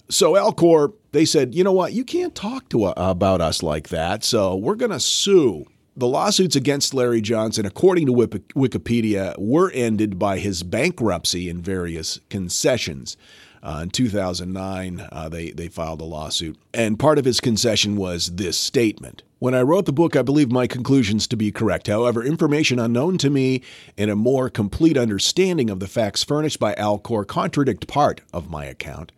So 0.09 0.33
Alcor, 0.33 0.93
they 1.11 1.25
said, 1.25 1.53
you 1.53 1.63
know 1.63 1.73
what, 1.73 1.91
you 1.93 2.03
can't 2.05 2.33
talk 2.33 2.69
to 2.69 2.85
uh, 2.85 2.93
about 2.95 3.41
us 3.41 3.61
like 3.61 3.89
that, 3.89 4.23
so 4.23 4.55
we're 4.55 4.75
going 4.75 4.91
to 4.91 4.99
sue. 4.99 5.65
The 5.99 6.07
lawsuits 6.07 6.55
against 6.55 6.93
Larry 6.93 7.19
Johnson, 7.19 7.65
according 7.65 8.05
to 8.05 8.13
Wikipedia, 8.13 9.37
were 9.37 9.69
ended 9.71 10.17
by 10.17 10.39
his 10.39 10.63
bankruptcy 10.63 11.49
and 11.49 11.61
various 11.61 12.21
concessions. 12.29 13.17
Uh, 13.61 13.81
in 13.83 13.89
2009, 13.89 15.09
uh, 15.11 15.27
they, 15.27 15.51
they 15.51 15.67
filed 15.67 15.99
a 15.99 16.05
lawsuit. 16.05 16.57
And 16.73 16.97
part 16.97 17.17
of 17.17 17.25
his 17.25 17.41
concession 17.41 17.97
was 17.97 18.35
this 18.35 18.57
statement. 18.57 19.23
When 19.39 19.53
I 19.53 19.61
wrote 19.61 19.87
the 19.87 19.91
book, 19.91 20.15
I 20.15 20.21
believed 20.21 20.53
my 20.53 20.67
conclusions 20.67 21.27
to 21.27 21.35
be 21.35 21.51
correct. 21.51 21.87
However, 21.87 22.23
information 22.23 22.79
unknown 22.79 23.17
to 23.17 23.29
me 23.29 23.61
and 23.97 24.09
a 24.09 24.15
more 24.15 24.49
complete 24.49 24.97
understanding 24.97 25.69
of 25.69 25.81
the 25.81 25.87
facts 25.87 26.23
furnished 26.23 26.59
by 26.59 26.75
Alcor 26.75 27.27
contradict 27.27 27.89
part 27.89 28.21
of 28.31 28.49
my 28.49 28.63
account 28.63 29.11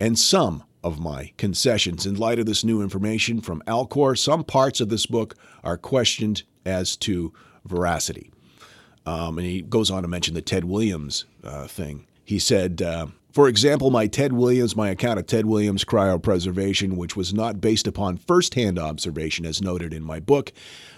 and 0.00 0.18
some 0.18 0.64
of 0.82 0.98
my 0.98 1.32
concessions. 1.36 2.06
In 2.06 2.16
light 2.16 2.38
of 2.38 2.46
this 2.46 2.64
new 2.64 2.82
information 2.82 3.40
from 3.40 3.62
Alcor, 3.66 4.18
some 4.18 4.44
parts 4.44 4.80
of 4.80 4.88
this 4.88 5.06
book 5.06 5.34
are 5.62 5.76
questioned 5.76 6.42
as 6.64 6.96
to 6.96 7.32
veracity. 7.64 8.32
Um, 9.06 9.38
and 9.38 9.46
he 9.46 9.62
goes 9.62 9.90
on 9.90 10.02
to 10.02 10.08
mention 10.08 10.34
the 10.34 10.42
Ted 10.42 10.64
Williams 10.64 11.24
uh, 11.42 11.66
thing. 11.66 12.06
He 12.24 12.38
said, 12.38 12.82
uh, 12.82 13.08
for 13.32 13.48
example, 13.48 13.90
my 13.90 14.06
Ted 14.06 14.32
Williams, 14.32 14.76
my 14.76 14.90
account 14.90 15.18
of 15.18 15.26
Ted 15.26 15.46
Williams 15.46 15.84
cryopreservation, 15.84 16.96
which 16.96 17.16
was 17.16 17.32
not 17.32 17.60
based 17.60 17.86
upon 17.86 18.18
firsthand 18.18 18.78
observation 18.78 19.46
as 19.46 19.62
noted 19.62 19.92
in 19.92 20.02
my 20.02 20.20
book, 20.20 20.52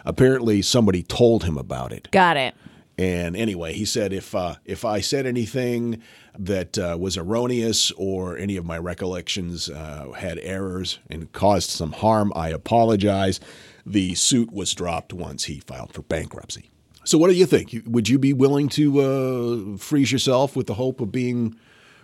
apparently 0.04 0.60
somebody 0.60 1.02
told 1.02 1.44
him 1.44 1.56
about 1.56 1.92
it. 1.92 2.08
Got 2.10 2.36
it. 2.36 2.54
And 2.96 3.36
anyway, 3.36 3.72
he 3.72 3.84
said 3.84 4.12
if 4.12 4.34
uh, 4.34 4.56
if 4.64 4.84
I 4.84 5.00
said 5.00 5.26
anything 5.26 6.00
that 6.38 6.78
uh, 6.78 6.96
was 6.98 7.16
erroneous 7.16 7.90
or 7.92 8.38
any 8.38 8.56
of 8.56 8.64
my 8.64 8.78
recollections 8.78 9.68
uh, 9.68 10.12
had 10.12 10.38
errors 10.40 11.00
and 11.10 11.32
caused 11.32 11.70
some 11.70 11.92
harm, 11.92 12.32
I 12.36 12.50
apologize. 12.50 13.40
The 13.84 14.14
suit 14.14 14.52
was 14.52 14.74
dropped 14.74 15.12
once 15.12 15.44
he 15.44 15.60
filed 15.60 15.92
for 15.92 16.02
bankruptcy. 16.02 16.70
So, 17.04 17.18
what 17.18 17.28
do 17.28 17.34
you 17.34 17.46
think? 17.46 17.74
Would 17.86 18.08
you 18.08 18.18
be 18.18 18.32
willing 18.32 18.68
to 18.70 19.00
uh, 19.00 19.76
freeze 19.76 20.10
yourself 20.10 20.56
with 20.56 20.66
the 20.66 20.74
hope 20.74 21.00
of 21.00 21.12
being 21.12 21.56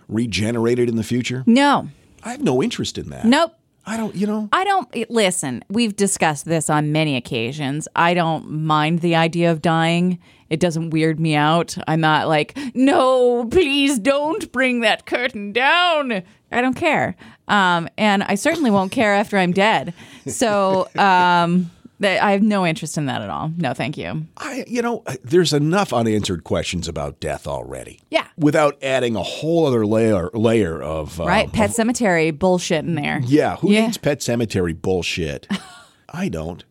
regenerated 0.07 0.89
in 0.89 0.95
the 0.95 1.03
future? 1.03 1.43
No. 1.47 1.89
I 2.23 2.31
have 2.31 2.43
no 2.43 2.61
interest 2.61 2.97
in 2.97 3.09
that. 3.09 3.25
Nope. 3.25 3.55
I 3.85 3.97
don't. 3.97 4.15
You 4.15 4.27
know. 4.27 4.49
I 4.51 4.63
don't 4.63 5.09
listen. 5.09 5.63
We've 5.69 5.95
discussed 5.95 6.45
this 6.45 6.69
on 6.69 6.91
many 6.91 7.15
occasions. 7.15 7.87
I 7.95 8.13
don't 8.13 8.49
mind 8.49 8.99
the 8.99 9.15
idea 9.15 9.51
of 9.51 9.61
dying. 9.61 10.19
It 10.49 10.59
doesn't 10.59 10.89
weird 10.89 11.19
me 11.19 11.33
out. 11.35 11.77
I'm 11.87 12.01
not 12.01 12.27
like, 12.27 12.57
no, 12.75 13.45
please 13.45 13.97
don't 13.97 14.51
bring 14.51 14.81
that 14.81 15.05
curtain 15.05 15.53
down. 15.53 16.23
I 16.51 16.61
don't 16.61 16.73
care. 16.73 17.15
Um, 17.47 17.87
and 17.97 18.21
I 18.23 18.35
certainly 18.35 18.69
won't 18.69 18.91
care 18.91 19.13
after 19.13 19.37
I'm 19.37 19.53
dead. 19.53 19.93
So 20.27 20.89
um, 20.97 21.71
I 22.03 22.31
have 22.31 22.41
no 22.41 22.65
interest 22.65 22.97
in 22.97 23.05
that 23.05 23.21
at 23.21 23.29
all. 23.29 23.51
No, 23.57 23.73
thank 23.73 23.97
you. 23.97 24.25
I, 24.37 24.63
you 24.67 24.81
know, 24.81 25.03
there's 25.23 25.53
enough 25.53 25.93
unanswered 25.93 26.43
questions 26.43 26.87
about 26.87 27.19
death 27.19 27.47
already. 27.47 27.99
Yeah. 28.09 28.27
Without 28.37 28.77
adding 28.83 29.15
a 29.15 29.23
whole 29.23 29.65
other 29.67 29.85
layer 29.85 30.29
layer 30.33 30.81
of 30.81 31.19
uh, 31.19 31.25
Right? 31.25 31.51
Pet 31.51 31.71
cemetery 31.71 32.31
bullshit 32.31 32.85
in 32.85 32.95
there. 32.95 33.21
Yeah, 33.23 33.57
who 33.57 33.71
Yeah. 33.71 33.85
needs 33.85 33.97
pet 33.97 34.21
cemetery 34.21 34.73
bullshit? 34.73 35.47
I 36.09 36.27
don't. 36.29 36.63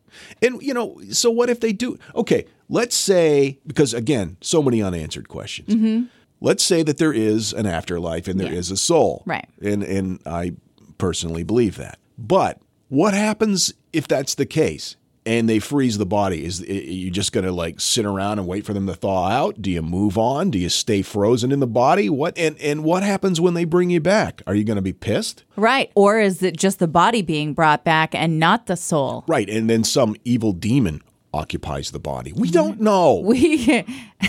And 0.42 0.60
you 0.62 0.74
know, 0.74 1.00
so 1.10 1.30
what 1.30 1.48
if 1.48 1.60
they 1.60 1.72
do? 1.72 1.98
Okay, 2.14 2.46
let's 2.68 2.96
say 2.96 3.58
because 3.66 3.94
again, 3.94 4.36
so 4.40 4.62
many 4.62 4.82
unanswered 4.82 5.28
questions. 5.28 5.74
Mm-hmm. 5.74 6.04
Let's 6.42 6.64
say 6.64 6.82
that 6.82 6.98
there 6.98 7.12
is 7.12 7.52
an 7.52 7.66
afterlife 7.66 8.26
and 8.26 8.40
there 8.40 8.52
is 8.52 8.70
a 8.70 8.76
soul. 8.76 9.22
Right. 9.26 9.46
And 9.62 9.82
and 9.82 10.20
I 10.26 10.52
personally 10.98 11.42
believe 11.42 11.76
that. 11.76 11.98
But 12.18 12.60
what 12.88 13.14
happens 13.14 13.72
if 13.92 14.08
that's 14.08 14.34
the 14.34 14.46
case? 14.46 14.96
And 15.26 15.48
they 15.48 15.58
freeze 15.58 15.98
the 15.98 16.06
body. 16.06 16.46
Is 16.46 16.60
you 16.62 17.10
just 17.10 17.32
going 17.32 17.44
to 17.44 17.52
like 17.52 17.78
sit 17.78 18.06
around 18.06 18.38
and 18.38 18.48
wait 18.48 18.64
for 18.64 18.72
them 18.72 18.86
to 18.86 18.94
thaw 18.94 19.28
out? 19.28 19.60
Do 19.60 19.70
you 19.70 19.82
move 19.82 20.16
on? 20.16 20.50
Do 20.50 20.58
you 20.58 20.70
stay 20.70 21.02
frozen 21.02 21.52
in 21.52 21.60
the 21.60 21.66
body? 21.66 22.08
What 22.08 22.38
and 22.38 22.58
and 22.58 22.82
what 22.84 23.02
happens 23.02 23.38
when 23.38 23.52
they 23.52 23.64
bring 23.64 23.90
you 23.90 24.00
back? 24.00 24.40
Are 24.46 24.54
you 24.54 24.64
going 24.64 24.76
to 24.76 24.82
be 24.82 24.94
pissed? 24.94 25.44
Right. 25.56 25.92
Or 25.94 26.18
is 26.18 26.42
it 26.42 26.56
just 26.56 26.78
the 26.78 26.88
body 26.88 27.20
being 27.20 27.52
brought 27.52 27.84
back 27.84 28.14
and 28.14 28.38
not 28.38 28.64
the 28.66 28.76
soul? 28.76 29.24
Right, 29.28 29.48
and 29.50 29.68
then 29.68 29.84
some 29.84 30.16
evil 30.24 30.52
demon 30.54 31.02
occupies 31.34 31.90
the 31.90 32.00
body. 32.00 32.32
We 32.34 32.50
don't 32.50 32.80
know. 32.80 33.20
We, 33.24 33.66
We, 33.66 33.86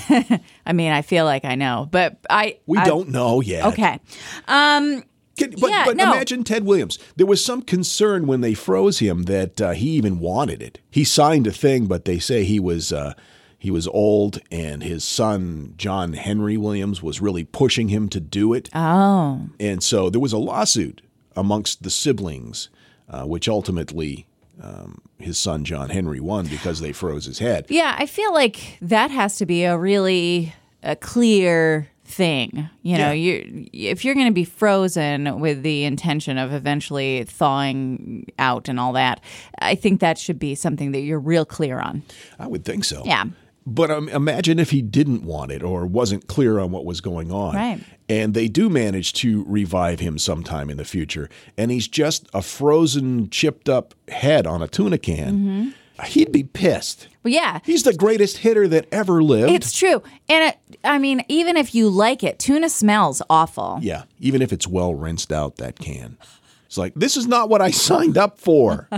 I 0.65 0.73
mean, 0.73 0.91
I 0.91 1.01
feel 1.01 1.25
like 1.25 1.45
I 1.45 1.55
know, 1.55 1.87
but 1.89 2.17
I. 2.29 2.59
I- 2.77 2.85
don't 2.85 3.09
know 3.09 3.41
yet. 3.41 3.65
Okay. 3.67 3.99
Um, 4.47 5.03
Can- 5.37 5.51
but 5.59 5.69
Yeah, 5.69 5.85
but 5.85 5.97
no. 5.97 6.11
imagine 6.13 6.43
Ted 6.43 6.65
Williams. 6.65 6.99
There 7.15 7.25
was 7.25 7.43
some 7.43 7.61
concern 7.61 8.27
when 8.27 8.41
they 8.41 8.53
froze 8.53 8.99
him 8.99 9.23
that 9.23 9.61
uh, 9.61 9.71
he 9.71 9.89
even 9.91 10.19
wanted 10.19 10.61
it. 10.61 10.79
He 10.89 11.03
signed 11.03 11.47
a 11.47 11.51
thing, 11.51 11.85
but 11.87 12.05
they 12.05 12.19
say 12.19 12.43
he 12.43 12.59
was 12.59 12.91
uh, 12.91 13.13
he 13.57 13.69
was 13.71 13.87
old, 13.87 14.39
and 14.51 14.81
his 14.83 15.03
son 15.03 15.73
John 15.77 16.13
Henry 16.13 16.57
Williams 16.57 17.01
was 17.03 17.21
really 17.21 17.43
pushing 17.43 17.89
him 17.89 18.09
to 18.09 18.19
do 18.19 18.53
it. 18.53 18.69
oh, 18.73 19.47
And 19.59 19.83
so 19.83 20.09
there 20.09 20.19
was 20.21 20.33
a 20.33 20.37
lawsuit 20.39 21.01
amongst 21.35 21.83
the 21.83 21.89
siblings, 21.91 22.69
uh, 23.07 23.23
which 23.25 23.47
ultimately 23.47 24.25
um, 24.61 24.99
his 25.19 25.37
son 25.39 25.63
John 25.63 25.89
Henry 25.89 26.19
won 26.19 26.47
because 26.47 26.81
they 26.81 26.91
froze 26.91 27.25
his 27.25 27.39
head. 27.39 27.65
yeah. 27.69 27.95
I 27.97 28.05
feel 28.07 28.33
like 28.33 28.77
that 28.81 29.11
has 29.11 29.37
to 29.37 29.45
be 29.45 29.63
a 29.63 29.77
really 29.77 30.53
a 30.83 30.95
clear 30.95 31.87
thing. 32.11 32.69
You 32.83 32.97
know, 32.97 33.11
Yeah. 33.11 33.41
you 33.43 33.67
if 33.73 34.03
you're 34.05 34.13
going 34.15 34.27
to 34.27 34.33
be 34.33 34.43
frozen 34.43 35.39
with 35.39 35.63
the 35.63 35.83
intention 35.85 36.37
of 36.37 36.53
eventually 36.53 37.23
thawing 37.23 38.27
out 38.37 38.69
and 38.69 38.79
all 38.79 38.93
that, 38.93 39.21
I 39.59 39.75
think 39.75 39.99
that 40.01 40.17
should 40.17 40.39
be 40.39 40.55
something 40.55 40.91
that 40.91 40.99
you're 41.01 41.19
real 41.19 41.45
clear 41.45 41.79
on. 41.79 42.03
I 42.39 42.47
would 42.47 42.65
think 42.65 42.83
so. 42.83 43.03
Yeah. 43.05 43.25
But 43.65 43.91
um, 43.91 44.09
imagine 44.09 44.57
if 44.57 44.71
he 44.71 44.81
didn't 44.81 45.23
want 45.23 45.51
it 45.51 45.61
or 45.61 45.85
wasn't 45.85 46.27
clear 46.27 46.57
on 46.59 46.71
what 46.71 46.83
was 46.83 46.99
going 46.99 47.31
on. 47.31 47.53
Right. 47.55 47.79
And 48.09 48.33
they 48.33 48.47
do 48.47 48.69
manage 48.69 49.13
to 49.13 49.45
revive 49.47 49.99
him 49.99 50.17
sometime 50.17 50.69
in 50.69 50.77
the 50.77 50.83
future. 50.83 51.29
And 51.57 51.69
he's 51.69 51.87
just 51.87 52.27
a 52.33 52.41
frozen, 52.41 53.29
chipped 53.29 53.69
up 53.69 53.93
head 54.07 54.47
on 54.47 54.63
a 54.63 54.67
tuna 54.67 54.97
can. 54.97 55.75
He'd 56.05 56.31
be 56.31 56.43
pissed. 56.43 57.07
Well, 57.23 57.33
yeah. 57.33 57.59
He's 57.63 57.83
the 57.83 57.93
greatest 57.93 58.37
hitter 58.39 58.67
that 58.67 58.87
ever 58.91 59.21
lived. 59.23 59.51
It's 59.53 59.73
true. 59.73 60.01
And 60.27 60.53
it, 60.53 60.79
I 60.83 60.97
mean, 60.97 61.23
even 61.27 61.57
if 61.57 61.75
you 61.75 61.89
like 61.89 62.23
it, 62.23 62.39
tuna 62.39 62.69
smells 62.69 63.21
awful. 63.29 63.79
yeah, 63.81 64.03
even 64.19 64.41
if 64.41 64.51
it's 64.51 64.67
well 64.67 64.95
rinsed 64.95 65.31
out, 65.31 65.57
that 65.57 65.77
can. 65.79 66.17
It's 66.65 66.77
like, 66.77 66.93
this 66.95 67.17
is 67.17 67.27
not 67.27 67.49
what 67.49 67.61
I 67.61 67.71
signed 67.89 68.17
up 68.17 68.39
for. 68.39 68.89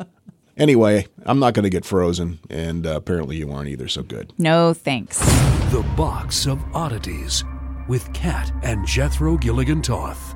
anyway, 0.56 1.06
I'm 1.24 1.38
not 1.38 1.54
going 1.54 1.64
to 1.64 1.70
get 1.70 1.84
frozen. 1.84 2.38
And 2.50 2.86
uh, 2.86 2.96
apparently 2.96 3.36
you 3.36 3.50
aren't 3.50 3.68
either, 3.68 3.88
so 3.88 4.02
good. 4.02 4.32
No 4.38 4.74
thanks. 4.74 5.18
The 5.70 5.84
Box 5.96 6.46
of 6.46 6.62
Oddities 6.74 7.44
with 7.88 8.12
Kat 8.12 8.52
and 8.62 8.86
Jethro 8.86 9.36
Gilligan 9.36 9.82
Toth. 9.82 10.34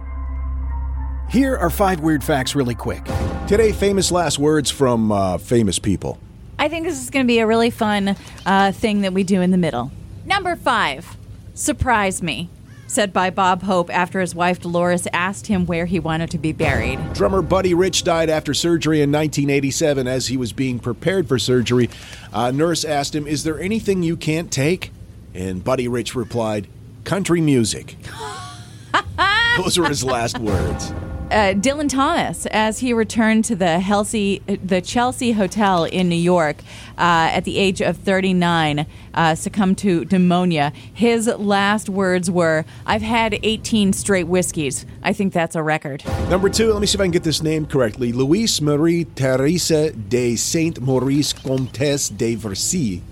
Here 1.30 1.56
are 1.56 1.70
five 1.70 2.00
weird 2.00 2.22
facts 2.22 2.54
really 2.54 2.74
quick. 2.74 3.04
Today, 3.48 3.72
famous 3.72 4.12
last 4.12 4.38
words 4.38 4.70
from 4.70 5.10
uh, 5.10 5.38
famous 5.38 5.78
people. 5.78 6.18
I 6.58 6.68
think 6.68 6.86
this 6.86 7.02
is 7.02 7.10
going 7.10 7.24
to 7.24 7.28
be 7.28 7.40
a 7.40 7.46
really 7.46 7.70
fun 7.70 8.16
uh, 8.46 8.72
thing 8.72 9.00
that 9.00 9.12
we 9.12 9.24
do 9.24 9.40
in 9.40 9.50
the 9.50 9.58
middle. 9.58 9.90
Number 10.24 10.54
five, 10.54 11.16
surprise 11.52 12.22
me, 12.22 12.48
said 12.86 13.12
by 13.12 13.30
Bob 13.30 13.64
Hope 13.64 13.90
after 13.90 14.20
his 14.20 14.36
wife 14.36 14.60
Dolores 14.60 15.08
asked 15.12 15.48
him 15.48 15.66
where 15.66 15.86
he 15.86 15.98
wanted 15.98 16.30
to 16.30 16.38
be 16.38 16.52
buried. 16.52 17.12
Drummer 17.12 17.42
Buddy 17.42 17.74
Rich 17.74 18.04
died 18.04 18.30
after 18.30 18.54
surgery 18.54 19.02
in 19.02 19.10
1987. 19.10 20.06
As 20.06 20.28
he 20.28 20.36
was 20.36 20.52
being 20.52 20.78
prepared 20.78 21.26
for 21.28 21.40
surgery, 21.40 21.90
a 22.32 22.52
nurse 22.52 22.84
asked 22.84 23.16
him, 23.16 23.26
Is 23.26 23.42
there 23.42 23.60
anything 23.60 24.04
you 24.04 24.16
can't 24.16 24.50
take? 24.50 24.92
And 25.34 25.62
Buddy 25.62 25.88
Rich 25.88 26.14
replied, 26.14 26.68
Country 27.02 27.40
music. 27.40 27.96
Those 29.56 29.76
were 29.78 29.88
his 29.88 30.04
last 30.04 30.38
words. 30.38 30.92
Uh, 31.30 31.54
Dylan 31.54 31.88
Thomas, 31.88 32.46
as 32.46 32.78
he 32.78 32.92
returned 32.92 33.44
to 33.46 33.56
the 33.56 33.82
Chelsea, 33.84 34.42
the 34.46 34.80
Chelsea 34.80 35.32
Hotel 35.32 35.84
in 35.84 36.08
New 36.08 36.14
York 36.14 36.58
uh, 36.98 37.30
at 37.32 37.44
the 37.44 37.58
age 37.58 37.82
of 37.82 37.96
39, 37.96 38.86
uh, 39.12 39.34
succumbed 39.34 39.78
to 39.78 40.04
pneumonia. 40.04 40.72
His 40.94 41.26
last 41.26 41.88
words 41.88 42.30
were, 42.30 42.64
"I've 42.86 43.02
had 43.02 43.40
18 43.42 43.92
straight 43.92 44.28
whiskeys. 44.28 44.86
I 45.02 45.12
think 45.12 45.32
that's 45.32 45.56
a 45.56 45.62
record." 45.64 46.04
Number 46.30 46.48
two, 46.48 46.72
let 46.72 46.80
me 46.80 46.86
see 46.86 46.96
if 46.96 47.00
I 47.00 47.04
can 47.04 47.10
get 47.10 47.24
this 47.24 47.42
name 47.42 47.66
correctly. 47.66 48.12
Louise 48.12 48.62
Marie 48.62 49.04
Theresa 49.04 49.90
de 49.90 50.36
Saint 50.36 50.80
Maurice 50.80 51.32
Comtesse 51.32 52.08
de 52.08 52.36
Versailles 52.36 53.02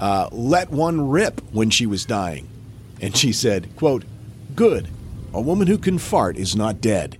uh, 0.00 0.28
let 0.32 0.70
one 0.70 1.08
rip 1.10 1.40
when 1.52 1.68
she 1.70 1.86
was 1.86 2.04
dying. 2.04 2.48
And 3.00 3.16
she 3.16 3.32
said, 3.32 3.74
quote, 3.76 4.04
Good. 4.56 4.88
A 5.32 5.40
woman 5.40 5.68
who 5.68 5.78
can 5.78 5.98
fart 5.98 6.36
is 6.36 6.56
not 6.56 6.80
dead. 6.80 7.19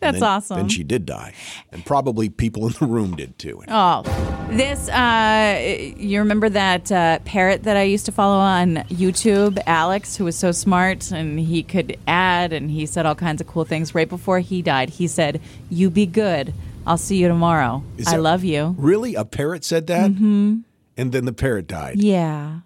That's 0.00 0.20
then- 0.20 0.22
awesome. 0.22 0.56
Then 0.58 0.68
she 0.68 0.84
did 0.84 1.06
die, 1.06 1.34
and 1.72 1.84
probably 1.84 2.28
people 2.28 2.66
in 2.66 2.74
the 2.78 2.86
room 2.86 3.16
did 3.16 3.38
too. 3.38 3.62
Oh, 3.68 4.02
this, 4.50 4.88
uh, 4.88 5.94
you 5.96 6.18
remember 6.18 6.48
that 6.50 6.92
uh, 6.92 7.18
parrot 7.20 7.62
that 7.62 7.76
I 7.76 7.82
used 7.82 8.06
to 8.06 8.12
follow 8.12 8.36
on 8.36 8.76
YouTube, 8.88 9.60
Alex, 9.66 10.16
who 10.16 10.24
was 10.24 10.36
so 10.36 10.52
smart 10.52 11.10
and 11.10 11.40
he 11.40 11.62
could 11.62 11.96
add 12.06 12.52
and 12.52 12.70
he 12.70 12.86
said 12.86 13.06
all 13.06 13.14
kinds 13.14 13.40
of 13.40 13.46
cool 13.46 13.64
things. 13.64 13.94
Right 13.94 14.08
before 14.08 14.40
he 14.40 14.62
died, 14.62 14.90
he 14.90 15.06
said, 15.06 15.40
You 15.70 15.90
be 15.90 16.06
good. 16.06 16.52
I'll 16.86 16.98
see 16.98 17.16
you 17.16 17.28
tomorrow. 17.28 17.82
Is 17.96 18.08
I 18.08 18.16
love 18.16 18.44
you. 18.44 18.74
Really, 18.78 19.14
a 19.14 19.24
parrot 19.24 19.64
said 19.64 19.86
that, 19.86 20.10
mm-hmm. 20.10 20.58
and 20.96 21.12
then 21.12 21.24
the 21.24 21.32
parrot 21.32 21.66
died. 21.66 21.98
Yeah. 21.98 22.60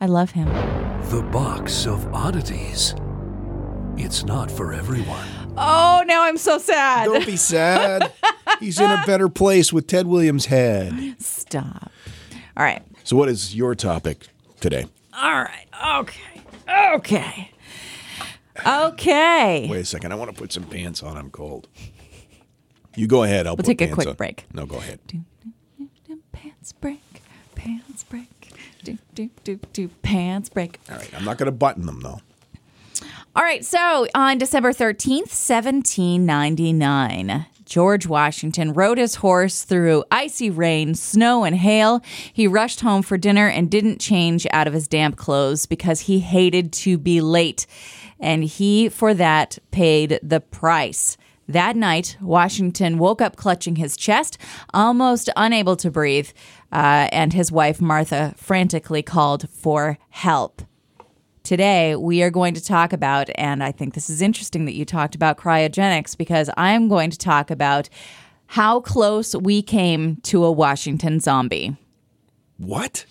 I 0.00 0.06
love 0.06 0.30
him. 0.30 0.48
The 1.10 1.22
Box 1.32 1.86
of 1.86 2.06
Oddities. 2.14 2.94
It's 3.96 4.24
not 4.24 4.50
for 4.50 4.72
everyone. 4.72 5.37
Oh, 5.60 6.04
now 6.06 6.22
I'm 6.24 6.36
so 6.38 6.58
sad. 6.58 7.06
Don't 7.06 7.26
be 7.26 7.36
sad. 7.36 8.12
He's 8.60 8.80
in 8.80 8.90
a 8.90 9.02
better 9.06 9.28
place 9.28 9.72
with 9.72 9.86
Ted 9.86 10.06
Williams' 10.06 10.46
head. 10.46 11.16
Stop. 11.20 11.90
All 12.56 12.64
right. 12.64 12.82
So, 13.04 13.16
what 13.16 13.28
is 13.28 13.54
your 13.54 13.74
topic 13.74 14.26
today? 14.60 14.86
All 15.14 15.34
right. 15.42 15.66
Okay. 16.00 16.42
Okay. 16.94 17.50
Okay. 18.66 19.68
Wait 19.70 19.80
a 19.80 19.84
second. 19.84 20.12
I 20.12 20.16
want 20.16 20.30
to 20.34 20.36
put 20.36 20.52
some 20.52 20.64
pants 20.64 21.02
on. 21.02 21.16
I'm 21.16 21.30
cold. 21.30 21.68
You 22.96 23.06
go 23.06 23.22
ahead. 23.22 23.46
I'll 23.46 23.56
We'll 23.56 23.62
take 23.64 23.80
a 23.80 23.88
quick 23.88 24.08
on. 24.08 24.14
break. 24.14 24.44
No, 24.52 24.66
go 24.66 24.76
ahead. 24.76 24.98
Pants 26.32 26.72
break. 26.72 27.22
Pants 27.54 28.04
break. 28.04 28.28
Do, 28.82 28.98
do, 29.14 29.30
do, 29.44 29.60
do. 29.72 29.88
Pants 30.02 30.48
break. 30.48 30.80
All 30.90 30.96
right. 30.96 31.10
I'm 31.14 31.24
not 31.24 31.38
going 31.38 31.46
to 31.46 31.52
button 31.52 31.86
them 31.86 32.00
though. 32.00 32.20
All 33.38 33.44
right, 33.44 33.64
so 33.64 34.08
on 34.16 34.38
December 34.38 34.72
13th, 34.72 35.30
1799, 35.30 37.46
George 37.64 38.04
Washington 38.04 38.72
rode 38.72 38.98
his 38.98 39.14
horse 39.14 39.62
through 39.62 40.02
icy 40.10 40.50
rain, 40.50 40.96
snow, 40.96 41.44
and 41.44 41.54
hail. 41.54 42.02
He 42.32 42.48
rushed 42.48 42.80
home 42.80 43.02
for 43.02 43.16
dinner 43.16 43.46
and 43.46 43.70
didn't 43.70 44.00
change 44.00 44.44
out 44.50 44.66
of 44.66 44.72
his 44.72 44.88
damp 44.88 45.16
clothes 45.16 45.66
because 45.66 46.00
he 46.00 46.18
hated 46.18 46.72
to 46.72 46.98
be 46.98 47.20
late. 47.20 47.68
And 48.18 48.42
he, 48.42 48.88
for 48.88 49.14
that, 49.14 49.60
paid 49.70 50.18
the 50.20 50.40
price. 50.40 51.16
That 51.46 51.76
night, 51.76 52.16
Washington 52.20 52.98
woke 52.98 53.22
up 53.22 53.36
clutching 53.36 53.76
his 53.76 53.96
chest, 53.96 54.36
almost 54.74 55.30
unable 55.36 55.76
to 55.76 55.92
breathe, 55.92 56.30
uh, 56.72 57.06
and 57.12 57.32
his 57.32 57.52
wife, 57.52 57.80
Martha, 57.80 58.34
frantically 58.36 59.04
called 59.04 59.48
for 59.48 59.96
help. 60.08 60.62
Today, 61.48 61.96
we 61.96 62.22
are 62.22 62.28
going 62.28 62.52
to 62.52 62.62
talk 62.62 62.92
about, 62.92 63.30
and 63.36 63.64
I 63.64 63.72
think 63.72 63.94
this 63.94 64.10
is 64.10 64.20
interesting 64.20 64.66
that 64.66 64.74
you 64.74 64.84
talked 64.84 65.14
about 65.14 65.38
cryogenics 65.38 66.14
because 66.14 66.50
I'm 66.58 66.88
going 66.88 67.08
to 67.08 67.16
talk 67.16 67.50
about 67.50 67.88
how 68.48 68.80
close 68.80 69.34
we 69.34 69.62
came 69.62 70.16
to 70.24 70.44
a 70.44 70.52
Washington 70.52 71.20
zombie. 71.20 71.74
What? 72.58 73.06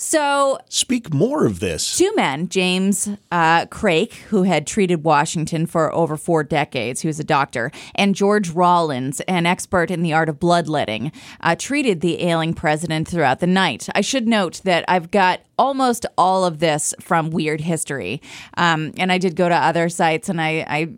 So, 0.00 0.60
Speak 0.68 1.12
more 1.12 1.44
of 1.44 1.58
this. 1.58 1.98
two 1.98 2.14
men, 2.14 2.48
James 2.48 3.08
uh, 3.32 3.66
Craik, 3.66 4.12
who 4.28 4.44
had 4.44 4.64
treated 4.64 5.02
Washington 5.02 5.66
for 5.66 5.92
over 5.92 6.16
four 6.16 6.44
decades, 6.44 7.00
he 7.00 7.08
was 7.08 7.18
a 7.18 7.24
doctor, 7.24 7.72
and 7.96 8.14
George 8.14 8.50
Rawlins, 8.50 9.20
an 9.22 9.44
expert 9.44 9.90
in 9.90 10.02
the 10.02 10.12
art 10.12 10.28
of 10.28 10.38
bloodletting, 10.38 11.10
uh, 11.40 11.56
treated 11.56 12.00
the 12.00 12.22
ailing 12.22 12.54
president 12.54 13.08
throughout 13.08 13.40
the 13.40 13.48
night. 13.48 13.88
I 13.92 14.00
should 14.00 14.28
note 14.28 14.60
that 14.62 14.84
I've 14.86 15.10
got 15.10 15.40
almost 15.58 16.06
all 16.16 16.44
of 16.44 16.60
this 16.60 16.94
from 17.00 17.30
Weird 17.30 17.62
History, 17.62 18.22
um, 18.56 18.92
and 18.98 19.10
I 19.10 19.18
did 19.18 19.34
go 19.34 19.48
to 19.48 19.56
other 19.56 19.88
sites 19.88 20.28
and 20.28 20.40
I. 20.40 20.64
I 20.68 20.92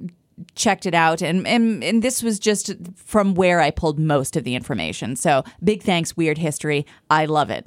checked 0.55 0.87
it 0.87 0.95
out 0.95 1.21
and, 1.21 1.47
and 1.47 1.85
and 1.85 2.03
this 2.03 2.23
was 2.23 2.39
just 2.39 2.73
from 2.97 3.35
where 3.35 3.61
I 3.61 3.71
pulled 3.71 3.99
most 3.99 4.37
of 4.37 4.45
the 4.45 4.55
information. 4.55 5.15
So 5.15 5.45
big 5.63 5.83
thanks 5.83 6.17
Weird 6.17 6.39
History. 6.39 6.87
I 7.11 7.27
love 7.27 7.51
it 7.51 7.67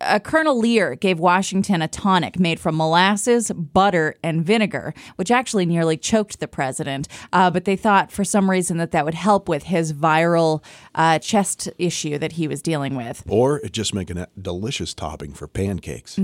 uh, 0.00 0.18
Colonel 0.18 0.58
Lear 0.58 0.94
gave 0.94 1.18
Washington 1.18 1.82
a 1.82 1.88
tonic 1.88 2.38
made 2.38 2.58
from 2.58 2.76
molasses, 2.76 3.50
butter, 3.50 4.16
and 4.22 4.44
vinegar, 4.44 4.94
which 5.16 5.30
actually 5.30 5.66
nearly 5.66 5.96
choked 5.96 6.40
the 6.40 6.48
president. 6.48 7.08
Uh, 7.32 7.50
but 7.50 7.64
they 7.64 7.76
thought 7.76 8.10
for 8.10 8.24
some 8.24 8.50
reason 8.50 8.76
that 8.78 8.90
that 8.92 9.04
would 9.04 9.14
help 9.14 9.48
with 9.48 9.64
his 9.64 9.92
viral 9.92 10.62
uh, 10.94 11.18
chest 11.18 11.68
issue 11.78 12.18
that 12.18 12.32
he 12.32 12.48
was 12.48 12.62
dealing 12.62 12.94
with. 12.96 13.22
Or 13.28 13.58
it 13.58 13.72
just 13.72 13.94
make 13.94 14.10
a 14.10 14.28
delicious 14.40 14.94
topping 14.94 15.32
for 15.32 15.46
pancakes. 15.46 16.18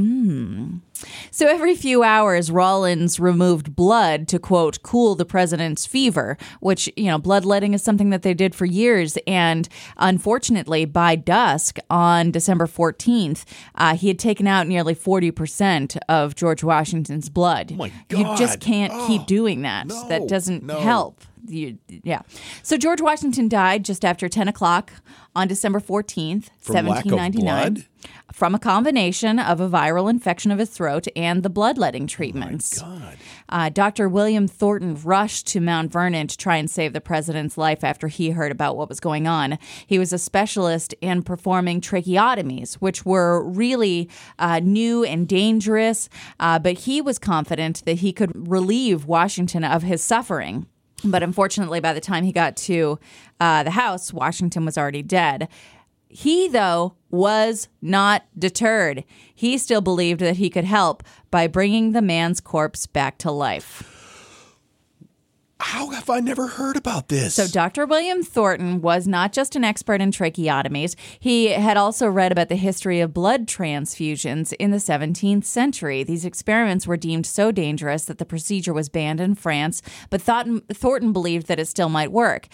So 1.30 1.46
every 1.46 1.74
few 1.74 2.02
hours, 2.02 2.50
Rawlins 2.50 3.20
removed 3.20 3.76
blood 3.76 4.28
to 4.28 4.38
quote 4.38 4.82
cool 4.82 5.14
the 5.14 5.26
president's 5.26 5.84
fever, 5.84 6.38
which 6.60 6.90
you 6.96 7.06
know 7.06 7.18
bloodletting 7.18 7.74
is 7.74 7.82
something 7.82 8.10
that 8.10 8.22
they 8.22 8.34
did 8.34 8.54
for 8.54 8.64
years. 8.64 9.18
And 9.26 9.68
unfortunately, 9.98 10.86
by 10.86 11.16
dusk 11.16 11.78
on 11.90 12.30
December 12.30 12.66
fourteenth, 12.66 13.44
uh, 13.74 13.96
he 13.96 14.08
had 14.08 14.18
taken 14.18 14.46
out 14.46 14.66
nearly 14.66 14.94
forty 14.94 15.30
percent 15.30 15.96
of 16.08 16.34
George 16.34 16.62
Washington's 16.64 17.28
blood. 17.28 17.72
my 17.72 17.90
You 18.10 18.24
just 18.36 18.60
can't 18.60 18.92
Oh, 18.94 19.06
keep 19.06 19.26
doing 19.26 19.62
that. 19.62 19.86
no, 19.88 20.08
that 20.08 20.28
doesn't 20.28 20.62
no. 20.62 20.78
help. 20.80 21.20
You, 21.48 21.78
yeah. 21.88 22.22
So 22.62 22.76
George 22.76 23.00
Washington 23.00 23.48
died 23.48 23.84
just 23.84 24.04
after 24.04 24.28
10 24.28 24.48
o'clock 24.48 24.92
on 25.36 25.46
December 25.48 25.78
14th, 25.80 26.46
From 26.58 26.86
lack 26.86 27.04
of 27.04 27.12
1799 27.12 27.74
blood? 27.74 27.84
from 28.32 28.54
a 28.54 28.58
combination 28.58 29.38
of 29.38 29.60
a 29.60 29.68
viral 29.68 30.10
infection 30.10 30.50
of 30.50 30.58
his 30.58 30.70
throat 30.70 31.06
and 31.14 31.42
the 31.42 31.50
bloodletting 31.50 32.06
treatments. 32.06 32.80
God. 32.80 33.16
Uh, 33.48 33.68
Dr. 33.68 34.08
William 34.08 34.48
Thornton 34.48 34.96
rushed 35.02 35.46
to 35.48 35.60
Mount 35.60 35.92
Vernon 35.92 36.26
to 36.26 36.36
try 36.36 36.56
and 36.56 36.68
save 36.70 36.92
the 36.92 37.00
president's 37.00 37.56
life 37.56 37.84
after 37.84 38.08
he 38.08 38.30
heard 38.30 38.50
about 38.52 38.76
what 38.76 38.88
was 38.88 38.98
going 39.00 39.26
on. 39.26 39.58
He 39.86 39.98
was 39.98 40.12
a 40.12 40.18
specialist 40.18 40.94
in 41.00 41.22
performing 41.22 41.80
tracheotomies, 41.80 42.74
which 42.74 43.04
were 43.04 43.42
really 43.42 44.08
uh, 44.38 44.60
new 44.60 45.04
and 45.04 45.28
dangerous, 45.28 46.08
uh, 46.40 46.58
but 46.58 46.78
he 46.80 47.00
was 47.00 47.18
confident 47.18 47.84
that 47.84 47.98
he 47.98 48.12
could 48.12 48.48
relieve 48.48 49.06
Washington 49.06 49.64
of 49.64 49.82
his 49.82 50.02
suffering. 50.02 50.66
But 51.04 51.22
unfortunately, 51.22 51.80
by 51.80 51.92
the 51.92 52.00
time 52.00 52.24
he 52.24 52.32
got 52.32 52.56
to 52.58 52.98
uh, 53.38 53.62
the 53.62 53.70
house, 53.70 54.12
Washington 54.12 54.64
was 54.64 54.78
already 54.78 55.02
dead. 55.02 55.48
He, 56.08 56.48
though, 56.48 56.94
was 57.10 57.68
not 57.82 58.24
deterred. 58.38 59.04
He 59.34 59.58
still 59.58 59.80
believed 59.80 60.20
that 60.20 60.36
he 60.36 60.48
could 60.48 60.64
help 60.64 61.02
by 61.30 61.46
bringing 61.46 61.92
the 61.92 62.02
man's 62.02 62.40
corpse 62.40 62.86
back 62.86 63.18
to 63.18 63.30
life. 63.30 63.95
How 65.58 65.88
have 65.88 66.10
I 66.10 66.20
never 66.20 66.48
heard 66.48 66.76
about 66.76 67.08
this? 67.08 67.34
So, 67.34 67.46
Dr. 67.46 67.86
William 67.86 68.22
Thornton 68.22 68.82
was 68.82 69.08
not 69.08 69.32
just 69.32 69.56
an 69.56 69.64
expert 69.64 70.02
in 70.02 70.10
tracheotomies, 70.10 70.94
he 71.18 71.48
had 71.48 71.78
also 71.78 72.06
read 72.06 72.30
about 72.30 72.50
the 72.50 72.56
history 72.56 73.00
of 73.00 73.14
blood 73.14 73.46
transfusions 73.46 74.52
in 74.54 74.70
the 74.70 74.76
17th 74.76 75.44
century. 75.44 76.04
These 76.04 76.26
experiments 76.26 76.86
were 76.86 76.98
deemed 76.98 77.24
so 77.24 77.52
dangerous 77.52 78.04
that 78.04 78.18
the 78.18 78.26
procedure 78.26 78.74
was 78.74 78.90
banned 78.90 79.20
in 79.20 79.34
France, 79.34 79.80
but 80.10 80.20
Thornton, 80.20 81.12
believed 81.12 81.46
that 81.46 81.58
it 81.58 81.66
still 81.66 81.88
might 81.88 82.12
work. 82.12 82.48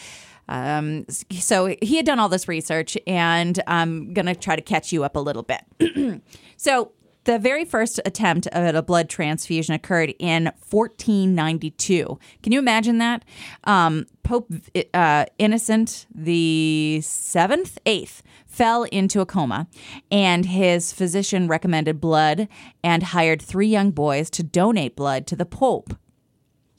Um, 0.48 1.06
so 1.08 1.74
he 1.82 1.96
had 1.96 2.06
done 2.06 2.20
all 2.20 2.28
this 2.28 2.46
research, 2.46 2.96
and 3.06 3.60
I'm 3.66 4.12
going 4.12 4.26
to 4.26 4.34
try 4.34 4.54
to 4.54 4.62
catch 4.62 4.92
you 4.92 5.02
up 5.02 5.16
a 5.16 5.20
little 5.20 5.42
bit. 5.42 6.22
so, 6.56 6.92
the 7.24 7.38
very 7.38 7.64
first 7.64 8.00
attempt 8.04 8.46
at 8.48 8.74
a 8.74 8.82
blood 8.82 9.08
transfusion 9.08 9.74
occurred 9.74 10.14
in 10.18 10.46
1492. 10.70 12.18
Can 12.42 12.52
you 12.52 12.58
imagine 12.58 12.98
that? 12.98 13.24
Um, 13.64 14.06
Pope 14.22 14.52
uh, 14.94 15.26
Innocent 15.38 16.06
the 16.14 17.00
seventh, 17.02 17.78
eighth, 17.86 18.22
fell 18.46 18.84
into 18.84 19.20
a 19.20 19.26
coma, 19.26 19.66
and 20.10 20.46
his 20.46 20.92
physician 20.92 21.48
recommended 21.48 22.00
blood 22.00 22.48
and 22.84 23.02
hired 23.02 23.40
three 23.40 23.68
young 23.68 23.90
boys 23.90 24.30
to 24.30 24.42
donate 24.42 24.96
blood 24.96 25.26
to 25.28 25.36
the 25.36 25.46
Pope. 25.46 25.94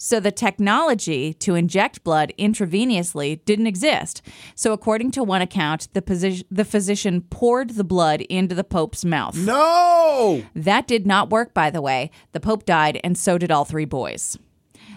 So 0.06 0.20
the 0.20 0.32
technology 0.32 1.34
to 1.36 1.56
inject 1.56 2.04
blood 2.04 2.34
intravenously 2.38 3.40
didn't 3.46 3.68
exist. 3.68 4.22
So 4.54 4.74
according 4.74 5.12
to 5.12 5.24
one 5.24 5.42
account, 5.42 5.88
the, 5.94 6.02
posi- 6.02 6.44
the 6.52 6.66
physician 6.66 7.22
poured 7.22 7.70
the 7.72 7.86
blood 7.86 8.20
into 8.24 8.54
the 8.54 8.66
Pope's 8.66 9.06
mouth. 9.06 9.38
no. 9.38 10.44
That 10.56 10.88
did 10.88 11.08
not 11.08 11.30
work, 11.30 11.54
by 11.54 11.70
the 11.70 11.82
way. 11.82 12.12
The 12.34 12.42
Pope 12.42 12.66
died, 12.66 13.00
and 13.02 13.18
so 13.18 13.38
did 13.38 13.50
all 13.50 13.64
three 13.64 13.86
boys. 13.86 14.38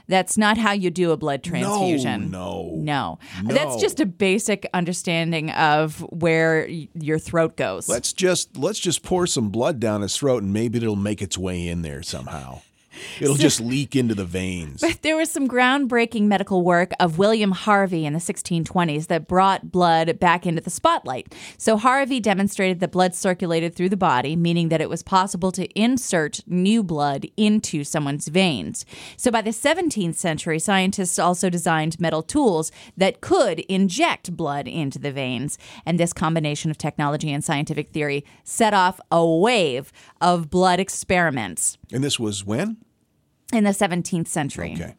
That's 0.09 0.37
not 0.37 0.59
how 0.59 0.73
you 0.73 0.90
do 0.90 1.12
a 1.12 1.16
blood 1.16 1.45
transfusion. 1.45 2.33
no. 2.33 2.73
No. 2.75 3.19
No. 3.45 3.55
That's 3.55 3.81
just 3.81 4.01
a 4.01 4.07
basic 4.07 4.69
understanding 4.75 5.51
of 5.53 6.01
where 6.11 6.66
y- 6.69 6.88
your 6.95 7.21
throat 7.21 7.57
goes. 7.57 7.88
Let's 7.88 8.12
just 8.12 8.57
let's 8.57 8.81
just 8.81 9.05
pour 9.05 9.29
some 9.29 9.51
blood 9.51 9.79
down 9.79 10.03
his 10.03 10.16
throat 10.16 10.42
and 10.42 10.53
maybe 10.53 10.79
it'll 10.79 10.97
make 10.97 11.23
its 11.23 11.38
way 11.38 11.69
in 11.69 11.83
there 11.83 12.03
somehow. 12.03 12.62
It'll 13.20 13.37
just 13.37 13.61
leak 13.61 13.96
into 13.96 14.14
the 14.14 14.24
veins. 14.24 14.80
But 14.80 15.02
There 15.02 15.16
was 15.16 15.30
some 15.30 15.48
groundbreaking 15.48 16.22
medical 16.22 16.62
work 16.62 16.92
of 16.98 17.18
William 17.18 17.52
Harvey 17.52 18.04
in 18.04 18.12
the 18.12 18.18
1620s 18.18 19.06
that 19.09 19.28
brought 19.28 19.70
blood 19.70 20.18
back 20.18 20.46
into 20.46 20.61
the 20.61 20.70
spotlight. 20.70 21.35
So, 21.59 21.76
Harvey 21.76 22.20
demonstrated 22.20 22.80
that 22.80 22.92
blood 22.92 23.14
circulated 23.14 23.74
through 23.74 23.90
the 23.90 23.96
body, 23.96 24.37
meaning 24.37 24.68
that 24.68 24.80
it 24.80 24.88
was 24.88 25.02
possible 25.02 25.52
to 25.52 25.66
insert 25.78 26.40
new 26.46 26.82
blood 26.82 27.26
into 27.37 27.85
someone's 27.85 28.28
veins. 28.28 28.85
So, 29.16 29.30
by 29.30 29.42
the 29.42 29.50
17th 29.50 30.16
century, 30.16 30.59
scientists 30.59 31.18
also 31.18 31.50
designed 31.50 32.00
metal 32.00 32.22
tools 32.22 32.72
that 32.96 33.20
could 33.20 33.61
inject 33.61 34.37
blood 34.37 34.66
into 34.66 34.98
the 34.98 35.12
veins. 35.12 35.59
And 35.85 36.00
this 36.00 36.12
combination 36.12 36.70
of 36.70 36.78
technology 36.78 37.32
and 37.32 37.44
scientific 37.44 37.90
theory 37.92 38.24
set 38.44 38.74
off 38.74 39.00
a 39.11 39.24
wave 39.24 39.92
of 40.20 40.50
blood 40.50 40.80
experiments 40.80 41.76
And 41.92 42.02
this 42.02 42.18
was 42.18 42.44
when? 42.44 42.78
In 43.52 43.64
the 43.64 43.70
17th 43.70 44.28
century. 44.28 44.74
Okay. 44.74 44.94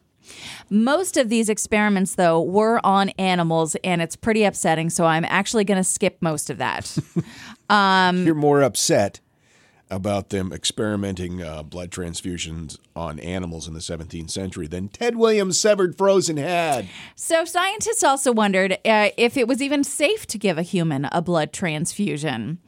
Most 0.68 1.16
of 1.16 1.28
these 1.28 1.48
experiments, 1.48 2.14
though, 2.16 2.40
were 2.42 2.84
on 2.84 3.10
animals, 3.10 3.76
and 3.82 4.02
it's 4.02 4.16
pretty 4.16 4.44
upsetting. 4.44 4.90
So 4.90 5.06
I'm 5.06 5.24
actually 5.24 5.64
going 5.64 5.78
to 5.78 5.84
skip 5.84 6.18
most 6.20 6.50
of 6.50 6.58
that. 6.58 6.96
Um, 7.70 8.24
You're 8.24 8.34
more 8.34 8.62
upset 8.62 9.20
about 9.90 10.30
them 10.30 10.54
experimenting 10.54 11.42
uh, 11.42 11.62
blood 11.62 11.90
transfusions 11.90 12.78
on 12.96 13.18
animals 13.20 13.68
in 13.68 13.74
the 13.74 13.80
17th 13.80 14.30
century 14.30 14.66
than 14.66 14.88
Ted 14.88 15.16
Williams' 15.16 15.58
severed 15.58 15.96
frozen 15.96 16.38
head. 16.38 16.88
so 17.14 17.44
scientists 17.44 18.02
also 18.02 18.32
wondered 18.32 18.72
uh, 18.86 19.10
if 19.18 19.36
it 19.36 19.46
was 19.46 19.60
even 19.60 19.84
safe 19.84 20.26
to 20.28 20.38
give 20.38 20.56
a 20.56 20.62
human 20.62 21.06
a 21.12 21.20
blood 21.20 21.52
transfusion. 21.52 22.58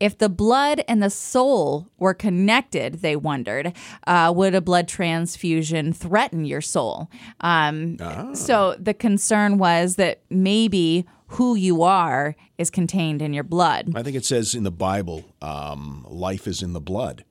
If 0.00 0.18
the 0.18 0.28
blood 0.28 0.84
and 0.86 1.02
the 1.02 1.10
soul 1.10 1.88
were 1.98 2.14
connected, 2.14 3.02
they 3.02 3.16
wondered, 3.16 3.72
uh, 4.06 4.32
would 4.34 4.54
a 4.54 4.60
blood 4.60 4.86
transfusion 4.86 5.92
threaten 5.92 6.44
your 6.44 6.60
soul? 6.60 7.10
Um, 7.40 7.96
So 8.34 8.76
the 8.78 8.94
concern 8.94 9.58
was 9.58 9.96
that 9.96 10.22
maybe 10.30 11.04
who 11.32 11.56
you 11.56 11.82
are 11.82 12.36
is 12.58 12.70
contained 12.70 13.20
in 13.20 13.32
your 13.34 13.44
blood. 13.44 13.92
I 13.94 14.02
think 14.02 14.16
it 14.16 14.24
says 14.24 14.54
in 14.54 14.62
the 14.62 14.70
Bible, 14.70 15.24
um, 15.42 16.06
life 16.08 16.46
is 16.46 16.62
in 16.62 16.72
the 16.72 16.80
blood. 16.80 17.24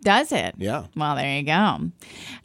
Does 0.00 0.30
it? 0.30 0.54
Yeah. 0.56 0.86
Well, 0.96 1.16
there 1.16 1.38
you 1.38 1.42
go. 1.42 1.90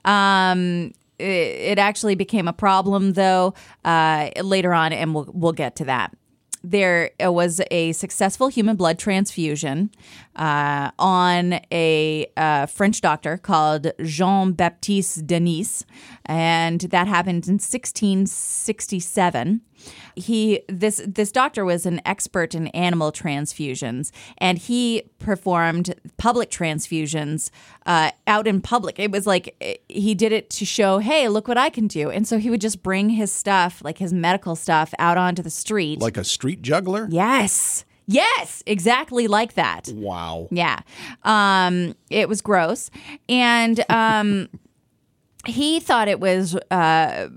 Um, 0.03 0.91
it, 1.19 1.25
it 1.25 1.79
actually 1.79 2.15
became 2.15 2.47
a 2.47 2.53
problem, 2.53 3.13
though, 3.13 3.53
uh, 3.85 4.31
later 4.41 4.73
on, 4.73 4.91
and 4.91 5.13
we'll, 5.13 5.29
we'll 5.31 5.53
get 5.53 5.75
to 5.77 5.85
that. 5.85 6.11
There 6.63 7.11
was 7.19 7.59
a 7.71 7.91
successful 7.91 8.47
human 8.47 8.77
blood 8.77 8.97
transfusion 8.97 9.91
uh, 10.35 10.91
on 10.97 11.59
a 11.71 12.25
uh, 12.37 12.65
French 12.67 13.01
doctor 13.01 13.37
called 13.37 13.91
Jean 14.01 14.53
Baptiste 14.53 15.27
Denis, 15.27 15.85
and 16.25 16.79
that 16.81 17.07
happened 17.07 17.47
in 17.47 17.55
1667 17.55 19.61
he 20.15 20.61
this 20.69 21.01
this 21.07 21.31
doctor 21.31 21.63
was 21.65 21.85
an 21.85 22.01
expert 22.05 22.53
in 22.55 22.67
animal 22.67 23.11
transfusions 23.11 24.11
and 24.37 24.57
he 24.57 25.03
performed 25.19 25.95
public 26.17 26.49
transfusions 26.49 27.49
uh, 27.85 28.11
out 28.27 28.47
in 28.47 28.61
public 28.61 28.99
it 28.99 29.11
was 29.11 29.25
like 29.27 29.55
eh, 29.61 29.75
he 29.89 30.13
did 30.13 30.31
it 30.31 30.49
to 30.49 30.65
show 30.65 30.99
hey 30.99 31.27
look 31.29 31.47
what 31.47 31.57
i 31.57 31.69
can 31.69 31.87
do 31.87 32.09
and 32.09 32.27
so 32.27 32.37
he 32.37 32.49
would 32.49 32.61
just 32.61 32.83
bring 32.83 33.09
his 33.09 33.31
stuff 33.31 33.81
like 33.83 33.97
his 33.97 34.13
medical 34.13 34.55
stuff 34.55 34.93
out 34.99 35.17
onto 35.17 35.41
the 35.41 35.49
street 35.49 35.99
Like 35.99 36.17
a 36.17 36.23
street 36.23 36.61
juggler? 36.61 37.07
yes 37.09 37.85
yes 38.05 38.61
exactly 38.65 39.27
like 39.27 39.53
that 39.53 39.89
Wow. 39.93 40.47
yeah. 40.51 40.81
Um, 41.23 41.95
it 42.09 42.27
was 42.27 42.41
gross. 42.41 42.89
And 43.29 43.83
um, 43.89 44.49
he 45.45 45.79
thought 45.79 46.07
it 46.09 46.19
was 46.19 46.55
uh, 46.69 47.29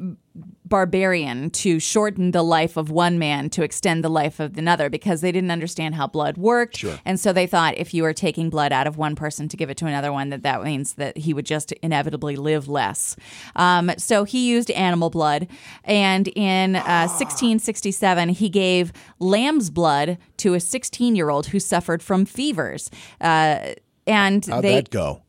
barbarian 0.69 1.49
to 1.51 1.79
shorten 1.79 2.33
the 2.33 2.43
life 2.43 2.77
of 2.77 2.91
one 2.91 3.19
man 3.19 3.49
to 3.51 3.63
extend 3.63 4.03
the 4.03 4.09
life 4.09 4.41
of 4.41 4.59
another 4.59 4.91
because 4.91 5.21
they 5.21 5.31
didn't 5.33 5.51
understand 5.51 5.95
how 5.95 6.07
blood 6.07 6.37
worked. 6.37 6.79
Sure. 6.79 6.99
And 7.05 7.21
so 7.21 7.33
they 7.33 7.47
thought 7.47 7.79
if 7.79 7.95
you 7.95 8.03
were 8.03 8.13
taking 8.13 8.51
blood 8.51 8.73
out 8.73 8.87
of 8.87 8.97
one 8.97 9.15
person 9.15 9.49
to 9.49 9.57
give 9.57 9.71
it 9.71 9.77
to 9.79 9.87
another 9.87 10.13
one, 10.13 10.31
that 10.31 10.43
that 10.43 10.63
means 10.65 10.95
that 10.95 11.17
he 11.19 11.33
would 11.33 11.47
just 11.47 11.73
inevitably 11.83 12.37
live 12.37 12.69
less. 12.69 13.15
Um, 13.55 13.93
so 13.97 14.25
he 14.25 14.49
used 14.49 14.71
animal 14.73 15.09
blood. 15.09 15.47
And 15.85 16.29
in 16.29 16.77
uh, 16.77 17.07
1667, 17.09 18.29
he 18.31 18.49
gave 18.49 18.93
lamb's 19.19 19.71
blood 19.71 20.19
to 20.39 20.55
a 20.55 20.61
16 20.61 21.15
year 21.17 21.31
old 21.31 21.47
who 21.47 21.61
suffered 21.61 22.03
from 22.03 22.25
fevers. 22.25 22.91
Uh, 23.21 23.75
and 24.07 24.45
How'd 24.47 24.65
they, 24.65 24.75
that 24.75 24.91
go? 24.91 25.23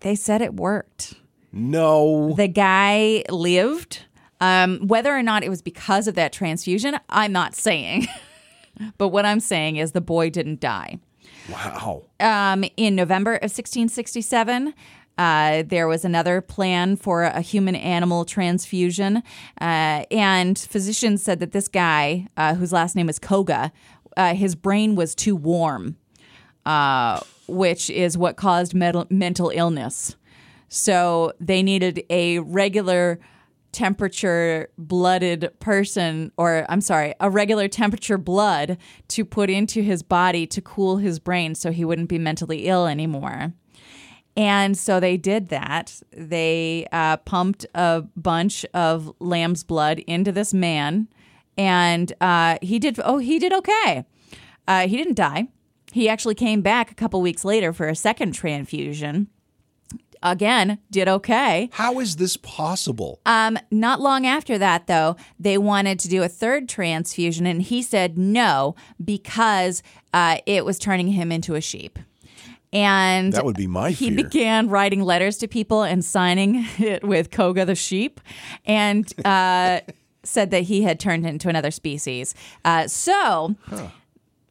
they 0.00 0.14
said 0.14 0.42
it 0.42 0.54
worked 0.54 1.14
No. 1.52 2.34
the 2.36 2.48
guy 2.48 3.24
lived. 3.30 4.04
Um, 4.40 4.86
whether 4.86 5.16
or 5.16 5.22
not 5.22 5.42
it 5.42 5.48
was 5.48 5.62
because 5.62 6.08
of 6.08 6.14
that 6.14 6.32
transfusion, 6.32 6.98
I'm 7.08 7.32
not 7.32 7.54
saying. 7.54 8.06
but 8.98 9.08
what 9.08 9.24
I'm 9.24 9.40
saying 9.40 9.76
is 9.76 9.92
the 9.92 10.00
boy 10.00 10.30
didn't 10.30 10.60
die. 10.60 10.98
Wow. 11.50 12.04
Um, 12.20 12.64
in 12.76 12.94
November 12.94 13.34
of 13.34 13.50
1667, 13.50 14.74
uh, 15.18 15.62
there 15.66 15.88
was 15.88 16.04
another 16.04 16.40
plan 16.40 16.96
for 16.96 17.22
a 17.22 17.40
human 17.40 17.74
animal 17.74 18.24
transfusion. 18.24 19.22
Uh, 19.60 20.04
and 20.10 20.58
physicians 20.58 21.22
said 21.22 21.40
that 21.40 21.52
this 21.52 21.68
guy, 21.68 22.26
uh, 22.36 22.54
whose 22.54 22.72
last 22.72 22.96
name 22.96 23.06
was 23.06 23.18
Coga, 23.18 23.72
uh, 24.16 24.34
his 24.34 24.54
brain 24.54 24.94
was 24.94 25.14
too 25.14 25.36
warm, 25.36 25.96
uh, 26.64 27.20
which 27.48 27.88
is 27.90 28.18
what 28.18 28.36
caused 28.36 28.74
mental, 28.74 29.06
mental 29.08 29.50
illness. 29.54 30.16
So 30.68 31.32
they 31.40 31.62
needed 31.62 32.04
a 32.10 32.40
regular 32.40 33.18
temperature 33.72 34.68
blooded 34.78 35.50
person, 35.60 36.32
or 36.36 36.64
I'm 36.68 36.80
sorry, 36.80 37.14
a 37.20 37.30
regular 37.30 37.68
temperature 37.68 38.18
blood 38.18 38.78
to 39.08 39.24
put 39.24 39.50
into 39.50 39.82
his 39.82 40.02
body 40.02 40.46
to 40.48 40.60
cool 40.60 40.98
his 40.98 41.18
brain 41.18 41.54
so 41.54 41.70
he 41.70 41.84
wouldn't 41.84 42.08
be 42.08 42.18
mentally 42.18 42.66
ill 42.66 42.86
anymore. 42.86 43.52
And 44.36 44.76
so 44.76 45.00
they 45.00 45.16
did 45.16 45.48
that. 45.48 46.00
They 46.12 46.86
uh, 46.92 47.16
pumped 47.18 47.64
a 47.74 48.02
bunch 48.16 48.66
of 48.74 49.12
lamb's 49.18 49.64
blood 49.64 50.00
into 50.00 50.30
this 50.30 50.52
man, 50.52 51.08
and 51.56 52.12
uh, 52.20 52.58
he 52.60 52.78
did. 52.78 53.00
Oh, 53.02 53.18
he 53.18 53.38
did 53.38 53.52
okay. 53.54 54.04
Uh, 54.68 54.86
he 54.88 54.96
didn't 54.96 55.14
die. 55.14 55.48
He 55.92 56.08
actually 56.08 56.34
came 56.34 56.60
back 56.60 56.90
a 56.90 56.94
couple 56.94 57.22
weeks 57.22 57.44
later 57.44 57.72
for 57.72 57.88
a 57.88 57.96
second 57.96 58.32
transfusion. 58.32 59.28
Again, 60.22 60.78
did 60.90 61.08
okay. 61.08 61.68
How 61.72 62.00
is 62.00 62.16
this 62.16 62.36
possible? 62.36 63.20
Um, 63.26 63.58
not 63.70 64.00
long 64.00 64.26
after 64.26 64.58
that, 64.58 64.86
though, 64.86 65.16
they 65.38 65.58
wanted 65.58 65.98
to 66.00 66.08
do 66.08 66.22
a 66.22 66.28
third 66.28 66.68
transfusion, 66.68 67.46
and 67.46 67.62
he 67.62 67.82
said 67.82 68.16
no 68.18 68.74
because 69.02 69.82
uh, 70.12 70.38
it 70.46 70.64
was 70.64 70.78
turning 70.78 71.08
him 71.08 71.30
into 71.30 71.54
a 71.54 71.60
sheep. 71.60 71.98
And 72.72 73.32
That 73.32 73.44
would 73.44 73.56
be 73.56 73.66
my 73.68 73.90
he 73.90 74.08
fear. 74.10 74.24
began 74.24 74.68
writing 74.68 75.00
letters 75.02 75.38
to 75.38 75.48
people 75.48 75.82
and 75.82 76.04
signing 76.04 76.66
it 76.78 77.04
with 77.04 77.30
Coga 77.30 77.64
the 77.64 77.74
sheep, 77.74 78.20
and 78.64 79.10
uh, 79.24 79.80
said 80.24 80.50
that 80.50 80.62
he 80.62 80.82
had 80.82 80.98
turned 80.98 81.24
into 81.26 81.48
another 81.48 81.70
species. 81.70 82.34
Uh, 82.64 82.88
so. 82.88 83.54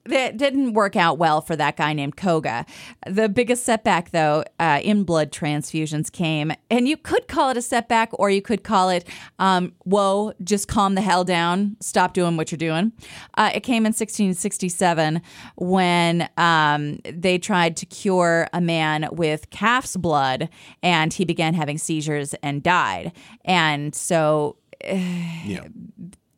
That 0.07 0.37
didn't 0.37 0.73
work 0.73 0.95
out 0.95 1.17
well 1.17 1.41
for 1.41 1.55
that 1.55 1.77
guy 1.77 1.93
named 1.93 2.15
Coga. 2.15 2.65
The 3.07 3.27
biggest 3.27 3.63
setback, 3.63 4.11
though, 4.11 4.43
uh, 4.59 4.79
in 4.83 5.03
blood 5.03 5.31
transfusions 5.31 6.11
came, 6.11 6.51
and 6.69 6.87
you 6.87 6.95
could 6.95 7.27
call 7.27 7.49
it 7.49 7.57
a 7.57 7.61
setback, 7.61 8.09
or 8.13 8.29
you 8.29 8.41
could 8.41 8.63
call 8.63 8.89
it, 8.89 9.07
um, 9.39 9.73
"Whoa, 9.83 10.33
just 10.43 10.67
calm 10.67 10.95
the 10.95 11.01
hell 11.01 11.23
down, 11.23 11.75
stop 11.79 12.13
doing 12.13 12.37
what 12.37 12.51
you're 12.51 12.57
doing." 12.57 12.91
Uh, 13.35 13.51
it 13.55 13.61
came 13.61 13.85
in 13.85 13.93
1667 13.93 15.21
when 15.55 16.29
um, 16.37 16.99
they 17.11 17.37
tried 17.37 17.75
to 17.77 17.85
cure 17.87 18.47
a 18.53 18.61
man 18.61 19.09
with 19.11 19.49
calf's 19.49 19.97
blood, 19.97 20.49
and 20.83 21.13
he 21.13 21.25
began 21.25 21.55
having 21.55 21.77
seizures 21.77 22.35
and 22.43 22.61
died. 22.61 23.11
And 23.43 23.95
so 23.95 24.57
Yeah. 24.85 25.67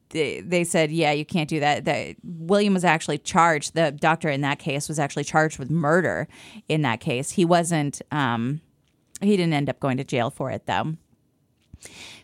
They, 0.10 0.42
they 0.42 0.64
said, 0.64 0.92
yeah, 0.92 1.12
you 1.12 1.26
can't 1.26 1.50
do 1.50 1.60
that. 1.60 1.86
that. 1.86 2.16
William 2.24 2.74
was 2.74 2.86
actually 2.86 3.18
charged. 3.18 3.74
The 3.74 3.92
doctor 3.92 4.30
in 4.30 4.42
that 4.42 4.60
case 4.60 4.88
was 4.88 5.00
actually 5.00 5.24
charged 5.24 5.60
with 5.60 5.70
murder. 5.70 6.28
In 6.68 6.82
that 6.84 7.00
case, 7.00 7.32
he 7.32 7.46
wasn't. 7.46 8.02
Um, 8.12 8.62
he 9.22 9.36
didn't 9.36 9.54
end 9.54 9.70
up 9.70 9.80
going 9.80 9.98
to 9.98 10.04
jail 10.04 10.30
for 10.30 10.52
it 10.52 10.66
though. 10.66 10.96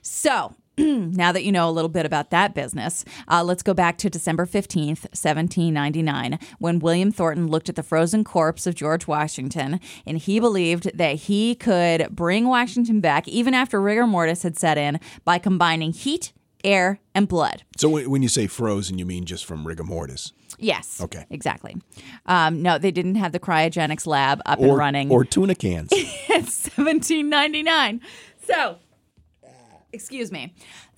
So. 0.02 0.56
Now 0.78 1.32
that 1.32 1.43
you 1.43 1.52
know 1.52 1.69
a 1.69 1.72
little 1.72 1.88
bit 1.88 2.04
about 2.04 2.32
that 2.32 2.56
business, 2.56 3.06
uh, 3.28 3.43
let's 3.43 3.62
go 3.62 3.76
back 3.76 4.00
to 4.00 4.10
December 4.10 4.48
15th, 4.48 5.06
1799, 5.13 6.39
when 6.58 6.80
William 6.80 7.12
Thornton 7.12 7.46
looked 7.46 7.69
at 7.69 7.76
the 7.76 7.84
frozen 7.84 8.24
corpse 8.24 8.65
of 8.65 8.74
George 8.74 9.06
Washington, 9.06 9.80
and 10.08 10.17
he 10.17 10.39
believed 10.39 10.98
that 10.98 11.15
he 11.15 11.54
could 11.54 12.08
bring 12.10 12.48
Washington 12.48 13.02
back 13.02 13.28
even 13.28 13.54
after 13.54 13.80
rigor 13.80 14.08
mortis 14.08 14.41
had 14.41 14.58
set 14.58 14.80
in 14.80 15.00
by 15.24 15.38
combining 15.38 15.93
heat, 15.93 16.34
air, 16.63 16.99
and 17.13 17.28
blood. 17.28 17.63
So 17.77 17.90
when 17.90 18.10
when 18.10 18.21
you 18.23 18.29
say 18.29 18.48
frozen, 18.48 18.98
you 18.98 19.06
mean 19.06 19.25
just 19.25 19.46
from 19.46 19.65
rigor 19.67 19.83
mortis? 19.83 20.31
Yes. 20.60 21.02
Okay. 21.02 21.25
Exactly. 21.29 21.75
Um, 22.25 22.62
no, 22.62 22.77
they 22.77 22.92
didn't 22.92 23.15
have 23.15 23.31
the 23.31 23.40
cryogenics 23.40 24.06
lab 24.08 24.40
up 24.46 24.60
and 24.60 24.77
running. 24.77 25.12
or 25.12 25.25
tuna 25.25 25.56
cans. 25.56 25.92
1799. 26.27 28.02
So, 28.48 28.77
excuse 29.92 30.31
me. 30.31 30.54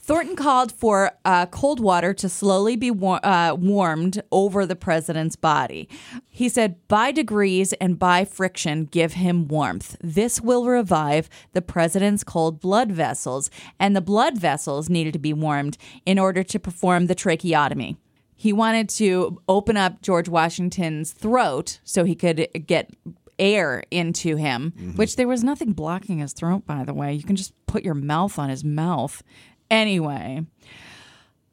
Thornton 0.06 0.36
called 0.36 0.72
for 0.72 1.14
uh, 1.26 1.48
cold 1.48 1.80
water 1.80 2.14
to 2.14 2.30
slowly 2.30 2.76
be 2.76 2.92
war- 2.92 3.26
uh, 3.26 3.56
warmed 3.56 4.22
over 4.32 4.64
the 4.64 4.76
president's 4.76 5.36
body. 5.36 5.90
He 6.30 6.48
said, 6.48 6.88
by 6.88 7.12
degrees 7.12 7.74
and 7.74 7.98
by 7.98 8.24
friction, 8.24 8.86
give 8.86 9.14
him 9.14 9.48
warmth. 9.48 9.98
This 10.02 10.40
will 10.40 10.68
revive 10.68 11.28
the 11.54 11.62
president's 11.64 12.24
cold 12.24 12.60
blood 12.60 12.92
vessels, 12.92 13.50
and 13.80 13.96
the 13.96 14.02
blood 14.02 14.38
vessels 14.38 14.92
needed 14.92 15.14
to 15.14 15.20
be 15.20 15.34
warmed 15.34 15.76
in 16.06 16.20
order 16.20 16.44
to 16.44 16.60
perform 16.60 17.08
the 17.08 17.16
tracheotomy. 17.16 17.98
He 18.36 18.54
wanted 18.54 18.90
to 18.90 19.42
open 19.50 19.76
up 19.76 20.04
George 20.04 20.30
Washington's 20.30 21.14
throat 21.14 21.80
so 21.84 22.04
he 22.04 22.14
could 22.14 22.48
get 22.68 22.92
air 23.40 23.84
into 23.90 24.36
him, 24.36 24.72
which 24.98 25.16
there 25.16 25.28
was 25.28 25.44
nothing 25.44 25.74
blocking 25.74 26.20
his 26.20 26.34
throat, 26.34 26.68
by 26.68 26.84
the 26.84 26.94
way. 26.94 27.12
You 27.16 27.24
can 27.24 27.36
just 27.36 27.54
put 27.66 27.84
your 27.84 27.96
mouth 27.96 28.38
on 28.38 28.50
his 28.50 28.64
mouth. 28.64 29.24
Anyway, 29.70 30.46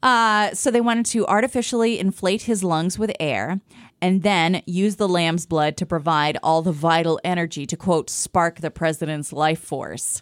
uh, 0.01 0.53
so 0.53 0.69
they 0.69 0.81
wanted 0.81 1.05
to 1.07 1.25
artificially 1.27 1.99
inflate 1.99 2.43
his 2.43 2.63
lungs 2.63 2.99
with 2.99 3.11
air 3.19 3.59
and 4.01 4.21
then 4.21 4.61
use 4.65 4.97
the 4.97 5.07
lamb's 5.07 5.45
blood 5.45 5.77
to 5.77 5.85
provide 5.85 6.37
all 6.43 6.61
the 6.61 6.73
vital 6.73 7.19
energy 7.23 7.65
to, 7.65 7.77
quote, 7.77 8.09
spark 8.09 8.59
the 8.59 8.69
president's 8.69 9.31
life 9.31 9.61
force. 9.61 10.21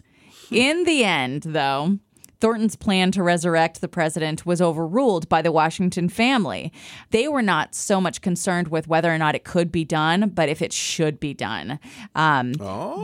In 0.50 0.84
the 0.84 1.02
end, 1.02 1.42
though, 1.42 1.98
Thornton's 2.42 2.74
plan 2.74 3.12
to 3.12 3.22
resurrect 3.22 3.80
the 3.80 3.86
president 3.86 4.44
was 4.44 4.60
overruled 4.60 5.28
by 5.28 5.42
the 5.42 5.52
Washington 5.52 6.08
family. 6.08 6.72
They 7.10 7.28
were 7.28 7.40
not 7.40 7.72
so 7.72 8.00
much 8.00 8.20
concerned 8.20 8.66
with 8.66 8.88
whether 8.88 9.14
or 9.14 9.16
not 9.16 9.36
it 9.36 9.44
could 9.44 9.70
be 9.70 9.84
done, 9.84 10.30
but 10.30 10.48
if 10.48 10.60
it 10.60 10.72
should 10.72 11.20
be 11.20 11.34
done. 11.34 11.78
Um, 12.16 12.54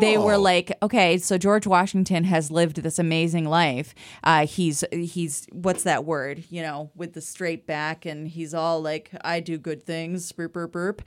They 0.01 0.19
were 0.19 0.39
like, 0.39 0.73
okay, 0.83 1.19
so 1.19 1.39
George 1.39 1.69
Washington 1.69 2.25
has 2.25 2.51
lived 2.51 2.83
this 2.83 2.99
amazing 2.99 3.45
life. 3.45 3.95
Uh, 4.25 4.45
he's 4.45 4.83
he's 4.91 5.47
what's 5.53 5.85
that 5.85 6.05
word? 6.05 6.43
You 6.51 6.63
know, 6.63 6.91
with 6.97 7.13
the 7.13 7.21
straight 7.21 7.65
back, 7.65 8.07
and 8.07 8.27
he's 8.27 8.55
all 8.55 8.81
like, 8.83 9.13
I 9.23 9.39
do 9.39 9.57
good 9.57 9.85
things, 9.85 10.33
burp 10.33 10.55
burp 10.55 10.73
burp. 10.73 11.03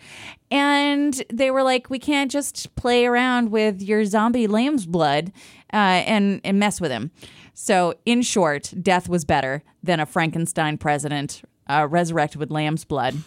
And 0.49 1.21
they 1.29 1.51
were 1.51 1.63
like, 1.63 1.89
we 1.89 1.99
can't 1.99 2.31
just 2.31 2.73
play 2.77 3.05
around 3.05 3.51
with 3.51 3.81
your 3.81 4.05
zombie 4.05 4.47
lamb's 4.47 4.85
blood 4.85 5.33
uh, 5.73 5.75
and 6.07 6.39
and 6.45 6.59
mess 6.59 6.79
with 6.79 6.91
him. 6.91 7.11
So, 7.53 7.95
in 8.05 8.21
short, 8.21 8.73
death 8.81 9.09
was 9.09 9.25
better 9.25 9.63
than 9.83 9.99
a 9.99 10.05
Frankenstein 10.05 10.77
president 10.77 11.41
uh, 11.67 11.87
resurrected 11.89 12.39
with 12.39 12.51
lamb's 12.51 12.85
blood. 12.85 13.15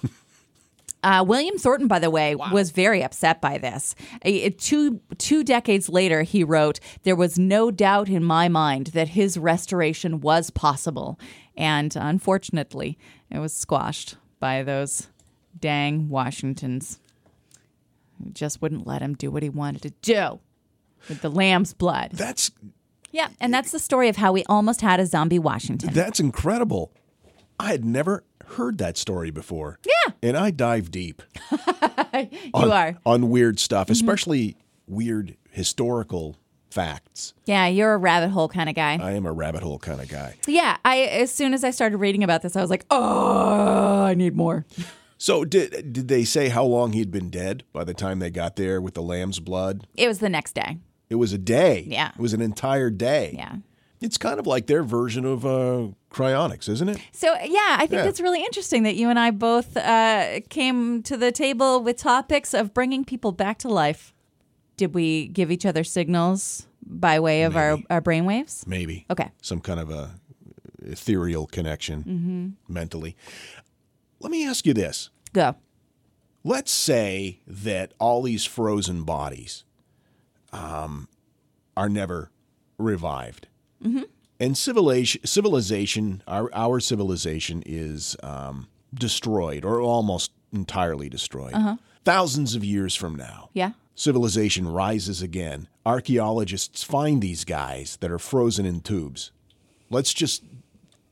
Uh, 1.05 1.23
William 1.23 1.59
Thornton, 1.59 1.87
by 1.87 1.99
the 1.99 2.09
way, 2.09 2.35
was 2.35 2.71
very 2.71 3.05
upset 3.05 3.39
by 3.43 3.59
this. 3.59 3.95
Uh, 4.25 4.49
two 4.57 5.01
two 5.19 5.45
decades 5.45 5.91
later, 5.91 6.23
he 6.23 6.43
wrote, 6.43 6.81
"There 7.03 7.15
was 7.15 7.39
no 7.39 7.71
doubt 7.71 8.09
in 8.09 8.25
my 8.25 8.49
mind 8.49 8.87
that 8.89 9.09
his 9.09 9.37
restoration 9.37 10.23
was 10.23 10.49
possible, 10.49 11.21
and 11.59 11.95
unfortunately, 11.95 12.97
it 13.31 13.39
was 13.39 13.53
squashed 13.53 14.17
by 14.41 14.63
those 14.63 15.09
dang 15.61 16.09
Washingtons 16.09 17.01
who 18.19 18.31
just 18.31 18.63
wouldn't 18.63 18.87
let 18.87 19.03
him 19.03 19.13
do 19.15 19.31
what 19.31 19.43
he 19.43 19.51
wanted 19.51 19.83
to 19.83 19.91
do 20.01 20.41
with 21.11 21.21
the 21.21 21.31
lamb's 21.31 21.75
blood." 21.75 22.13
That's 22.13 22.51
Yeah, 23.15 23.29
and 23.41 23.55
that's 23.55 23.71
the 23.71 23.79
story 23.79 24.09
of 24.09 24.17
how 24.17 24.33
we 24.33 24.43
almost 24.47 24.81
had 24.81 24.99
a 24.99 25.07
zombie 25.07 25.39
Washington. 25.39 25.93
that's 25.93 26.19
incredible. 26.19 26.93
I 27.61 27.71
had 27.71 27.85
never 27.85 28.25
heard 28.45 28.79
that 28.79 28.97
story 28.99 29.31
before. 29.31 29.79
Yeah. 29.87 30.13
And 30.21 30.37
I 30.37 30.51
dive 30.51 30.91
deep. 30.91 31.23
you 31.53 31.59
on, 32.53 32.73
are. 32.73 32.93
Mm-hmm. 32.93 32.99
on 33.07 33.31
weird 33.31 33.61
stuff, 33.61 33.89
especially 33.89 34.57
weird 34.89 35.37
historical 35.51 36.37
facts. 36.71 37.35
Yeah, 37.47 37.69
you're 37.69 37.95
a 37.95 37.99
rabbit 37.99 38.31
hole 38.31 38.49
kind 38.49 38.69
of 38.69 38.75
guy. 38.75 38.99
I 39.01 39.13
am 39.13 39.27
a 39.27 39.33
rabbit 39.33 39.63
hole 39.63 39.79
kind 39.79 40.01
of 40.01 40.09
guy. 40.09 40.35
yeah, 40.49 40.79
I 40.85 41.03
as 41.03 41.31
soon 41.31 41.55
as 41.55 41.63
I 41.63 41.71
started 41.71 41.99
reading 41.99 42.25
about 42.25 42.43
this, 42.43 42.57
I 42.57 42.61
was 42.61 42.71
like, 42.71 42.85
"Oh, 42.91 44.03
I 44.03 44.15
need 44.15 44.35
more." 44.35 44.67
So 45.19 45.45
did 45.45 45.93
did 45.93 46.09
they 46.09 46.25
say 46.25 46.49
how 46.49 46.65
long 46.65 46.93
he'd 46.93 47.13
been 47.13 47.31
dead 47.31 47.63
by 47.73 47.85
the 47.85 47.95
time 47.95 48.19
they 48.19 48.31
got 48.31 48.57
there 48.57 48.81
with 48.81 48.95
the 48.95 49.03
lamb's 49.03 49.39
blood? 49.39 49.87
It 49.97 50.09
was 50.09 50.19
the 50.19 50.29
next 50.29 50.57
day. 50.57 50.79
It 51.11 51.17
was 51.17 51.33
a 51.33 51.39
day. 51.39 51.85
Yeah. 51.89 52.11
It 52.15 52.19
was 52.21 52.33
an 52.33 52.41
entire 52.41 52.91
day. 52.91 53.35
Yeah. 53.37 53.57
It's 54.01 54.19
kind 54.19 54.39
of 54.39 54.47
like 54.47 54.67
their 54.67 54.83
version 54.83 55.25
of 55.25 55.47
uh, 55.47 55.89
cryonics, 56.11 56.69
isn't 56.69 56.89
it? 56.89 56.99
So 57.13 57.33
yeah, 57.43 57.77
I 57.79 57.87
think 57.87 58.03
Yeah. 58.03 58.09
it's 58.09 58.21
really 58.21 58.43
interesting 58.45 58.83
that 58.83 58.97
you 58.97 59.09
and 59.09 59.19
I 59.19 59.31
both 59.31 59.77
uh, 59.77 60.41
came 60.51 61.03
to 61.05 61.17
the 61.17 61.33
table 61.33 61.83
with 61.83 61.97
topics 61.97 62.53
of 62.55 62.75
bringing 62.75 63.05
people 63.05 63.33
back 63.33 63.59
to 63.59 63.69
life. 63.69 64.13
Did 64.77 64.95
we 64.95 65.29
give 65.29 65.51
each 65.51 65.65
other 65.65 65.85
signals 65.85 66.67
by 66.85 67.19
way 67.21 67.45
of 67.45 67.57
our, 67.57 67.79
our 67.89 68.03
brainwaves? 68.03 68.67
Maybe. 68.67 69.07
Okay. 69.09 69.31
Some 69.41 69.61
kind 69.61 69.81
of 69.81 69.91
a 69.91 70.11
ethereal 70.83 71.47
connection 71.47 72.03
Mm-hmm. 72.03 72.73
mentally. 72.73 73.17
Let 74.21 74.31
me 74.31 74.47
ask 74.47 74.67
you 74.67 74.75
this. 74.75 75.11
Go. 75.33 75.55
let's 76.43 76.71
say 76.71 77.41
that 77.47 77.93
all 77.99 78.23
these 78.23 78.45
frozen 78.45 79.03
bodies 79.05 79.65
um, 80.55 81.09
are 81.77 81.89
never 81.89 82.31
revived. 82.79 83.49
And 84.41 84.57
civilization, 84.59 85.21
civilization 85.27 86.23
our, 86.27 86.49
our 86.55 86.81
civilization 86.81 87.63
is 87.67 88.17
um, 88.23 88.69
destroyed 88.93 89.65
or 89.65 89.81
almost 89.81 90.33
entirely 90.53 91.09
destroyed. 91.09 91.55
Thousands 92.05 92.55
of 92.55 92.65
years 92.65 92.95
from 92.95 93.15
now, 93.17 93.49
Yeah. 93.55 93.73
civilization 93.95 94.67
rises 94.69 95.23
again. 95.23 95.69
Archaeologists 95.87 96.83
find 96.83 97.23
these 97.23 97.45
guys 97.45 97.97
that 98.01 98.11
are 98.11 98.19
frozen 98.19 98.65
in 98.67 98.81
tubes. 98.81 99.31
Let's 99.91 100.13
just 100.15 100.43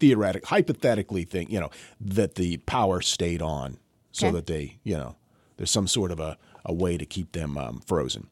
theoretic, 0.01 0.47
hypothetically 0.47 1.25
think, 1.25 1.51
you 1.51 1.61
know, 1.61 1.71
that 2.01 2.35
the 2.35 2.57
power 2.59 3.01
stayed 3.01 3.41
on 3.43 3.79
so 4.11 4.27
Okay. 4.29 4.37
that 4.37 4.47
they, 4.47 4.79
you 4.83 4.97
know, 4.97 5.15
there's 5.57 5.71
some 5.71 5.87
sort 5.87 6.11
of 6.11 6.19
a, 6.21 6.37
a 6.65 6.73
way 6.75 6.97
to 6.99 7.07
keep 7.07 7.33
them 7.33 7.57
um, 7.57 7.81
frozen. 7.87 8.29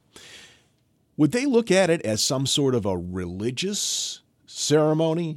Would 1.21 1.33
they 1.33 1.45
look 1.45 1.71
at 1.71 1.91
it 1.91 2.01
as 2.01 2.23
some 2.23 2.47
sort 2.47 2.75
of 2.75 2.87
a 2.87 2.97
religious 2.97 4.23
ceremony, 4.47 5.37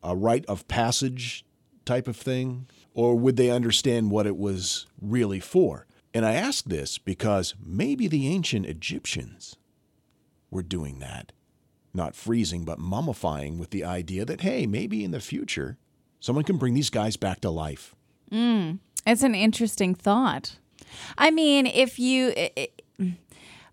a 0.00 0.14
rite 0.14 0.46
of 0.46 0.68
passage 0.68 1.44
type 1.84 2.06
of 2.06 2.16
thing? 2.16 2.68
Or 2.94 3.16
would 3.16 3.36
they 3.36 3.50
understand 3.50 4.12
what 4.12 4.28
it 4.28 4.36
was 4.36 4.86
really 5.02 5.40
for? 5.40 5.88
And 6.14 6.24
I 6.24 6.34
ask 6.34 6.66
this 6.66 6.96
because 6.98 7.56
maybe 7.60 8.06
the 8.06 8.28
ancient 8.28 8.66
Egyptians 8.66 9.56
were 10.48 10.62
doing 10.62 11.00
that. 11.00 11.32
Not 11.92 12.14
freezing, 12.14 12.64
but 12.64 12.78
mummifying 12.78 13.58
with 13.58 13.70
the 13.70 13.82
idea 13.82 14.24
that, 14.26 14.42
hey, 14.42 14.64
maybe 14.64 15.02
in 15.02 15.10
the 15.10 15.18
future, 15.18 15.76
someone 16.20 16.44
can 16.44 16.56
bring 16.56 16.74
these 16.74 16.88
guys 16.88 17.16
back 17.16 17.40
to 17.40 17.50
life. 17.50 17.96
Mm, 18.30 18.78
it's 19.04 19.24
an 19.24 19.34
interesting 19.34 19.92
thought. 19.92 20.58
I 21.18 21.32
mean, 21.32 21.66
if 21.66 21.98
you. 21.98 22.32
i- 22.36 22.52
i- 22.56 22.68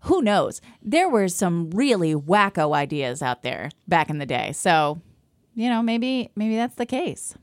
who 0.04 0.22
knows? 0.22 0.60
There 0.82 1.08
were 1.08 1.28
some 1.28 1.70
really 1.70 2.14
wacko 2.14 2.74
ideas 2.74 3.22
out 3.22 3.42
there 3.42 3.70
back 3.88 4.10
in 4.10 4.18
the 4.18 4.26
day. 4.26 4.52
So, 4.52 5.00
you 5.54 5.68
know, 5.68 5.82
maybe 5.82 6.30
maybe 6.36 6.56
that's 6.56 6.76
the 6.76 6.86
case. 6.86 7.34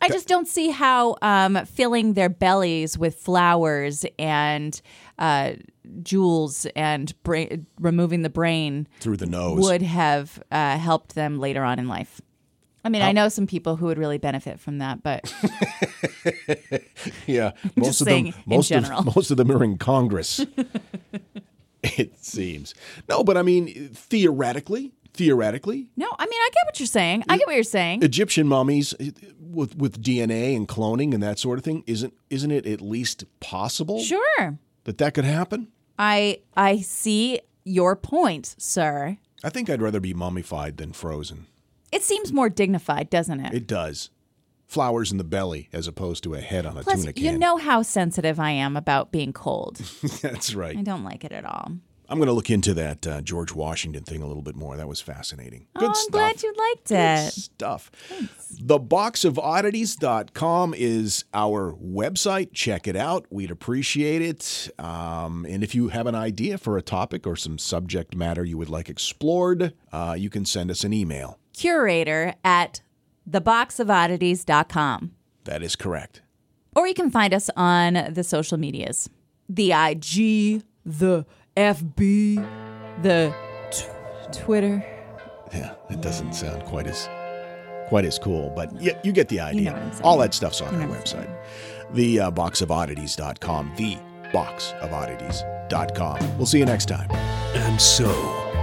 I 0.00 0.08
just 0.08 0.28
don't 0.28 0.46
see 0.46 0.70
how 0.70 1.16
um, 1.22 1.64
filling 1.66 2.12
their 2.12 2.28
bellies 2.28 2.96
with 2.96 3.16
flowers 3.16 4.06
and 4.16 4.80
uh, 5.18 5.54
jewels 6.04 6.66
and 6.76 7.20
bra- 7.24 7.46
removing 7.80 8.22
the 8.22 8.30
brain 8.30 8.86
Through 9.00 9.16
the 9.16 9.26
nose. 9.26 9.58
would 9.60 9.82
have 9.82 10.40
uh, 10.52 10.78
helped 10.78 11.16
them 11.16 11.40
later 11.40 11.64
on 11.64 11.80
in 11.80 11.88
life. 11.88 12.20
I 12.84 12.90
mean, 12.90 13.02
I 13.02 13.10
know 13.12 13.28
some 13.28 13.46
people 13.46 13.76
who 13.76 13.86
would 13.86 13.98
really 13.98 14.18
benefit 14.18 14.60
from 14.60 14.78
that, 14.78 15.02
but 15.02 15.32
Yeah, 17.26 17.52
most 17.76 18.00
of 18.00 18.06
them. 18.06 18.32
Most 18.46 18.70
of 18.70 19.04
most 19.16 19.30
of 19.30 19.36
them 19.36 19.50
are 19.50 19.62
in 19.64 19.78
Congress. 19.78 20.40
it 21.96 22.18
seems 22.24 22.74
no, 23.08 23.22
but 23.24 23.36
I 23.36 23.42
mean 23.42 23.90
theoretically, 23.94 24.92
theoretically, 25.14 25.88
no, 25.96 26.06
I 26.18 26.24
mean, 26.26 26.40
I 26.40 26.48
get 26.52 26.62
what 26.66 26.78
you're 26.80 26.86
saying. 26.86 27.24
I 27.28 27.38
get 27.38 27.46
what 27.46 27.54
you're 27.54 27.62
saying. 27.64 28.02
Egyptian 28.02 28.46
mummies 28.46 28.94
with 29.40 29.76
with 29.76 30.02
DNA 30.02 30.54
and 30.56 30.68
cloning 30.68 31.14
and 31.14 31.22
that 31.22 31.38
sort 31.38 31.58
of 31.58 31.64
thing 31.64 31.84
isn't 31.86 32.14
isn't 32.30 32.50
it 32.50 32.66
at 32.66 32.80
least 32.80 33.24
possible 33.40 34.00
Sure. 34.00 34.58
that 34.84 34.98
that 34.98 35.14
could 35.14 35.24
happen? 35.24 35.68
I 35.98 36.40
I 36.56 36.78
see 36.80 37.40
your 37.64 37.96
point, 37.96 38.54
sir. 38.58 39.18
I 39.44 39.50
think 39.50 39.70
I'd 39.70 39.82
rather 39.82 40.00
be 40.00 40.14
mummified 40.14 40.76
than 40.78 40.92
frozen. 40.92 41.46
It 41.92 42.02
seems 42.02 42.32
more 42.32 42.48
dignified, 42.48 43.08
doesn't 43.08 43.40
it? 43.40 43.54
It 43.54 43.66
does. 43.66 44.10
Flowers 44.68 45.10
in 45.10 45.18
the 45.18 45.24
belly 45.24 45.68
as 45.72 45.88
opposed 45.88 46.22
to 46.24 46.34
a 46.34 46.40
head 46.40 46.66
on 46.66 46.76
a 46.78 46.82
Plus, 46.82 47.00
tuna 47.00 47.12
can. 47.14 47.24
you 47.24 47.38
know 47.38 47.56
how 47.56 47.82
sensitive 47.82 48.38
I 48.38 48.50
am 48.50 48.76
about 48.76 49.10
being 49.10 49.32
cold. 49.32 49.76
That's 50.22 50.54
right. 50.54 50.76
I 50.76 50.82
don't 50.82 51.02
like 51.04 51.24
it 51.24 51.32
at 51.32 51.44
all. 51.44 51.72
I'm 52.10 52.16
going 52.18 52.28
to 52.28 52.32
look 52.32 52.48
into 52.48 52.72
that 52.72 53.06
uh, 53.06 53.20
George 53.20 53.52
Washington 53.54 54.02
thing 54.02 54.22
a 54.22 54.26
little 54.26 54.42
bit 54.42 54.56
more. 54.56 54.78
That 54.78 54.88
was 54.88 54.98
fascinating. 55.00 55.66
Good 55.78 55.84
oh, 55.84 55.88
I'm 55.88 55.94
stuff. 55.94 56.10
glad 56.10 56.42
you 56.42 56.54
liked 56.56 56.88
Good 56.88 56.96
it. 56.96 57.32
stuff. 57.32 57.90
Theboxofoddities.com 58.62 60.74
is 60.76 61.24
our 61.34 61.72
website. 61.74 62.52
Check 62.52 62.86
it 62.88 62.96
out. 62.96 63.26
We'd 63.30 63.50
appreciate 63.50 64.22
it. 64.22 64.70
Um, 64.78 65.44
and 65.48 65.62
if 65.62 65.74
you 65.74 65.88
have 65.88 66.06
an 66.06 66.14
idea 66.14 66.58
for 66.58 66.76
a 66.78 66.82
topic 66.82 67.26
or 67.26 67.36
some 67.36 67.58
subject 67.58 68.16
matter 68.16 68.44
you 68.44 68.56
would 68.58 68.70
like 68.70 68.88
explored, 68.88 69.74
uh, 69.92 70.14
you 70.18 70.30
can 70.30 70.44
send 70.44 70.70
us 70.70 70.84
an 70.84 70.92
email. 70.92 71.38
Curator 71.52 72.34
at 72.44 72.80
theboxofoddities.com. 73.30 75.12
That 75.44 75.62
is 75.62 75.76
correct. 75.76 76.22
Or 76.76 76.86
you 76.86 76.94
can 76.94 77.10
find 77.10 77.34
us 77.34 77.50
on 77.56 78.12
the 78.12 78.22
social 78.22 78.58
medias 78.58 79.08
the 79.48 79.72
IG, 79.72 80.62
the 80.84 81.24
FB, 81.56 83.02
the 83.02 83.34
t- 83.70 83.86
Twitter. 84.38 84.84
Yeah, 85.52 85.74
it 85.90 86.00
doesn't 86.02 86.34
sound 86.34 86.62
quite 86.64 86.86
as 86.86 87.08
quite 87.88 88.04
as 88.04 88.18
cool, 88.18 88.52
but 88.54 88.70
yeah, 88.80 89.00
you 89.02 89.12
get 89.12 89.28
the 89.28 89.40
idea. 89.40 89.62
know 89.62 89.72
what 89.72 89.82
I'm 89.82 89.92
saying. 89.92 90.04
All 90.04 90.18
that 90.18 90.34
stuff's 90.34 90.60
on 90.60 90.72
You 90.74 90.80
our 90.80 90.86
know 90.86 90.90
what 90.90 91.14
I'm 91.14 91.24
website. 91.24 91.94
The 91.94 92.20
uh, 92.20 92.30
boxofoddities.com. 92.30 93.72
The 93.76 93.96
boxofoddities.com. 94.34 96.36
We'll 96.36 96.46
see 96.46 96.58
you 96.58 96.66
next 96.66 96.86
time. 96.86 97.10
And 97.10 97.80
so, 97.80 98.08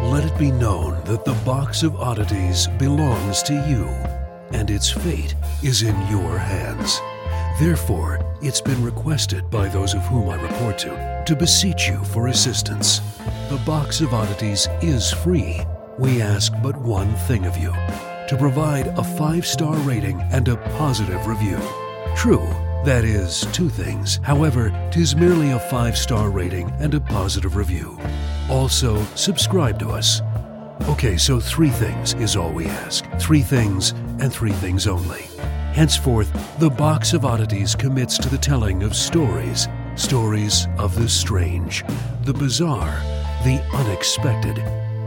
let 0.04 0.24
it 0.24 0.38
be 0.38 0.52
known 0.52 1.04
that 1.06 1.26
the 1.26 1.34
box 1.44 1.82
of 1.82 1.96
oddities 1.96 2.68
belongs 2.78 3.42
to 3.44 3.54
you, 3.68 3.86
and 4.52 4.70
its 4.70 4.90
fate 4.92 5.36
is 5.64 5.82
in 5.82 5.96
your 6.08 6.38
hands. 6.38 7.00
Therefore, 7.60 8.20
it's 8.42 8.62
been 8.62 8.84
requested 8.84 9.50
by 9.50 9.68
those 9.68 9.94
of 9.94 10.02
whom 10.04 10.30
I 10.30 10.36
report 10.36 10.78
to 10.80 11.24
to 11.26 11.36
beseech 11.36 11.88
you 11.88 12.04
for 12.04 12.28
assistance. 12.28 13.00
The 13.50 13.62
box 13.66 14.02
of 14.02 14.14
oddities 14.14 14.68
is 14.82 15.12
free. 15.12 15.62
We 15.98 16.22
ask 16.22 16.52
but 16.62 16.76
one 16.78 17.14
thing 17.28 17.46
of 17.46 17.58
you 17.58 17.72
to 18.28 18.36
provide 18.38 18.88
a 18.88 19.04
five 19.04 19.46
star 19.46 19.76
rating 19.78 20.20
and 20.32 20.48
a 20.48 20.58
positive 20.78 21.28
review. 21.28 21.60
True, 22.16 22.48
that 22.84 23.04
is 23.04 23.48
two 23.52 23.70
things. 23.70 24.20
However, 24.24 24.72
'tis 24.92 25.16
merely 25.16 25.52
a 25.52 25.60
five 25.60 25.98
star 25.98 26.30
rating 26.30 26.72
and 26.80 26.94
a 26.94 27.00
positive 27.00 27.56
review. 27.56 27.98
Also, 28.50 29.04
subscribe 29.16 29.80
to 29.80 29.90
us. 29.90 30.22
Okay, 30.90 31.18
so 31.18 31.40
three 31.40 31.70
things 31.70 32.14
is 32.16 32.36
all 32.36 32.52
we 32.52 32.66
ask. 32.68 33.06
Three 33.18 33.42
things 33.42 33.94
and 34.20 34.34
three 34.34 34.52
things 34.52 34.88
only. 34.88 35.22
Henceforth, 35.74 36.32
the 36.60 36.70
Box 36.70 37.14
of 37.14 37.26
Oddities 37.26 37.76
commits 37.76 38.18
to 38.18 38.30
the 38.30 38.38
telling 38.38 38.84
of 38.84 38.96
stories. 38.96 39.68
Stories 39.96 40.68
of 40.78 40.96
the 40.96 41.10
strange, 41.10 41.84
the 42.24 42.34
bizarre, 42.34 43.00
the 43.44 43.62
unexpected. 43.74 44.64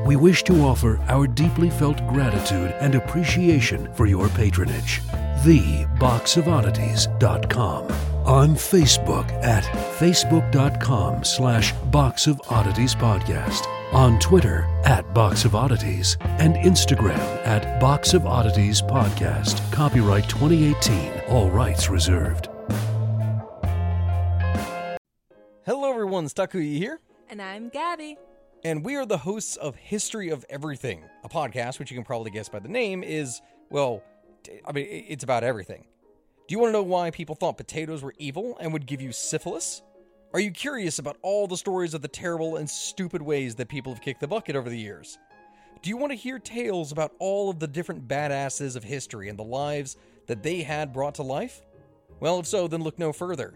We 0.07 0.17
wish 0.17 0.43
to 0.45 0.63
offer 0.63 0.99
our 1.09 1.27
deeply 1.27 1.71
felt 1.71 2.07
gratitude 2.09 2.75
and 2.81 2.95
appreciation 2.95 3.93
for 3.95 4.07
your 4.07 4.29
patronage. 4.31 5.03
TheBoxOfOddities.com. 5.45 8.18
On 8.29 8.51
Facebook 8.51 9.31
at 9.43 9.65
facebook.com 9.99 11.25
slash 11.25 11.73
Box 11.91 12.27
of 12.27 12.39
Oddities 12.51 12.95
Podcast. 12.95 13.65
On 13.95 14.19
Twitter 14.19 14.67
at 14.85 15.15
Box 15.15 15.47
of 15.47 15.55
Oddities. 15.55 16.19
And 16.21 16.55
Instagram 16.57 17.19
at 17.47 17.81
Box 17.81 18.13
of 18.13 18.27
Oddities 18.27 18.83
Podcast. 18.83 19.61
Copyright 19.73 20.29
2018. 20.29 21.11
All 21.29 21.51
rights 21.51 21.89
reserved. 21.89 22.49
Hello, 25.65 25.89
everyone. 25.91 26.27
Stakuyi 26.27 26.77
here, 26.77 27.01
And 27.31 27.41
I'm 27.41 27.71
Gabby. 27.71 28.19
and 28.63 28.85
we 28.85 28.97
are 28.97 29.07
the 29.07 29.19
hosts 29.19 29.57
of 29.57 29.75
History 29.77 30.29
of 30.29 30.45
Everything, 30.51 31.03
a 31.25 31.29
podcast 31.31 31.79
which 31.79 31.91
you 31.91 31.97
can 31.97 32.05
probably 32.05 32.31
guess 32.31 32.49
by 32.51 32.59
the 32.59 32.69
name 32.69 33.03
is, 33.03 33.41
well, 33.71 34.03
I 34.67 34.73
mean, 34.73 34.87
it's 35.09 35.25
about 35.25 35.45
everything. 35.45 35.87
Do 36.49 36.55
you 36.55 36.61
want 36.61 36.71
to 36.71 36.79
know 36.79 36.83
why 36.83 37.11
people 37.11 37.35
thought 37.35 37.59
potatoes 37.59 38.03
were 38.03 38.15
evil 38.17 38.57
and 38.59 38.73
would 38.73 38.87
give 38.87 39.03
you 39.03 39.13
syphilis? 39.13 39.83
Are 40.33 40.41
you 40.41 40.51
curious 40.51 40.99
about 40.99 41.19
all 41.21 41.47
the 41.47 41.59
stories 41.59 41.93
of 41.93 42.01
the 42.01 42.09
terrible 42.09 42.57
and 42.57 42.69
stupid 42.69 43.21
ways 43.21 43.55
that 43.57 43.69
people 43.69 43.93
have 43.93 44.01
kicked 44.01 44.21
the 44.21 44.29
bucket 44.29 44.57
over 44.57 44.71
the 44.71 44.79
years? 44.79 45.19
Do 45.83 45.91
you 45.91 45.99
want 45.99 46.11
to 46.13 46.17
hear 46.17 46.39
tales 46.39 46.91
about 46.91 47.13
all 47.19 47.51
of 47.51 47.59
the 47.59 47.69
different 47.69 48.09
badasses 48.09 48.77
of 48.77 48.83
history 48.83 49.29
and 49.29 49.39
the 49.39 49.45
lives 49.45 49.99
that 50.27 50.43
they 50.43 50.63
had 50.63 50.95
brought 50.95 51.17
to 51.17 51.23
life? 51.23 51.61
Well, 52.19 52.41
if 52.41 52.47
so, 52.47 52.67
then 52.67 52.83
look 52.83 52.99
no 52.99 53.13
further. 53.13 53.53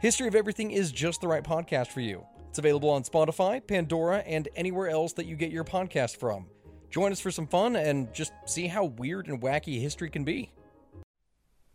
History 0.00 0.28
of 0.28 0.36
Everything 0.36 0.70
is 0.70 0.92
just 0.92 1.20
the 1.20 1.26
right 1.26 1.42
podcast 1.42 1.88
for 1.88 2.00
you. 2.00 2.24
It's 2.48 2.60
available 2.60 2.90
on 2.90 3.02
Spotify, 3.02 3.60
Pandora, 3.66 4.18
and 4.18 4.48
anywhere 4.54 4.88
else 4.88 5.14
that 5.14 5.26
you 5.26 5.34
get 5.34 5.50
your 5.50 5.64
podcast 5.64 6.18
from. 6.18 6.46
Join 6.90 7.10
us 7.10 7.18
for 7.18 7.32
some 7.32 7.48
fun 7.48 7.74
and 7.74 8.14
just 8.14 8.32
see 8.44 8.68
how 8.68 8.84
weird 8.84 9.26
and 9.26 9.42
wacky 9.42 9.80
history 9.80 10.10
can 10.10 10.22
be. 10.22 10.52